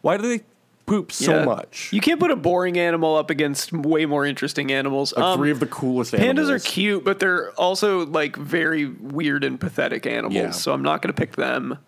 Why 0.00 0.16
do 0.16 0.28
they 0.28 0.44
poop 0.92 1.10
so 1.12 1.38
Yeah. 1.38 1.44
much? 1.44 1.88
You 1.92 2.00
can't 2.02 2.20
put 2.20 2.30
a 2.30 2.36
boring 2.36 2.78
animal 2.78 3.16
up 3.16 3.30
against 3.30 3.72
way 3.72 4.04
more 4.04 4.26
interesting 4.26 4.70
animals. 4.70 5.14
like 5.16 5.24
Um, 5.24 5.38
three 5.38 5.50
of 5.50 5.58
the 5.60 5.66
coolest 5.66 6.12
Pandas 6.12 6.20
animals. 6.28 6.50
are 6.50 6.58
cute, 6.58 7.02
but 7.04 7.18
they're 7.18 7.50
also 7.52 8.04
like 8.06 8.36
very 8.36 8.86
weird 8.86 9.42
and 9.44 9.58
pathetic 9.58 10.06
animals. 10.06 10.34
Yeah. 10.34 10.50
So 10.50 10.72
I'm 10.72 10.82
not 10.82 11.00
going 11.00 11.12
to 11.14 11.18
pick 11.18 11.36
them. 11.36 11.78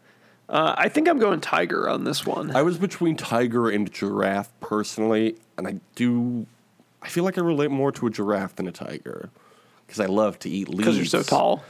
Uh, 0.49 0.75
I 0.77 0.89
think 0.89 1.09
I'm 1.09 1.19
going 1.19 1.41
tiger 1.41 1.89
on 1.89 2.05
this 2.05 2.27
one. 2.27 2.55
I 2.55 2.63
was 2.63 2.77
between 2.79 3.17
tiger 3.17 3.71
and 3.71 3.91
giraffe 3.93 4.51
personally, 4.61 5.37
and 5.57 5.67
I 5.67 5.77
do. 5.95 6.47
I 7.03 7.09
feel 7.09 7.25
like 7.25 7.37
I 7.39 7.41
relate 7.41 7.71
more 7.71 7.93
to 7.93 8.07
a 8.07 8.11
giraffe 8.11 8.57
than 8.57 8.67
a 8.69 8.73
tiger 8.73 9.31
because 9.87 10.01
I 10.01 10.07
love 10.07 10.39
to 10.41 10.51
eat 10.51 10.69
leaves. 10.69 10.79
Because 10.79 10.97
you're 10.97 11.07
so 11.07 11.23
tall. 11.23 11.63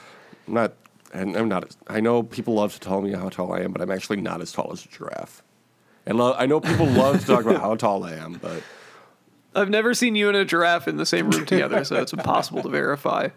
I'm 0.49 0.55
not, 0.55 0.72
and 1.12 1.37
I'm 1.37 1.49
not. 1.49 1.74
I 1.89 2.01
know 2.01 2.22
people 2.24 2.55
love 2.55 2.72
to 2.74 2.80
tell 2.80 3.01
me 3.01 3.12
how 3.12 3.28
tall 3.28 3.53
I 3.53 3.61
am, 3.61 3.72
but 3.72 3.80
I'm 3.80 3.91
actually 3.93 4.20
not 4.20 4.41
as 4.41 4.51
tall 4.53 4.70
as 4.72 4.85
a 4.85 4.89
giraffe. 4.89 5.43
And 6.07 6.18
lo- 6.18 6.34
I 6.36 6.46
know 6.46 6.61
people 6.61 6.86
love 6.86 7.20
to 7.20 7.26
talk 7.26 7.44
about 7.44 7.61
how 7.61 7.74
tall 7.76 8.05
I 8.05 8.12
am, 8.14 8.34
but 8.34 8.62
I've 9.55 9.70
never 9.70 9.94
seen 9.94 10.14
you 10.14 10.28
and 10.28 10.36
a 10.36 10.44
giraffe 10.44 10.88
in 10.88 10.96
the 10.96 11.07
same 11.07 11.30
room 11.30 11.46
together, 11.46 11.84
so 11.84 11.96
it's 11.96 12.12
impossible 12.12 12.62
to 12.62 12.68
verify. 12.68 13.28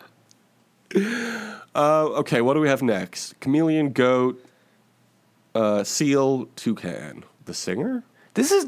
uh, 0.96 2.06
okay. 2.20 2.42
What 2.42 2.56
do 2.56 2.60
we 2.60 2.68
have 2.68 2.82
next? 2.82 3.40
Chameleon, 3.40 3.92
goat, 3.92 4.44
uh, 5.54 5.84
seal, 5.84 6.48
toucan. 6.56 7.24
The 7.46 7.54
singer. 7.54 8.04
This 8.34 8.52
is 8.52 8.68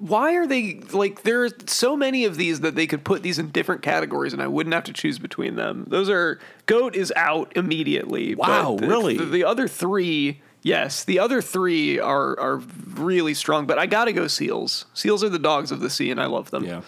why 0.00 0.34
are 0.34 0.46
they 0.46 0.80
like 0.92 1.22
there 1.22 1.44
are 1.44 1.50
so 1.66 1.96
many 1.96 2.24
of 2.24 2.36
these 2.36 2.60
that 2.60 2.74
they 2.74 2.86
could 2.86 3.04
put 3.04 3.22
these 3.22 3.38
in 3.38 3.50
different 3.50 3.80
categories 3.80 4.32
and 4.32 4.42
I 4.42 4.48
wouldn't 4.48 4.74
have 4.74 4.82
to 4.84 4.92
choose 4.92 5.20
between 5.20 5.54
them. 5.54 5.84
Those 5.86 6.10
are 6.10 6.40
goat 6.66 6.96
is 6.96 7.12
out 7.14 7.56
immediately. 7.56 8.34
Wow, 8.34 8.76
the, 8.76 8.88
really? 8.88 9.16
The, 9.16 9.26
the 9.26 9.44
other 9.44 9.68
three, 9.68 10.40
yes, 10.62 11.04
the 11.04 11.18
other 11.18 11.40
three 11.42 11.98
are 11.98 12.38
are 12.38 12.56
really 12.94 13.34
strong. 13.34 13.66
But 13.66 13.78
I 13.78 13.86
gotta 13.86 14.12
go 14.12 14.26
seals. 14.26 14.86
Seals 14.94 15.22
are 15.24 15.28
the 15.28 15.38
dogs 15.38 15.70
of 15.72 15.80
the 15.80 15.90
sea, 15.90 16.10
and 16.10 16.20
I 16.20 16.26
love 16.26 16.50
them. 16.50 16.64
Yeah. 16.64 16.82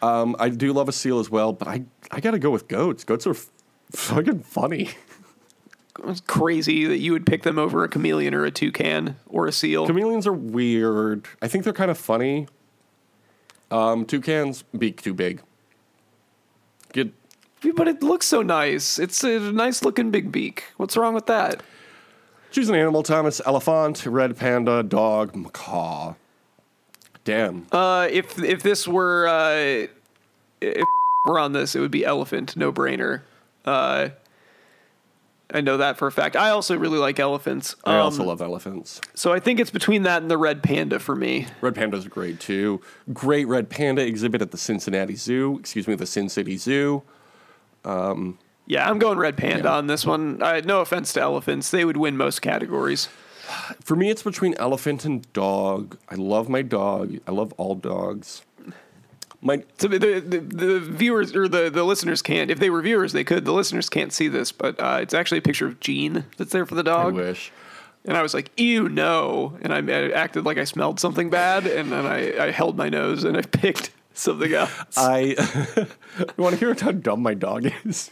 Um, 0.00 0.34
I 0.38 0.48
do 0.48 0.72
love 0.72 0.88
a 0.88 0.92
seal 0.92 1.20
as 1.20 1.30
well, 1.30 1.52
but 1.52 1.68
I 1.68 1.84
I 2.10 2.20
gotta 2.20 2.38
go 2.38 2.50
with 2.50 2.68
goats. 2.68 3.04
Goats 3.04 3.26
are 3.26 3.30
f- 3.32 3.50
fucking 3.92 4.40
funny. 4.40 4.90
it's 6.06 6.20
crazy 6.22 6.86
that 6.86 6.98
you 6.98 7.12
would 7.12 7.26
pick 7.26 7.42
them 7.42 7.58
over 7.58 7.84
a 7.84 7.88
chameleon 7.88 8.34
or 8.34 8.44
a 8.44 8.50
toucan 8.50 9.16
or 9.26 9.46
a 9.46 9.52
seal. 9.52 9.86
Chameleons 9.86 10.26
are 10.26 10.32
weird. 10.32 11.26
I 11.40 11.48
think 11.48 11.64
they're 11.64 11.72
kind 11.72 11.90
of 11.90 11.98
funny. 11.98 12.48
Um, 13.70 14.04
toucans, 14.04 14.64
beak 14.76 15.00
too 15.02 15.14
big. 15.14 15.42
Get 16.92 17.12
but 17.74 17.86
it 17.86 18.02
looks 18.02 18.26
so 18.26 18.42
nice. 18.42 18.98
It's 18.98 19.22
a 19.22 19.38
nice 19.38 19.84
looking 19.84 20.10
big 20.10 20.32
beak. 20.32 20.64
What's 20.76 20.96
wrong 20.96 21.14
with 21.14 21.26
that? 21.26 21.62
Choose 22.52 22.68
an 22.68 22.74
animal, 22.74 23.02
Thomas. 23.02 23.40
Elephant, 23.44 24.04
red 24.06 24.36
panda, 24.36 24.82
dog, 24.82 25.34
macaw. 25.34 26.14
Damn. 27.24 27.66
Uh, 27.72 28.08
if 28.10 28.38
if 28.42 28.62
this 28.62 28.86
were 28.86 29.26
uh, 29.28 29.86
if 30.60 30.84
we're 31.26 31.38
on 31.38 31.52
this, 31.52 31.74
it 31.74 31.80
would 31.80 31.90
be 31.90 32.04
elephant, 32.04 32.56
no 32.56 32.72
brainer. 32.72 33.22
Uh, 33.64 34.08
I 35.54 35.60
know 35.60 35.76
that 35.76 35.98
for 35.98 36.06
a 36.08 36.12
fact. 36.12 36.34
I 36.34 36.48
also 36.48 36.76
really 36.78 36.98
like 36.98 37.20
elephants. 37.20 37.76
I 37.84 37.96
Um, 37.96 38.02
also 38.02 38.24
love 38.24 38.40
elephants. 38.40 39.00
so 39.14 39.32
I 39.34 39.38
think 39.38 39.60
it's 39.60 39.70
between 39.70 40.02
that 40.04 40.22
and 40.22 40.30
the 40.30 40.38
red 40.38 40.62
panda 40.62 40.98
for 40.98 41.14
me. 41.14 41.46
Red 41.60 41.74
pandas 41.74 42.06
are 42.06 42.08
great 42.08 42.40
too. 42.40 42.80
Great 43.12 43.46
red 43.46 43.68
panda 43.68 44.02
exhibit 44.04 44.40
at 44.40 44.50
the 44.50 44.56
Cincinnati 44.58 45.14
Zoo. 45.14 45.58
Excuse 45.58 45.86
me, 45.86 45.94
the 45.94 46.06
Sin 46.06 46.28
City 46.30 46.56
Zoo. 46.56 47.02
Yeah, 48.66 48.88
I'm 48.88 48.98
going 48.98 49.18
red 49.18 49.36
panda 49.36 49.64
Yeah. 49.64 49.74
on 49.76 49.86
this 49.86 50.06
one. 50.06 50.42
Uh, 50.42 50.60
no 50.64 50.80
offense 50.80 51.12
to 51.14 51.20
elephants, 51.20 51.70
they 51.70 51.84
would 51.84 51.96
win 51.96 52.16
most 52.16 52.40
categories. 52.42 53.08
For 53.82 53.96
me, 53.96 54.08
it's 54.08 54.22
between 54.22 54.54
elephant 54.54 55.04
and 55.04 55.30
dog. 55.32 55.98
I 56.08 56.14
love 56.14 56.48
my 56.48 56.62
dog. 56.62 57.18
I 57.26 57.32
love 57.32 57.52
all 57.56 57.74
dogs. 57.74 58.42
My 59.44 59.64
So 59.78 59.88
the, 59.88 59.98
the, 59.98 60.38
the 60.38 60.80
viewers 60.80 61.34
or 61.34 61.48
the, 61.48 61.68
the 61.68 61.82
listeners 61.82 62.22
can't. 62.22 62.50
If 62.50 62.60
they 62.60 62.70
were 62.70 62.80
viewers, 62.80 63.12
they 63.12 63.24
could. 63.24 63.44
The 63.44 63.52
listeners 63.52 63.88
can't 63.88 64.12
see 64.12 64.28
this, 64.28 64.52
but 64.52 64.78
uh, 64.80 64.98
it's 65.02 65.12
actually 65.12 65.38
a 65.38 65.42
picture 65.42 65.66
of 65.66 65.80
Jean 65.80 66.24
that's 66.38 66.52
there 66.52 66.64
for 66.64 66.76
the 66.76 66.82
I 66.82 66.84
dog. 66.84 67.14
wish. 67.14 67.50
And 68.04 68.16
I 68.16 68.22
was 68.22 68.34
like, 68.34 68.50
"Ew, 68.58 68.88
no!" 68.88 69.58
And 69.62 69.72
I, 69.72 69.78
I 69.78 70.10
acted 70.10 70.44
like 70.44 70.58
I 70.58 70.64
smelled 70.64 70.98
something 71.00 71.28
bad, 71.30 71.66
and 71.66 71.90
then 71.92 72.06
I, 72.06 72.46
I 72.46 72.50
held 72.52 72.76
my 72.76 72.88
nose 72.88 73.22
and 73.24 73.36
I 73.36 73.42
picked 73.62 73.90
something 74.14 74.52
else. 74.52 74.70
I 74.96 75.20
you 76.18 76.26
want 76.36 76.54
to 76.54 76.58
hear 76.64 76.74
how 76.80 76.92
dumb 76.92 77.22
my 77.22 77.34
dog 77.34 77.68
is? 77.84 78.10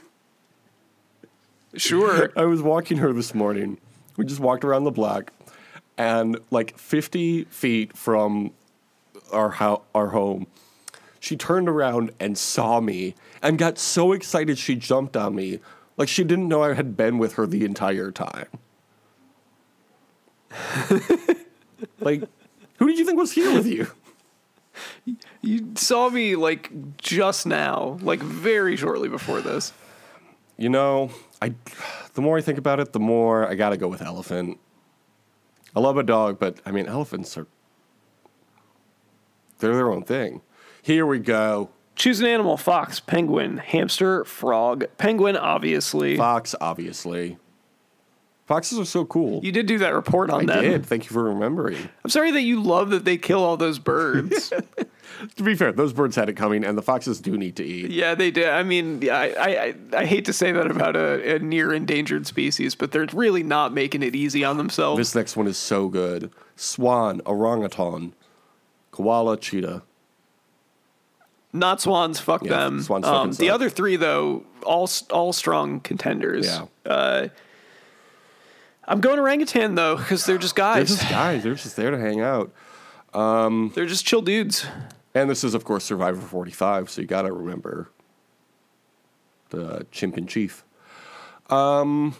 Sure. 1.74 2.32
I 2.36 2.44
was 2.44 2.62
walking 2.62 2.98
her 2.98 3.12
this 3.12 3.34
morning. 3.34 3.78
We 4.16 4.24
just 4.24 4.40
walked 4.40 4.64
around 4.64 4.84
the 4.84 4.90
block, 4.90 5.32
and 5.96 6.38
like 6.50 6.78
50 6.78 7.44
feet 7.44 7.96
from 7.96 8.52
our 9.32 9.50
ho- 9.50 9.82
our 9.94 10.08
home, 10.08 10.46
she 11.20 11.36
turned 11.36 11.68
around 11.68 12.10
and 12.18 12.36
saw 12.36 12.80
me 12.80 13.14
and 13.42 13.58
got 13.58 13.78
so 13.78 14.12
excited 14.12 14.58
she 14.58 14.74
jumped 14.74 15.16
on 15.16 15.34
me, 15.34 15.60
like 15.96 16.08
she 16.08 16.24
didn't 16.24 16.48
know 16.48 16.62
I 16.62 16.74
had 16.74 16.96
been 16.96 17.18
with 17.18 17.34
her 17.34 17.46
the 17.46 17.64
entire 17.64 18.10
time. 18.10 18.48
like, 22.00 22.22
who 22.78 22.88
did 22.88 22.98
you 22.98 23.04
think 23.04 23.18
was 23.18 23.32
here 23.32 23.54
with 23.54 23.66
you? 23.66 23.86
You 25.42 25.72
saw 25.76 26.08
me 26.08 26.36
like 26.36 26.96
just 26.98 27.46
now, 27.46 27.98
like 28.02 28.20
very 28.20 28.76
shortly 28.76 29.08
before 29.08 29.40
this. 29.40 29.72
You 30.56 30.68
know, 30.68 31.10
I 31.42 31.54
the 32.14 32.20
more 32.20 32.38
I 32.38 32.40
think 32.40 32.58
about 32.58 32.80
it, 32.80 32.92
the 32.92 33.00
more 33.00 33.48
I 33.48 33.54
gotta 33.54 33.76
go 33.76 33.88
with 33.88 34.02
elephant. 34.02 34.58
I 35.74 35.80
love 35.80 35.96
a 35.96 36.02
dog, 36.02 36.38
but 36.38 36.58
I 36.66 36.70
mean 36.70 36.86
elephants 36.86 37.36
are 37.38 37.46
they're 39.58 39.74
their 39.74 39.90
own 39.90 40.02
thing. 40.02 40.42
Here 40.82 41.06
we 41.06 41.18
go. 41.18 41.70
Choose 41.94 42.20
an 42.20 42.26
animal: 42.26 42.56
fox, 42.56 43.00
penguin, 43.00 43.58
hamster, 43.58 44.24
frog. 44.24 44.84
Penguin, 44.96 45.36
obviously. 45.36 46.16
Fox, 46.16 46.54
obviously. 46.60 47.38
Foxes 48.50 48.80
are 48.80 48.84
so 48.84 49.04
cool. 49.04 49.40
You 49.44 49.52
did 49.52 49.66
do 49.66 49.78
that 49.78 49.94
report 49.94 50.28
on 50.28 50.50
I 50.50 50.54
them. 50.56 50.64
did. 50.64 50.84
Thank 50.86 51.04
you 51.04 51.10
for 51.10 51.22
remembering. 51.22 51.88
I'm 52.02 52.10
sorry 52.10 52.32
that 52.32 52.42
you 52.42 52.60
love 52.60 52.90
that 52.90 53.04
they 53.04 53.16
kill 53.16 53.44
all 53.44 53.56
those 53.56 53.78
birds. 53.78 54.52
To 55.36 55.42
be 55.42 55.54
fair, 55.54 55.70
those 55.70 55.92
birds 55.92 56.16
had 56.16 56.30
it 56.30 56.32
coming, 56.34 56.64
and 56.64 56.78
the 56.78 56.82
foxes 56.82 57.20
do 57.20 57.36
need 57.36 57.54
to 57.56 57.64
eat. 57.64 57.90
yeah, 57.90 58.14
they 58.14 58.30
did. 58.30 58.48
I 58.48 58.62
mean, 58.62 59.06
I, 59.10 59.34
I, 59.34 59.74
I- 59.98 60.06
hate 60.06 60.24
to 60.26 60.32
say 60.32 60.50
that 60.50 60.70
about 60.70 60.96
a, 60.96 61.34
a 61.34 61.38
near 61.40 61.74
endangered 61.74 62.26
species, 62.26 62.74
but 62.74 62.90
they're 62.90 63.06
really 63.12 63.42
not 63.42 63.74
making 63.74 64.02
it 64.02 64.16
easy 64.16 64.44
on 64.44 64.56
themselves. 64.56 64.96
This 64.98 65.14
next 65.14 65.36
one 65.36 65.46
is 65.46 65.58
so 65.58 65.88
good. 65.88 66.30
Swan, 66.56 67.20
orangutan, 67.26 68.14
koala, 68.92 69.36
cheetah. 69.36 69.82
Not 71.52 71.82
swans. 71.82 72.18
Fuck 72.18 72.44
Yeah, 72.44 72.50
them. 72.56 72.80
swans 72.80 73.04
um, 73.06 73.32
the 73.32 73.50
other 73.50 73.68
three, 73.68 73.96
though, 73.96 74.44
all 74.64 74.88
all 75.10 75.34
strong 75.34 75.80
contenders. 75.80 76.46
Yeah. 76.86 77.28
I'm 78.90 79.00
going 79.00 79.20
orangutan 79.20 79.76
though, 79.76 79.96
because 79.96 80.26
they're 80.26 80.36
just 80.36 80.56
guys. 80.56 80.88
They're 80.88 80.96
just 80.96 81.08
guys. 81.08 81.42
They're 81.44 81.54
just 81.54 81.76
there 81.76 81.92
to 81.92 81.98
hang 81.98 82.20
out. 82.20 82.52
They're 83.74 83.86
just 83.86 84.04
chill 84.04 84.20
dudes. 84.20 84.66
And 85.14 85.30
this 85.30 85.42
is, 85.42 85.54
of 85.54 85.64
course, 85.64 85.84
Survivor 85.84 86.20
45, 86.20 86.90
so 86.90 87.00
you 87.00 87.06
got 87.06 87.22
to 87.22 87.32
remember 87.32 87.90
the 89.50 89.86
chimp 89.90 90.16
in 90.16 90.26
chief. 90.26 90.64
Um, 91.48 92.14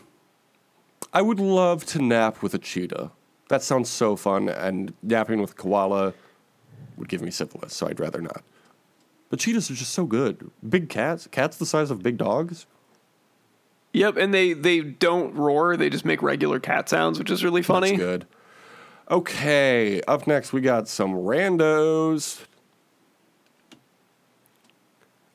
I 1.13 1.23
would 1.23 1.39
love 1.39 1.85
to 1.87 2.03
nap 2.03 2.43
with 2.43 2.55
a 2.55 2.59
cheetah. 2.59 3.13
That 3.49 3.63
sounds 3.63 3.89
so 3.89 4.17
fun, 4.17 4.49
and 4.49 4.93
napping 5.03 5.41
with 5.41 5.53
a 5.53 5.55
koala 5.55 6.15
would 6.97 7.09
give 7.09 7.23
me 7.23 7.31
syphilis, 7.31 7.75
so 7.75 7.89
I'd 7.89 8.01
rather 8.01 8.21
not. 8.21 8.43
But 9.29 9.39
cheetahs 9.39 9.71
are 9.71 9.75
just 9.75 9.93
so 9.93 10.05
good. 10.05 10.51
Big 10.69 10.89
cats, 10.89 11.29
cats 11.29 11.57
the 11.57 11.67
size 11.67 11.91
of 11.91 12.03
big 12.03 12.17
dogs. 12.17 12.67
Yep, 13.93 14.17
and 14.17 14.33
they 14.33 14.53
they 14.53 14.81
don't 14.81 15.35
roar; 15.35 15.77
they 15.77 15.91
just 15.91 16.05
make 16.05 16.23
regular 16.23 16.61
cat 16.61 16.89
sounds, 16.89 17.19
which 17.19 17.31
is 17.31 17.43
really 17.43 17.63
funny. 17.63 17.91
That's 17.91 18.01
good. 18.01 18.27
Okay, 19.11 20.01
up 20.03 20.27
next 20.29 20.53
we 20.53 20.61
got 20.61 20.87
some 20.87 21.13
randos. 21.15 22.45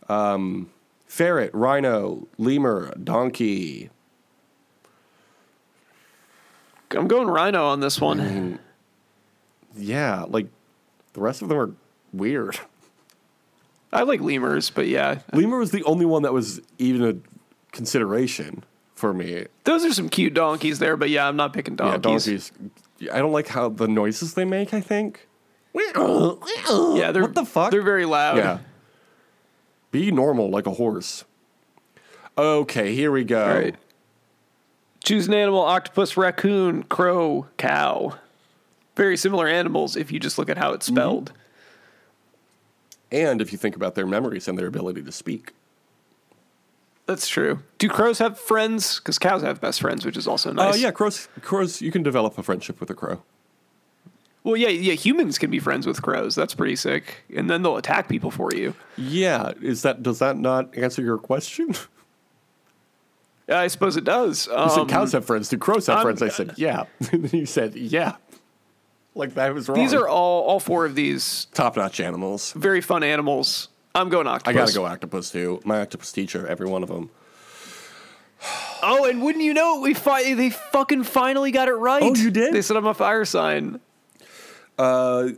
Um, 0.08 0.70
ferret, 1.08 1.54
rhino, 1.54 2.28
lemur, 2.38 2.94
donkey. 3.04 3.90
I'm 6.92 7.08
going 7.08 7.28
rhino 7.28 7.66
on 7.66 7.82
this 7.82 8.00
one. 8.00 8.60
Yeah, 9.76 10.24
like 10.30 10.48
the 11.14 11.20
rest 11.20 11.42
of 11.42 11.50
them 11.50 11.58
are 11.58 11.72
weird. 12.14 12.58
I 13.92 14.04
like 14.04 14.22
lemurs, 14.22 14.70
but 14.70 14.88
yeah, 14.88 15.20
Lemur 15.34 15.58
was 15.58 15.72
the 15.72 15.84
only 15.84 16.06
one 16.06 16.24
that 16.24 16.34
was 16.34 16.62
even 16.78 17.04
a 17.04 17.16
consideration 17.76 18.64
for 18.96 19.14
me. 19.14 19.46
those 19.66 19.84
are 19.86 19.94
some 19.94 20.10
cute 20.10 20.34
donkeys 20.34 20.80
there. 20.80 20.98
But 20.98 21.10
yeah, 21.10 21.28
I'm 21.28 21.36
not 21.36 21.54
picking 21.54 21.74
Yeah, 21.74 21.98
donkeys. 21.98 22.50
donkeys. 22.50 22.52
I 23.12 23.20
don't 23.20 23.34
like 23.34 23.50
how 23.50 23.70
the 23.70 23.88
noises 23.88 24.34
they 24.34 24.46
make. 24.46 24.74
I 24.74 24.82
think. 24.82 25.28
Yeah, 25.76 27.12
they're 27.12 27.24
What 27.24 27.36
the 27.36 27.46
fuck? 27.46 27.72
They're 27.72 27.82
very 27.82 28.06
loud. 28.06 28.38
Yeah. 28.38 28.60
Be 29.92 30.10
normal 30.12 30.50
like 30.50 30.66
a 30.66 30.72
horse. 30.72 31.26
Okay, 32.38 32.96
here 32.96 33.12
we 33.12 33.24
go. 33.24 33.48
Right. 33.48 33.76
Choose 35.04 35.28
an 35.28 35.34
animal: 35.34 35.62
octopus, 35.62 36.18
raccoon, 36.18 36.84
crow, 36.84 37.48
cow. 37.58 38.18
Very 38.96 39.18
similar 39.18 39.48
animals 39.48 39.98
if 39.98 40.12
you 40.12 40.20
just 40.20 40.38
look 40.38 40.50
at 40.50 40.58
how 40.58 40.72
it's 40.72 40.88
mm-hmm. 40.88 40.96
spelled. 40.96 41.34
And 43.12 43.42
if 43.42 43.52
you 43.52 43.58
think 43.58 43.76
about 43.76 43.96
their 43.96 44.08
memories 44.08 44.48
and 44.48 44.58
their 44.58 44.68
ability 44.68 45.04
to 45.04 45.12
speak. 45.12 45.54
That's 47.08 47.28
true. 47.28 47.60
Do 47.78 47.88
crows 47.88 48.18
have 48.20 48.40
friends? 48.40 48.98
Because 49.00 49.20
cows 49.20 49.44
have 49.44 49.62
best 49.62 49.80
friends, 49.82 50.06
which 50.06 50.18
is 50.18 50.28
also 50.28 50.52
nice. 50.52 50.66
Oh, 50.66 50.70
nice. 50.72 50.82
yeah, 50.82 50.92
crows, 50.92 51.28
crows, 51.42 51.82
you 51.82 51.92
can 51.92 52.02
develop 52.02 52.38
a 52.38 52.44
friendship 52.44 52.80
with 52.80 52.90
a 52.90 52.96
crow. 52.96 53.22
Well, 54.44 54.58
yeah, 54.58 54.70
yeah. 54.70 54.94
Humans 54.94 55.38
can 55.40 55.50
be 55.52 55.60
friends 55.60 55.86
with 55.88 56.02
crows. 56.02 56.36
That's 56.36 56.54
pretty 56.56 56.76
sick. 56.76 57.24
And 57.36 57.50
then 57.50 57.62
they'll 57.64 57.78
attack 57.78 58.08
people 58.10 58.30
for 58.32 58.52
you. 58.54 58.76
Yeah, 58.98 59.52
is 59.62 59.82
that 59.84 60.04
does 60.04 60.20
that 60.20 60.38
not 60.38 60.76
answer 60.78 61.02
your 61.02 61.18
question? 61.18 61.74
Yeah, 63.48 63.60
I 63.62 63.68
suppose 63.68 63.98
it 63.98 64.04
does. 64.04 64.48
You 64.48 64.54
Um, 64.56 64.70
said 64.70 64.88
cows 64.88 65.12
have 65.14 65.26
friends. 65.26 65.50
Do 65.50 65.58
crows 65.58 65.88
have 65.88 65.98
I'm- 65.98 66.06
friends? 66.06 66.22
I 66.22 66.30
said, 66.30 66.54
yeah. 66.58 66.84
and 67.12 67.24
then 67.30 67.40
you 67.40 67.46
said, 67.46 67.76
yeah. 67.76 68.16
Like 69.16 69.34
that 69.36 69.54
was 69.54 69.70
wrong. 69.70 69.78
these 69.80 69.94
are 69.94 70.08
all 70.08 70.44
all 70.44 70.60
four 70.60 70.86
of 70.86 70.94
these 70.96 71.46
top 71.54 71.78
notch 71.78 72.00
animals. 72.00 72.52
very 72.54 72.82
fun 72.82 73.02
animals. 73.04 73.70
I'm 73.96 74.10
going 74.10 74.28
octopus. 74.28 74.50
I 74.50 74.54
gotta 74.54 74.74
go 74.74 74.86
octopus 74.86 75.32
too. 75.32 75.62
My 75.66 75.82
octopus 75.82 76.12
teacher, 76.12 76.46
every 76.46 76.68
one 76.68 76.84
of 76.84 76.90
them. 76.90 77.10
Oh, 78.88 79.06
and 79.10 79.24
wouldn't 79.24 79.44
you 79.44 79.54
know 79.56 79.78
it, 79.78 79.82
we 79.82 79.94
fi- 79.96 80.34
they 80.36 80.52
fucking 80.52 81.04
finally 81.06 81.50
got 81.50 81.68
it 81.70 81.74
right. 81.74 82.04
Oh, 82.04 82.14
you 82.14 82.30
did? 82.30 82.54
They 82.54 82.62
said 82.62 82.78
I'm 82.78 82.86
a 82.86 82.94
fire 82.94 83.26
sign. 83.26 83.80
Uh, 84.78 85.30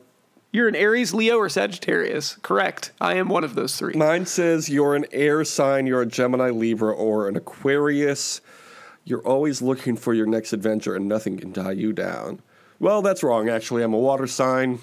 You're 0.51 0.68
an 0.68 0.76
Aries, 0.76 1.14
Leo, 1.14 1.38
or 1.38 1.47
Sagittarius. 1.47 2.36
Correct. 2.41 2.91
I 2.99 3.14
am 3.16 3.30
one 3.30 3.45
of 3.45 3.55
those 3.55 3.78
three. 3.78 3.93
mine 3.93 4.26
says 4.26 4.68
you're 4.70 4.95
an 4.95 5.05
air 5.14 5.45
sign, 5.45 5.88
you're 5.88 6.01
a 6.01 6.05
Gemini, 6.05 6.49
Libra, 6.49 6.91
or 6.91 7.30
an 7.30 7.38
Aquarius. 7.38 8.41
You're 9.05 9.22
always 9.26 9.62
looking 9.62 9.95
for 9.95 10.14
your 10.14 10.26
next 10.26 10.51
adventure, 10.51 10.93
and 10.95 11.08
nothing 11.08 11.38
can 11.38 11.53
tie 11.53 11.72
you 11.72 11.93
down. 11.93 12.41
Well, 12.80 13.01
that's 13.01 13.24
wrong. 13.24 13.47
Actually, 13.47 13.84
I'm 13.84 13.93
a 13.93 13.99
water 13.99 14.28
sign. 14.28 14.80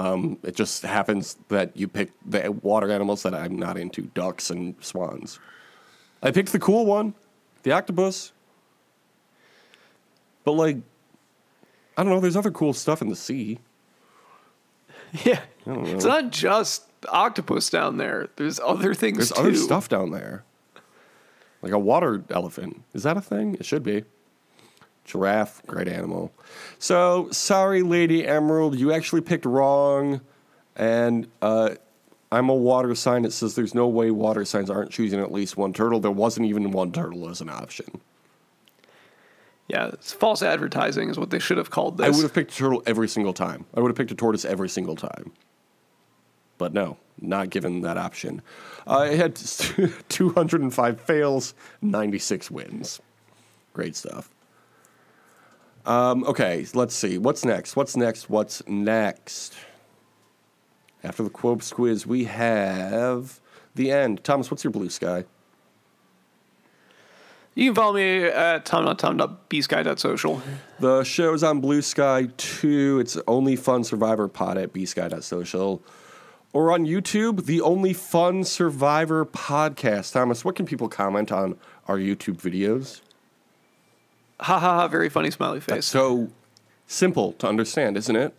Um, 0.00 0.38
it 0.42 0.56
just 0.56 0.82
happens 0.82 1.36
that 1.48 1.76
you 1.76 1.86
pick 1.86 2.10
the 2.24 2.50
water 2.50 2.90
animals 2.90 3.22
that 3.24 3.34
I'm 3.34 3.58
not 3.58 3.76
into: 3.76 4.02
ducks 4.02 4.50
and 4.50 4.74
swans. 4.80 5.38
I 6.22 6.30
picked 6.30 6.52
the 6.52 6.58
cool 6.58 6.86
one, 6.86 7.14
the 7.64 7.72
octopus. 7.72 8.32
But 10.44 10.52
like, 10.52 10.78
I 11.98 12.02
don't 12.02 12.12
know. 12.12 12.20
There's 12.20 12.36
other 12.36 12.50
cool 12.50 12.72
stuff 12.72 13.02
in 13.02 13.08
the 13.08 13.16
sea. 13.16 13.58
Yeah, 15.24 15.40
it's 15.66 16.04
not 16.04 16.30
just 16.30 16.84
octopus 17.08 17.68
down 17.68 17.96
there. 17.96 18.28
There's 18.36 18.60
other 18.60 18.94
things 18.94 19.16
There's 19.16 19.32
too. 19.32 19.40
other 19.40 19.54
stuff 19.56 19.88
down 19.88 20.12
there. 20.12 20.44
Like 21.62 21.72
a 21.72 21.80
water 21.80 22.22
elephant. 22.30 22.84
Is 22.94 23.02
that 23.02 23.16
a 23.16 23.20
thing? 23.20 23.56
It 23.56 23.66
should 23.66 23.82
be. 23.82 24.04
Giraffe, 25.10 25.62
great 25.66 25.88
animal. 25.88 26.32
So, 26.78 27.28
sorry, 27.30 27.82
Lady 27.82 28.26
Emerald, 28.26 28.78
you 28.78 28.92
actually 28.92 29.20
picked 29.20 29.44
wrong. 29.44 30.20
And 30.76 31.26
uh, 31.42 31.70
I'm 32.32 32.48
a 32.48 32.54
water 32.54 32.94
sign 32.94 33.22
that 33.22 33.32
says 33.32 33.54
there's 33.54 33.74
no 33.74 33.88
way 33.88 34.10
water 34.10 34.44
signs 34.44 34.70
aren't 34.70 34.90
choosing 34.90 35.20
at 35.20 35.32
least 35.32 35.56
one 35.56 35.72
turtle. 35.72 36.00
There 36.00 36.10
wasn't 36.10 36.46
even 36.46 36.70
one 36.70 36.92
turtle 36.92 37.28
as 37.28 37.40
an 37.40 37.50
option. 37.50 38.00
Yeah, 39.68 39.88
it's 39.88 40.12
false 40.12 40.42
advertising 40.42 41.10
is 41.10 41.18
what 41.18 41.30
they 41.30 41.38
should 41.38 41.58
have 41.58 41.70
called 41.70 41.98
this. 41.98 42.06
I 42.06 42.10
would 42.10 42.22
have 42.22 42.34
picked 42.34 42.52
a 42.52 42.56
turtle 42.56 42.82
every 42.86 43.08
single 43.08 43.32
time. 43.32 43.66
I 43.74 43.80
would 43.80 43.88
have 43.88 43.96
picked 43.96 44.10
a 44.10 44.16
tortoise 44.16 44.44
every 44.44 44.68
single 44.68 44.96
time. 44.96 45.32
But 46.58 46.72
no, 46.72 46.96
not 47.20 47.50
given 47.50 47.80
that 47.82 47.96
option. 47.96 48.42
Uh, 48.86 49.08
it 49.10 49.16
had 49.16 49.36
205 50.08 51.00
fails, 51.00 51.54
96 51.82 52.50
wins. 52.50 53.00
Great 53.72 53.94
stuff. 53.94 54.30
Um, 55.90 56.22
okay, 56.22 56.64
let's 56.72 56.94
see. 56.94 57.18
What's 57.18 57.44
next? 57.44 57.74
What's 57.74 57.96
next? 57.96 58.30
What's 58.30 58.64
next? 58.68 59.56
After 61.02 61.24
the 61.24 61.30
Quobes 61.30 61.72
quiz, 61.72 62.06
we 62.06 62.24
have 62.26 63.40
the 63.74 63.90
end. 63.90 64.22
Thomas, 64.22 64.52
what's 64.52 64.62
your 64.62 64.70
blue 64.70 64.88
sky? 64.88 65.24
You 67.56 67.70
can 67.70 67.74
follow 67.74 67.94
me 67.94 68.22
at 68.22 68.64
tom.tom.bsky.social. 68.66 70.40
The 70.78 71.02
show's 71.02 71.42
on 71.42 71.60
Blue 71.60 71.82
Sky 71.82 72.28
2. 72.36 73.00
It's 73.00 73.18
Only 73.26 73.56
Fun 73.56 73.82
Survivor 73.82 74.28
Pod 74.28 74.58
at 74.58 74.72
bsky.social. 74.72 75.82
Or 76.52 76.70
on 76.70 76.86
YouTube, 76.86 77.46
the 77.46 77.60
Only 77.62 77.94
Fun 77.94 78.44
Survivor 78.44 79.26
Podcast. 79.26 80.12
Thomas, 80.12 80.44
what 80.44 80.54
can 80.54 80.66
people 80.66 80.88
comment 80.88 81.32
on 81.32 81.56
our 81.88 81.98
YouTube 81.98 82.40
videos? 82.40 83.00
Ha 84.40 84.58
ha 84.58 84.74
ha, 84.76 84.88
very 84.88 85.08
funny 85.08 85.30
smiley 85.30 85.60
face. 85.60 85.86
So 85.86 86.30
simple 86.86 87.32
to 87.34 87.46
understand, 87.46 87.96
isn't 87.96 88.16
it? 88.16 88.34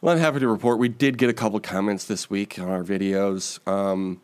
Well, 0.00 0.14
I'm 0.14 0.20
happy 0.20 0.38
to 0.40 0.48
report 0.48 0.78
we 0.78 0.88
did 0.88 1.18
get 1.18 1.28
a 1.28 1.32
couple 1.32 1.58
comments 1.60 2.04
this 2.04 2.30
week 2.30 2.58
on 2.58 2.68
our 2.68 2.84
videos. 2.84 3.58
Um, 3.68 4.20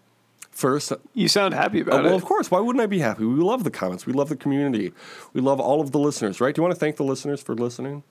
first, 0.50 0.92
you 1.14 1.26
sound 1.26 1.52
happy 1.52 1.80
about 1.80 1.94
well, 1.94 2.00
it. 2.00 2.04
Well, 2.06 2.14
of 2.14 2.24
course. 2.24 2.50
Why 2.50 2.60
wouldn't 2.60 2.82
I 2.82 2.86
be 2.86 3.00
happy? 3.00 3.24
We 3.24 3.42
love 3.42 3.64
the 3.64 3.70
comments. 3.70 4.06
We 4.06 4.12
love 4.12 4.28
the 4.28 4.36
community. 4.36 4.92
We 5.32 5.40
love 5.40 5.58
all 5.58 5.80
of 5.80 5.90
the 5.90 5.98
listeners, 5.98 6.40
right? 6.40 6.54
Do 6.54 6.60
you 6.60 6.62
want 6.62 6.74
to 6.74 6.80
thank 6.80 6.96
the 6.96 7.04
listeners 7.04 7.42
for 7.42 7.54
listening? 7.54 8.04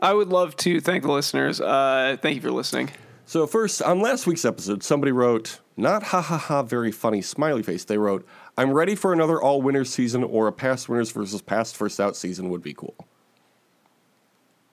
I 0.00 0.14
would 0.14 0.28
love 0.28 0.56
to 0.56 0.80
thank 0.80 1.02
the 1.02 1.12
listeners. 1.12 1.60
Uh, 1.60 2.16
thank 2.20 2.36
you 2.36 2.40
for 2.40 2.50
listening. 2.50 2.90
So, 3.26 3.46
first, 3.46 3.80
on 3.82 4.00
last 4.00 4.26
week's 4.26 4.44
episode, 4.44 4.82
somebody 4.82 5.12
wrote, 5.12 5.60
not 5.76 6.02
ha 6.02 6.20
ha 6.20 6.36
ha, 6.36 6.62
very 6.62 6.92
funny 6.92 7.22
smiley 7.22 7.62
face. 7.62 7.84
They 7.84 7.98
wrote, 7.98 8.26
I'm 8.56 8.72
ready 8.72 8.94
for 8.94 9.12
another 9.12 9.40
all 9.40 9.62
winners 9.62 9.90
season 9.90 10.22
or 10.22 10.46
a 10.46 10.52
past 10.52 10.88
winners 10.88 11.10
versus 11.10 11.40
past 11.40 11.76
first 11.76 11.98
out 12.00 12.16
season 12.16 12.50
would 12.50 12.62
be 12.62 12.74
cool. 12.74 12.94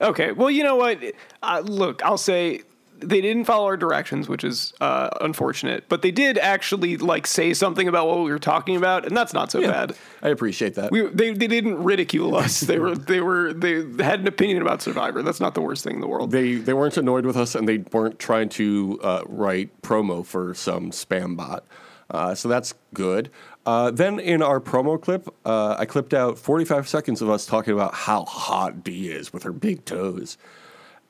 Okay, 0.00 0.32
well, 0.32 0.50
you 0.50 0.62
know 0.62 0.76
what? 0.76 1.02
Uh, 1.42 1.62
look, 1.64 2.02
I'll 2.04 2.18
say 2.18 2.62
they 3.02 3.20
didn't 3.20 3.44
follow 3.44 3.66
our 3.66 3.76
directions, 3.76 4.28
which 4.28 4.44
is 4.44 4.72
uh, 4.80 5.08
unfortunate. 5.20 5.88
But 5.88 6.02
they 6.02 6.10
did 6.10 6.38
actually 6.38 6.96
like 6.96 7.26
say 7.26 7.54
something 7.54 7.88
about 7.88 8.06
what 8.06 8.18
we 8.18 8.30
were 8.30 8.38
talking 8.38 8.76
about, 8.76 9.06
and 9.06 9.16
that's 9.16 9.32
not 9.32 9.50
so 9.50 9.60
bad. 9.60 9.94
I 10.22 10.28
appreciate 10.28 10.74
that. 10.74 10.90
We, 10.90 11.06
they, 11.08 11.32
they 11.32 11.46
didn't 11.46 11.82
ridicule 11.82 12.34
us. 12.36 12.60
They 12.60 12.78
were 12.78 12.94
they 12.94 13.20
were 13.20 13.52
they 13.52 13.84
had 14.02 14.20
an 14.20 14.28
opinion 14.28 14.62
about 14.62 14.82
Survivor. 14.82 15.22
That's 15.22 15.40
not 15.40 15.54
the 15.54 15.62
worst 15.62 15.84
thing 15.84 15.94
in 15.94 16.00
the 16.00 16.08
world. 16.08 16.30
they 16.30 16.54
they 16.54 16.74
weren't 16.74 16.96
annoyed 16.96 17.26
with 17.26 17.36
us 17.36 17.54
and 17.54 17.68
they 17.68 17.78
weren't 17.78 18.18
trying 18.18 18.48
to 18.50 19.00
uh, 19.02 19.22
write 19.26 19.82
promo 19.82 20.24
for 20.24 20.54
some 20.54 20.90
spam 20.90 21.36
bot. 21.36 21.64
Uh, 22.10 22.34
so 22.34 22.48
that's 22.48 22.74
good. 22.92 23.30
Uh, 23.66 23.90
then 23.90 24.18
in 24.18 24.42
our 24.42 24.60
promo 24.60 25.00
clip, 25.00 25.28
uh, 25.44 25.76
I 25.78 25.84
clipped 25.84 26.14
out 26.14 26.38
45 26.38 26.88
seconds 26.88 27.20
of 27.20 27.28
us 27.28 27.46
talking 27.46 27.74
about 27.74 27.94
how 27.94 28.24
hot 28.24 28.82
Dee 28.82 29.10
is 29.10 29.32
with 29.32 29.42
her 29.42 29.52
big 29.52 29.84
toes. 29.84 30.38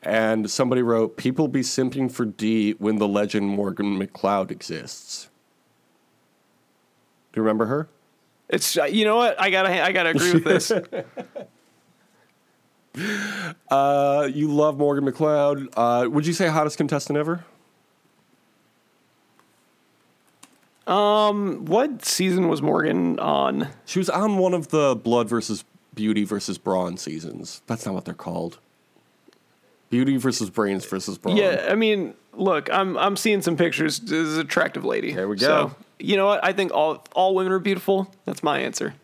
And 0.02 0.50
somebody 0.50 0.82
wrote, 0.82 1.16
People 1.16 1.46
be 1.46 1.60
simping 1.60 2.10
for 2.10 2.24
Dee 2.24 2.72
when 2.72 2.98
the 2.98 3.06
legend 3.06 3.48
Morgan 3.48 3.98
McLeod 3.98 4.50
exists. 4.50 5.28
Do 7.32 7.38
you 7.38 7.42
remember 7.42 7.66
her? 7.66 7.88
It's 8.48 8.76
uh, 8.76 8.84
you 8.84 9.04
know 9.04 9.16
what 9.16 9.40
I 9.40 9.50
gotta 9.50 9.84
I 9.84 9.92
gotta 9.92 10.10
agree 10.10 10.32
with 10.32 10.44
this. 10.44 10.72
Uh, 13.70 14.28
you 14.34 14.52
love 14.52 14.76
Morgan 14.76 15.04
McLeod. 15.04 15.68
Uh, 15.76 16.10
would 16.10 16.26
you 16.26 16.32
say 16.32 16.48
hottest 16.48 16.76
contestant 16.76 17.16
ever? 17.16 17.44
What 20.90 22.04
season 22.04 22.48
was 22.48 22.62
Morgan 22.62 23.18
on? 23.18 23.68
She 23.84 23.98
was 23.98 24.10
on 24.10 24.38
one 24.38 24.54
of 24.54 24.68
the 24.68 24.96
Blood 24.96 25.28
versus 25.28 25.64
Beauty 25.94 26.24
versus 26.24 26.58
Brawn 26.58 26.96
seasons. 26.96 27.62
That's 27.66 27.86
not 27.86 27.94
what 27.94 28.04
they're 28.04 28.14
called. 28.14 28.58
Beauty 29.90 30.16
versus 30.16 30.50
Brains 30.50 30.84
versus 30.84 31.18
Brawn. 31.18 31.36
Yeah, 31.36 31.66
I 31.68 31.74
mean, 31.74 32.14
look, 32.32 32.72
I'm 32.72 32.96
I'm 32.96 33.16
seeing 33.16 33.42
some 33.42 33.56
pictures. 33.56 33.98
This 33.98 34.12
is 34.12 34.36
an 34.36 34.46
attractive 34.46 34.84
lady. 34.84 35.12
There 35.12 35.28
we 35.28 35.36
go. 35.36 35.46
So, 35.46 35.76
you 35.98 36.16
know 36.16 36.26
what? 36.26 36.44
I 36.44 36.52
think 36.52 36.72
all 36.72 37.04
all 37.12 37.34
women 37.34 37.52
are 37.52 37.58
beautiful. 37.58 38.12
That's 38.24 38.42
my 38.42 38.60
answer. 38.60 38.94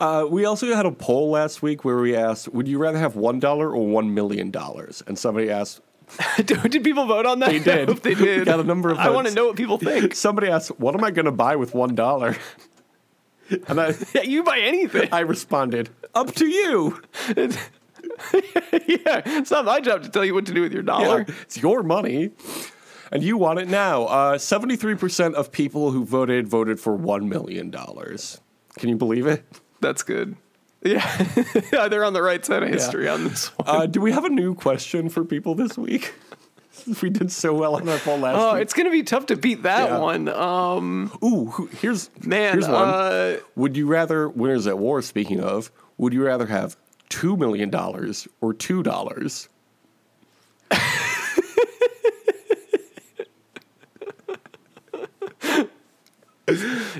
Uh, 0.00 0.26
we 0.28 0.44
also 0.44 0.74
had 0.74 0.84
a 0.84 0.90
poll 0.90 1.30
last 1.30 1.62
week 1.62 1.84
where 1.84 1.98
we 1.98 2.14
asked, 2.16 2.52
"Would 2.52 2.66
you 2.66 2.78
rather 2.78 2.98
have 2.98 3.14
one 3.14 3.38
dollar 3.38 3.70
or 3.70 3.86
one 3.86 4.12
million 4.12 4.50
dollars?" 4.50 5.02
And 5.06 5.16
somebody 5.16 5.48
asked, 5.48 5.80
did 6.44 6.84
people 6.84 7.06
vote 7.06 7.26
on 7.26 7.40
that? 7.40 7.50
They 7.50 7.58
did. 7.86 7.88
They 7.88 8.14
did. 8.14 8.40
We 8.40 8.44
got 8.44 8.60
a 8.60 8.64
number 8.64 8.90
of 8.90 8.98
I 8.98 9.10
want 9.10 9.26
to 9.28 9.34
know 9.34 9.46
what 9.46 9.56
people 9.56 9.78
think. 9.78 10.14
somebody 10.14 10.48
asked, 10.48 10.78
"What 10.78 10.94
am 10.94 11.04
I 11.04 11.10
going 11.10 11.26
to 11.26 11.32
buy 11.32 11.56
with 11.56 11.74
one 11.74 11.94
dollar?" 11.94 12.36
And 13.66 13.80
I, 13.80 13.94
yeah, 14.14 14.22
you 14.22 14.42
buy 14.42 14.58
anything. 14.58 15.08
I 15.12 15.20
responded, 15.20 15.90
"Up 16.14 16.34
to 16.34 16.46
you. 16.46 17.00
yeah, 17.36 17.48
it's 19.24 19.50
not 19.50 19.64
my 19.64 19.80
job 19.80 20.02
to 20.02 20.08
tell 20.08 20.24
you 20.24 20.34
what 20.34 20.46
to 20.46 20.54
do 20.54 20.62
with 20.62 20.72
your 20.72 20.82
dollar. 20.82 21.24
Yeah, 21.26 21.34
it's 21.42 21.56
your 21.56 21.82
money." 21.82 22.30
And 23.10 23.22
you 23.22 23.38
want 23.38 23.58
it 23.58 23.68
now. 23.68 24.04
Uh, 24.04 24.36
73% 24.36 25.32
of 25.32 25.50
people 25.50 25.92
who 25.92 26.04
voted 26.04 26.46
voted 26.46 26.78
for 26.78 26.94
$1 26.94 27.26
million. 27.26 27.70
Can 27.70 28.88
you 28.90 28.96
believe 28.96 29.26
it? 29.26 29.44
That's 29.80 30.02
good. 30.02 30.36
Yeah, 30.82 31.26
Yeah, 31.72 31.88
they're 31.88 32.04
on 32.04 32.12
the 32.12 32.22
right 32.22 32.44
side 32.44 32.62
of 32.62 32.68
history 32.68 33.08
on 33.08 33.24
this 33.24 33.48
one. 33.58 33.68
Uh, 33.68 33.86
do 33.86 34.00
we 34.00 34.12
have 34.12 34.24
a 34.24 34.28
new 34.28 34.54
question 34.54 35.08
for 35.08 35.24
people 35.24 35.54
this 35.54 35.76
week? 35.76 36.14
we 37.02 37.10
did 37.10 37.32
so 37.32 37.52
well 37.52 37.74
on 37.76 37.88
our 37.88 37.98
poll 37.98 38.18
last 38.18 38.36
Oh, 38.38 38.54
week. 38.54 38.62
it's 38.62 38.72
gonna 38.74 38.90
be 38.90 39.02
tough 39.02 39.26
to 39.26 39.36
beat 39.36 39.64
that 39.64 39.88
Yeah. 39.90 39.98
one. 39.98 40.28
Um, 40.28 41.10
Ooh, 41.22 41.68
here's 41.80 42.10
man, 42.24 42.52
Here's 42.52 42.68
one. 42.68 42.88
uh, 42.88 43.38
would 43.56 43.76
you 43.76 43.86
rather 43.86 44.28
winners 44.28 44.66
at 44.68 44.78
war? 44.78 45.02
Speaking 45.02 45.40
of, 45.40 45.72
would 45.96 46.12
you 46.12 46.24
rather 46.24 46.46
have 46.46 46.76
two 47.08 47.36
million 47.36 47.70
dollars 47.70 48.28
or 48.40 48.54
two 48.54 48.82
dollars? 48.84 49.48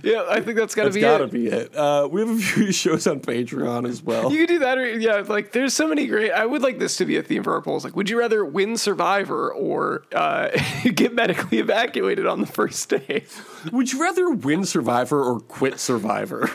yeah, 0.03 0.27
I 0.29 0.41
think 0.41 0.57
that's 0.57 0.75
gotta 0.75 0.89
That's 0.89 0.95
be 0.97 1.01
gotta 1.01 1.25
it. 1.25 1.33
be 1.33 1.47
it. 1.49 1.77
Uh, 1.77 2.09
we 2.11 2.21
have 2.21 2.31
a 2.31 2.37
few 2.39 2.73
shows 2.73 3.07
on 3.07 3.21
Patreon 3.21 3.89
as 3.89 4.03
well. 4.03 4.33
You 4.33 4.39
could 4.39 4.49
do 4.49 4.59
that, 4.61 4.79
or 4.79 4.87
yeah, 4.99 5.23
like 5.27 5.53
there's 5.53 5.75
so 5.75 5.87
many 5.89 6.07
great. 6.07 6.31
I 6.31 6.47
would 6.47 6.63
like 6.63 6.79
this 6.79 6.97
to 6.99 7.05
be 7.05 7.17
a 7.17 7.23
theme 7.23 7.43
for 7.43 7.53
our 7.55 7.63
polls. 7.63 7.85
Like, 7.85 7.97
would 7.97 8.09
you 8.11 8.19
rather 8.19 8.45
win 8.45 8.77
Survivor 8.77 9.53
or 9.53 10.05
uh, 10.15 10.49
get 10.95 11.15
medically 11.15 11.59
evacuated 11.59 12.27
on 12.27 12.41
the 12.41 12.47
first 12.47 12.89
day? 12.89 13.25
Would 13.73 13.93
you 13.93 14.01
rather 14.01 14.31
win 14.31 14.65
Survivor 14.65 15.23
or 15.23 15.41
quit 15.41 15.79
Survivor? 15.79 16.51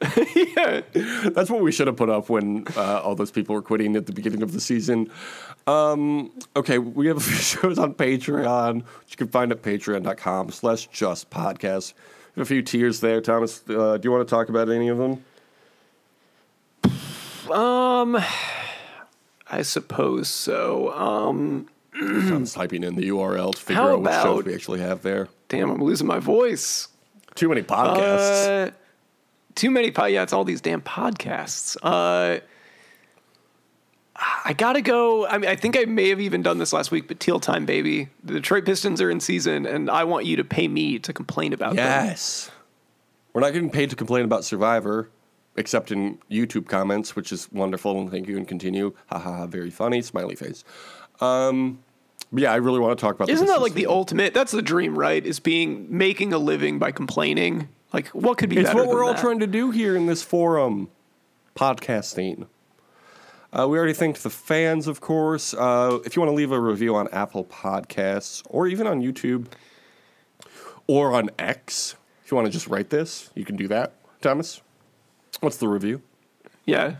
yeah, 0.56 0.82
That's 1.24 1.50
what 1.50 1.60
we 1.60 1.72
should 1.72 1.88
have 1.88 1.96
put 1.96 2.08
up 2.08 2.28
when 2.28 2.64
uh, 2.76 3.00
all 3.00 3.16
those 3.16 3.32
people 3.32 3.54
were 3.56 3.62
quitting 3.62 3.96
at 3.96 4.06
the 4.06 4.12
beginning 4.12 4.42
of 4.42 4.52
the 4.52 4.60
season. 4.60 5.10
Um, 5.66 6.30
okay, 6.54 6.78
we 6.78 7.08
have 7.08 7.16
a 7.16 7.20
few 7.20 7.34
shows 7.34 7.78
on 7.80 7.94
Patreon, 7.94 8.76
which 8.84 9.10
you 9.10 9.16
can 9.16 9.26
find 9.26 9.50
at 9.50 9.60
patreon.com 9.60 10.50
slash 10.50 10.86
just 10.88 11.30
podcast. 11.30 11.94
A 12.38 12.44
few 12.44 12.62
tiers 12.62 13.00
there. 13.00 13.20
Thomas, 13.20 13.62
uh, 13.68 13.96
do 13.96 14.06
you 14.06 14.12
want 14.12 14.26
to 14.26 14.30
talk 14.30 14.48
about 14.48 14.70
any 14.70 14.88
of 14.88 14.98
them? 14.98 15.24
Um, 17.50 18.16
I 19.50 19.62
suppose 19.62 20.28
so. 20.28 20.92
Um, 20.92 21.68
Thomas 21.98 22.52
typing 22.52 22.84
in 22.84 22.94
the 22.94 23.08
URL 23.08 23.54
to 23.54 23.60
figure 23.60 23.82
How 23.82 23.94
out 23.94 24.02
which 24.02 24.12
shows 24.12 24.44
we 24.44 24.54
actually 24.54 24.80
have 24.80 25.02
there. 25.02 25.28
damn, 25.48 25.70
I'm 25.70 25.82
losing 25.82 26.06
my 26.06 26.20
voice. 26.20 26.88
Too 27.34 27.48
many 27.48 27.62
podcasts. 27.62 28.68
Uh, 28.68 28.70
too 29.54 29.70
many 29.70 29.90
pod. 29.90 30.12
Yeah, 30.12 30.22
it's 30.22 30.32
all 30.32 30.44
these 30.44 30.60
damn 30.60 30.80
podcasts. 30.82 31.76
Uh, 31.82 32.40
I 34.44 34.52
gotta 34.52 34.80
go. 34.80 35.26
I 35.26 35.38
mean, 35.38 35.48
I 35.50 35.54
think 35.56 35.76
I 35.76 35.84
may 35.84 36.08
have 36.08 36.20
even 36.20 36.42
done 36.42 36.58
this 36.58 36.72
last 36.72 36.90
week, 36.90 37.06
but 37.06 37.20
Teal 37.20 37.38
Time, 37.38 37.66
baby. 37.66 38.08
The 38.24 38.34
Detroit 38.34 38.64
Pistons 38.64 39.00
are 39.00 39.10
in 39.10 39.20
season, 39.20 39.64
and 39.66 39.88
I 39.90 40.04
want 40.04 40.26
you 40.26 40.36
to 40.36 40.44
pay 40.44 40.66
me 40.68 40.98
to 41.00 41.12
complain 41.12 41.52
about 41.52 41.76
them. 41.76 41.84
yes. 41.84 42.50
We're 43.32 43.42
not 43.42 43.52
getting 43.52 43.70
paid 43.70 43.90
to 43.90 43.96
complain 43.96 44.24
about 44.24 44.44
Survivor. 44.44 45.10
except 45.56 45.92
in 45.92 46.18
YouTube 46.30 46.66
comments, 46.68 47.14
which 47.14 47.30
is 47.30 47.50
wonderful, 47.52 48.00
and 48.00 48.10
thank 48.10 48.26
you 48.26 48.36
and 48.36 48.48
continue. 48.48 48.92
Ha 49.06 49.18
ha 49.18 49.32
ha, 49.38 49.46
very 49.46 49.70
funny, 49.70 50.02
smiley 50.02 50.34
face. 50.34 50.64
Um, 51.20 51.80
but 52.32 52.42
yeah, 52.42 52.52
I 52.52 52.56
really 52.56 52.80
want 52.80 52.98
to 52.98 53.00
talk 53.00 53.14
about. 53.14 53.26
This. 53.28 53.34
Isn't 53.34 53.46
that 53.48 53.60
like 53.60 53.74
the 53.74 53.86
ultimate? 53.86 54.34
That's 54.34 54.52
the 54.52 54.62
dream, 54.62 54.98
right? 54.98 55.24
Is 55.24 55.38
being 55.40 55.86
making 55.96 56.32
a 56.32 56.38
living 56.38 56.78
by 56.78 56.90
complaining. 56.90 57.68
Like, 57.92 58.08
what 58.08 58.38
could 58.38 58.50
be 58.50 58.58
It's 58.58 58.74
what 58.74 58.88
we're 58.88 59.04
all 59.04 59.14
that? 59.14 59.20
trying 59.20 59.38
to 59.40 59.46
do 59.46 59.70
here 59.70 59.94
in 59.96 60.06
this 60.06 60.22
forum, 60.22 60.88
podcasting. 61.56 62.46
Uh, 63.50 63.66
we 63.66 63.78
already 63.78 63.94
thanked 63.94 64.22
the 64.22 64.30
fans, 64.30 64.86
of 64.86 65.00
course. 65.00 65.54
Uh, 65.54 65.98
if 66.04 66.14
you 66.14 66.20
want 66.20 66.30
to 66.30 66.34
leave 66.34 66.52
a 66.52 66.60
review 66.60 66.94
on 66.94 67.08
Apple 67.08 67.44
Podcasts 67.44 68.42
or 68.50 68.66
even 68.66 68.86
on 68.86 69.00
YouTube 69.00 69.46
or 70.86 71.14
on 71.14 71.30
X, 71.38 71.96
if 72.24 72.30
you 72.30 72.36
want 72.36 72.46
to 72.46 72.52
just 72.52 72.66
write 72.66 72.90
this, 72.90 73.30
you 73.34 73.44
can 73.44 73.56
do 73.56 73.68
that. 73.68 73.94
Thomas, 74.20 74.60
what's 75.40 75.56
the 75.56 75.68
review? 75.68 76.02
Yeah, 76.66 76.96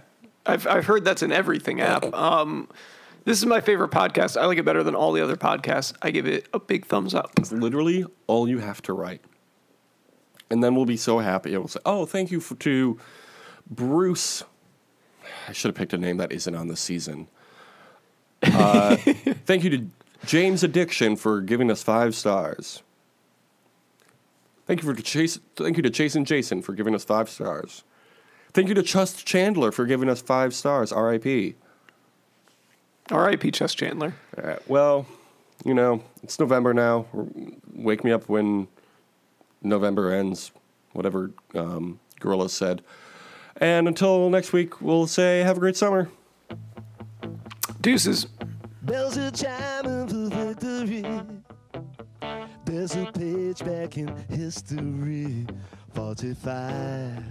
I've 0.47 0.67
I've 0.67 0.87
heard 0.87 1.05
that's 1.05 1.23
an 1.23 1.33
everything 1.33 1.81
app. 1.81 2.05
Um, 2.15 2.69
this 3.25 3.37
is 3.37 3.45
my 3.45 3.61
favorite 3.61 3.91
podcast. 3.91 4.41
I 4.41 4.47
like 4.47 4.57
it 4.57 4.65
better 4.65 4.83
than 4.83 4.95
all 4.95 5.13
the 5.13 5.21
other 5.21 5.37
podcasts. 5.37 5.93
I 6.01 6.11
give 6.11 6.27
it 6.27 6.49
a 6.55 6.59
big 6.59 6.87
thumbs 6.87 7.15
up. 7.15 7.33
It's 7.37 7.53
literally 7.53 8.07
all 8.27 8.49
you 8.49 8.61
have 8.61 8.81
to 8.83 8.95
write. 8.95 9.21
And 10.51 10.65
then 10.65 10.75
we'll 10.75 10.87
be 10.87 10.97
so 10.97 11.19
happy. 11.19 11.55
We'll 11.55 11.69
say, 11.69 11.81
oh, 11.85 12.07
thank 12.07 12.31
you 12.31 12.41
for, 12.41 12.55
to 12.55 12.99
Bruce. 13.71 14.45
I 15.49 15.53
should 15.53 15.69
have 15.69 15.77
picked 15.77 15.93
a 15.93 15.99
name 15.99 16.17
that 16.19 16.33
isn't 16.33 16.55
on 16.55 16.69
the 16.69 16.77
season. 16.77 17.29
Uh, 18.43 18.97
thank 19.47 19.65
you 19.65 19.71
to 19.71 19.87
James 20.27 20.63
Addiction 20.63 21.17
for 21.17 21.41
giving 21.41 21.71
us 21.71 21.83
five 21.83 22.15
stars. 22.15 22.83
Thank 24.67 24.83
you 24.83 24.95
for 24.95 25.01
Chase. 25.01 25.39
Thank 25.57 25.77
you 25.77 25.83
to 25.83 25.91
Chase 25.91 26.15
and 26.15 26.27
Jason 26.27 26.61
for 26.61 26.75
giving 26.75 26.95
us 26.95 27.05
five 27.05 27.31
stars. 27.31 27.85
Thank 28.53 28.69
you 28.69 28.75
to 28.75 28.83
Trust 28.83 29.27
Chandler 29.27 29.73
for 29.73 29.87
giving 29.87 30.09
us 30.09 30.21
five 30.21 30.55
stars. 30.55 30.93
R.I.P. 30.93 31.55
R.I.P. 33.11 33.51
Chess 33.51 33.75
Chandler. 33.75 34.15
All 34.37 34.45
right. 34.45 34.69
Well, 34.69 35.07
you 35.65 35.75
know, 35.75 36.03
it's 36.23 36.39
November 36.39 36.75
now. 36.75 37.07
Wake 37.73 38.05
me 38.05 38.13
up 38.13 38.29
when 38.29 38.69
November 39.63 40.13
ends, 40.13 40.53
whatever 40.93 41.31
um, 41.55 41.99
Gorilla 42.21 42.49
said. 42.49 42.83
And 43.61 43.89
until 43.89 44.31
next 44.31 44.53
week, 44.53 44.81
we'll 44.81 45.09
say 45.09 45.41
have 45.41 45.57
a 45.57 45.61
great 45.61 45.77
summer. 45.77 46.09
Deuces. 47.81 48.27
Bells 48.83 49.19
are 49.19 49.31
chiming 49.31 50.09
for 50.09 50.55
victory. 50.55 51.05
There's 52.65 52.95
a 52.95 53.11
page 53.13 53.65
back 53.65 53.97
in 53.99 54.15
history. 54.29 55.47
45. 55.95 57.25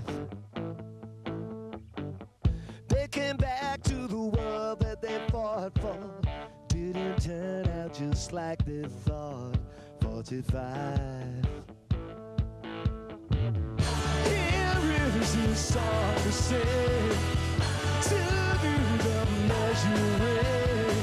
They 2.88 3.08
came 3.08 3.38
back 3.38 3.82
to 3.84 4.08
the 4.08 4.18
world 4.18 4.80
that 4.82 5.02
they 5.02 5.20
fought 5.30 5.78
for. 5.80 6.22
Didn't 6.68 7.22
turn 7.22 7.68
out 7.70 7.94
just 7.94 8.34
like 8.34 8.66
they 8.66 8.84
thought. 9.06 9.58
45. 10.02 11.57
Here 15.38 15.50
is 15.52 15.52
a 15.52 15.56
song 15.74 16.16
to 16.16 16.32
sing. 16.32 16.60
To 18.02 18.16
do 18.62 18.74
the 19.04 19.28
measuring. 19.48 20.96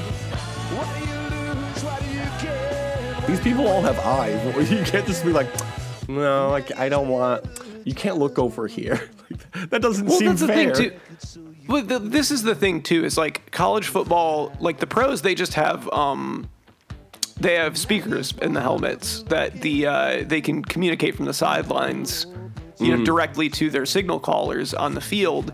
What 0.75 0.87
do 0.93 0.99
you 1.09 1.19
lose? 1.29 1.83
What 1.83 1.99
do 2.01 2.07
you 2.09 2.25
gain? 2.41 3.27
These 3.27 3.41
people 3.41 3.67
all 3.67 3.81
have 3.81 3.99
eyes. 3.99 4.35
You 4.71 4.83
can't 4.83 5.05
just 5.05 5.23
be 5.23 5.31
like, 5.31 5.47
no, 6.09 6.49
like 6.49 6.75
I 6.77 6.89
don't 6.89 7.07
want. 7.07 7.45
You 7.85 7.93
can't 7.93 8.17
look 8.17 8.39
over 8.39 8.67
here. 8.67 9.09
that 9.69 9.81
doesn't 9.81 10.05
Well, 10.07 10.17
seem 10.17 10.29
that's 10.29 10.41
the 10.41 10.47
fair. 10.47 10.73
thing 10.73 10.91
too. 10.91 10.95
But 11.67 11.87
the, 11.87 11.99
this 11.99 12.29
is 12.31 12.43
the 12.43 12.55
thing 12.55 12.81
too. 12.81 13.05
Is 13.05 13.17
like 13.17 13.51
college 13.51 13.87
football. 13.87 14.51
Like 14.59 14.79
the 14.79 14.87
pros, 14.87 15.21
they 15.21 15.35
just 15.35 15.53
have 15.55 15.87
um, 15.93 16.47
they 17.39 17.55
have 17.55 17.77
speakers 17.77 18.33
in 18.41 18.53
the 18.53 18.61
helmets 18.61 19.23
that 19.23 19.61
the 19.61 19.87
uh, 19.87 20.23
they 20.25 20.41
can 20.41 20.63
communicate 20.63 21.15
from 21.15 21.25
the 21.25 21.33
sidelines, 21.33 22.25
you 22.79 22.91
Mm. 22.93 22.99
know, 22.99 23.05
directly 23.05 23.49
to 23.49 23.69
their 23.69 23.85
signal 23.85 24.19
callers 24.19 24.73
on 24.73 24.93
the 24.95 25.01
field. 25.01 25.53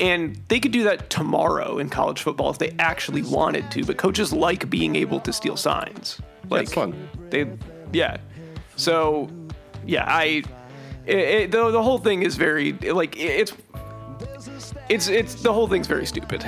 And 0.00 0.40
they 0.48 0.58
could 0.60 0.72
do 0.72 0.82
that 0.84 1.08
tomorrow 1.08 1.78
in 1.78 1.88
college 1.88 2.20
football 2.22 2.50
if 2.50 2.58
they 2.58 2.74
actually 2.78 3.22
wanted 3.22 3.70
to. 3.70 3.84
But 3.84 3.96
coaches 3.96 4.32
like 4.32 4.68
being 4.68 4.96
able 4.96 5.20
to 5.20 5.32
steal 5.32 5.56
signs. 5.56 6.20
Like 6.50 6.64
it's 6.64 6.74
fun. 6.74 7.08
They, 7.30 7.46
yeah. 7.92 8.16
So, 8.76 9.30
yeah, 9.86 10.04
I. 10.06 10.42
It, 11.06 11.16
it, 11.18 11.50
the, 11.52 11.70
the 11.70 11.82
whole 11.82 11.98
thing 11.98 12.22
is 12.22 12.34
very 12.36 12.72
like 12.72 13.16
it- 13.16 13.52
it's 13.52 13.52
it's 14.88 15.08
it's 15.08 15.34
the 15.42 15.52
whole 15.52 15.68
thing's 15.68 15.86
very 15.86 16.06
stupid. 16.06 16.44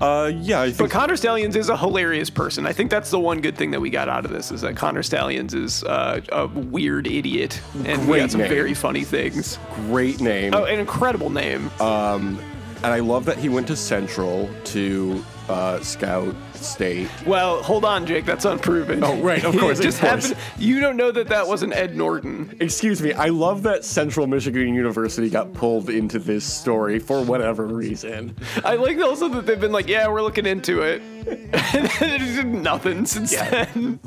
Uh, 0.00 0.32
yeah, 0.34 0.60
I 0.62 0.68
But 0.70 0.76
think 0.76 0.90
Connor 0.92 1.16
Stalions 1.16 1.56
is 1.56 1.68
a 1.68 1.76
hilarious 1.76 2.30
person. 2.30 2.66
I 2.66 2.72
think 2.72 2.90
that's 2.90 3.10
the 3.10 3.20
one 3.20 3.40
good 3.42 3.56
thing 3.56 3.70
that 3.72 3.80
we 3.80 3.90
got 3.90 4.08
out 4.08 4.24
of 4.24 4.30
this 4.30 4.50
is 4.50 4.62
that 4.62 4.74
Connor 4.76 5.02
Stalions 5.02 5.52
is 5.52 5.84
uh, 5.84 6.20
a 6.32 6.46
weird 6.46 7.06
idiot 7.06 7.60
and 7.84 8.00
we 8.02 8.06
Great 8.06 8.20
got 8.20 8.30
some 8.30 8.40
name. 8.40 8.48
very 8.50 8.72
funny 8.74 9.04
things. 9.04 9.58
great 9.74 10.20
name. 10.20 10.54
Oh, 10.54 10.64
an 10.64 10.78
incredible 10.78 11.28
name. 11.28 11.70
and 11.80 12.38
I 12.82 13.00
love 13.00 13.26
that 13.26 13.36
he 13.36 13.50
went 13.50 13.66
to 13.68 13.76
Central 13.76 14.48
to 14.64 15.22
uh, 15.50 15.82
scout 15.82 16.34
state. 16.54 17.08
well, 17.26 17.62
hold 17.62 17.84
on, 17.84 18.06
Jake. 18.06 18.24
That's 18.24 18.44
unproven. 18.44 19.02
Oh, 19.02 19.16
right, 19.20 19.42
of 19.44 19.56
course, 19.58 19.80
it 19.80 19.82
just 19.84 20.00
course. 20.00 20.28
happened. 20.28 20.40
You 20.58 20.80
don't 20.80 20.96
know 20.96 21.10
that 21.10 21.28
that 21.28 21.46
wasn't 21.46 21.74
Ed 21.74 21.96
Norton. 21.96 22.56
Excuse 22.60 23.02
me, 23.02 23.12
I 23.12 23.26
love 23.26 23.62
that 23.64 23.84
Central 23.84 24.26
Michigan 24.26 24.74
University 24.74 25.28
got 25.30 25.52
pulled 25.52 25.90
into 25.90 26.18
this 26.18 26.44
story 26.44 26.98
for 26.98 27.22
whatever 27.22 27.66
reason. 27.66 28.36
I 28.64 28.74
like 28.76 28.98
also 28.98 29.28
that 29.30 29.46
they've 29.46 29.60
been 29.60 29.72
like, 29.72 29.88
yeah, 29.88 30.06
we're 30.08 30.22
looking 30.22 30.46
into 30.46 30.82
it, 30.82 31.02
and 31.26 31.88
then 31.98 32.20
did 32.20 32.46
nothing 32.46 33.06
since 33.06 33.34
then. 33.36 33.98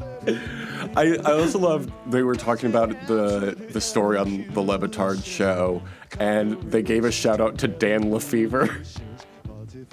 I, 0.96 1.18
I 1.26 1.32
also 1.34 1.60
love 1.60 1.92
they 2.08 2.24
were 2.24 2.36
talking 2.36 2.70
about 2.70 2.90
the 3.08 3.56
the 3.72 3.82
story 3.82 4.18
on 4.18 4.48
the 4.54 4.62
Le 4.62 4.78
Batard 4.80 5.26
show, 5.26 5.82
and 6.20 6.62
they 6.64 6.82
gave 6.82 7.04
a 7.06 7.12
shout 7.12 7.42
out 7.42 7.58
to 7.60 7.68
Dan 7.68 8.12
Lefevre. 8.12 8.70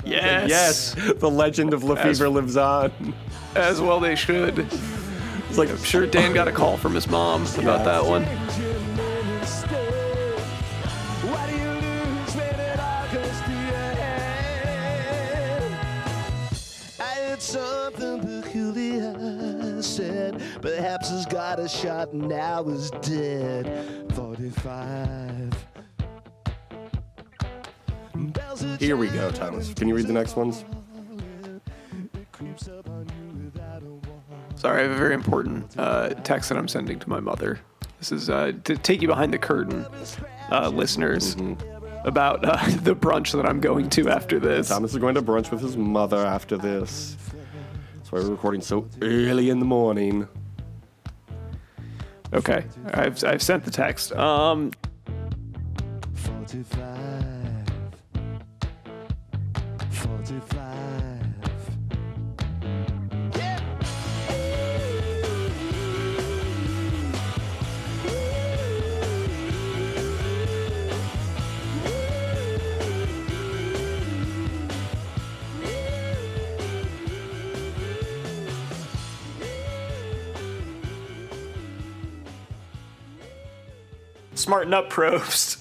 Yes. 0.05 0.49
yes, 0.49 0.95
the 1.19 1.31
legend 1.31 1.75
of 1.75 1.85
Lefevre 1.85 2.11
As- 2.27 2.33
lives 2.33 2.57
on. 2.57 3.15
As 3.55 3.81
well 3.81 4.01
they 4.01 4.15
should. 4.17 4.59
It's 5.49 5.59
like 5.59 5.69
I'm 5.71 5.83
sure 5.83 6.07
Dan 6.07 6.33
got 6.33 6.47
a 6.49 6.53
call 6.53 6.77
from 6.77 6.95
his 6.95 7.09
mom 7.09 7.45
about 7.59 7.85
that 7.85 8.05
one. 8.07 8.25
What 11.29 11.49
do 11.49 11.55
you 11.57 11.69
lose 11.71 12.35
when 12.37 12.61
it 12.61 12.79
all 12.81 13.07
goes 13.13 13.41
through 13.43 13.55
your 13.55 13.95
head? 13.99 15.73
I 17.01 17.15
heard 17.29 17.43
something 17.43 18.43
peculiar 18.43 19.83
said. 19.83 20.41
Perhaps 20.63 21.11
he's 21.11 21.27
got 21.27 21.59
a 21.59 21.69
shot 21.69 22.13
and 22.13 22.29
now 22.29 22.63
is 22.69 22.91
dead. 23.03 24.13
45. 24.15 25.60
Here 28.79 28.97
we 28.97 29.09
go, 29.09 29.31
Thomas. 29.31 29.73
Can 29.75 29.89
you 29.89 29.95
read 29.95 30.07
the 30.07 30.13
next 30.13 30.37
ones? 30.37 30.65
creeps 32.41 32.69
up 32.69 32.89
on 32.89 33.07
you 33.07 33.45
without 33.45 33.83
a 33.83 33.87
warning. 33.87 34.57
Sorry, 34.57 34.81
I 34.81 34.83
have 34.85 34.93
a 34.93 34.97
very 34.97 35.13
important 35.13 35.79
uh, 35.79 36.11
text 36.25 36.49
that 36.49 36.57
I'm 36.57 36.69
sending 36.69 36.99
to 36.99 37.09
my 37.09 37.21
mother. 37.21 37.61
This 37.99 38.13
is 38.13 38.31
uh, 38.31 38.53
to 38.65 38.77
take 38.77 39.03
you 39.03 39.09
behind 39.09 39.33
the 39.33 39.39
curtain, 39.39 39.85
uh, 40.51 40.71
listeners, 40.71 41.37
about 42.05 42.43
uh, 42.45 42.57
the 42.83 42.97
brunch 42.97 43.33
that 43.33 43.45
I'm 43.45 43.61
going 43.61 43.91
to 43.91 44.09
after 44.09 44.39
this. 44.41 44.69
Thomas 44.69 44.93
is 44.93 44.99
going 44.99 45.17
to 45.17 45.23
brunch 45.23 45.51
with 45.51 45.61
his 45.61 45.77
mother 45.77 46.25
after 46.25 46.57
this. 46.57 47.17
That's 47.97 48.11
why 48.11 48.21
we're 48.21 48.31
recording 48.31 48.63
so 48.63 48.89
early 49.03 49.51
in 49.51 49.59
the 49.59 49.67
morning. 49.67 50.27
Okay, 52.33 52.65
I've, 52.95 53.23
I've 53.23 53.43
sent 53.43 53.65
the 53.65 53.71
text. 53.71 54.13
Um, 54.13 54.71
45. 56.15 56.67
45. 56.67 57.00
Smarten 84.51 84.75
up, 84.75 84.91
Probst. 84.93 85.60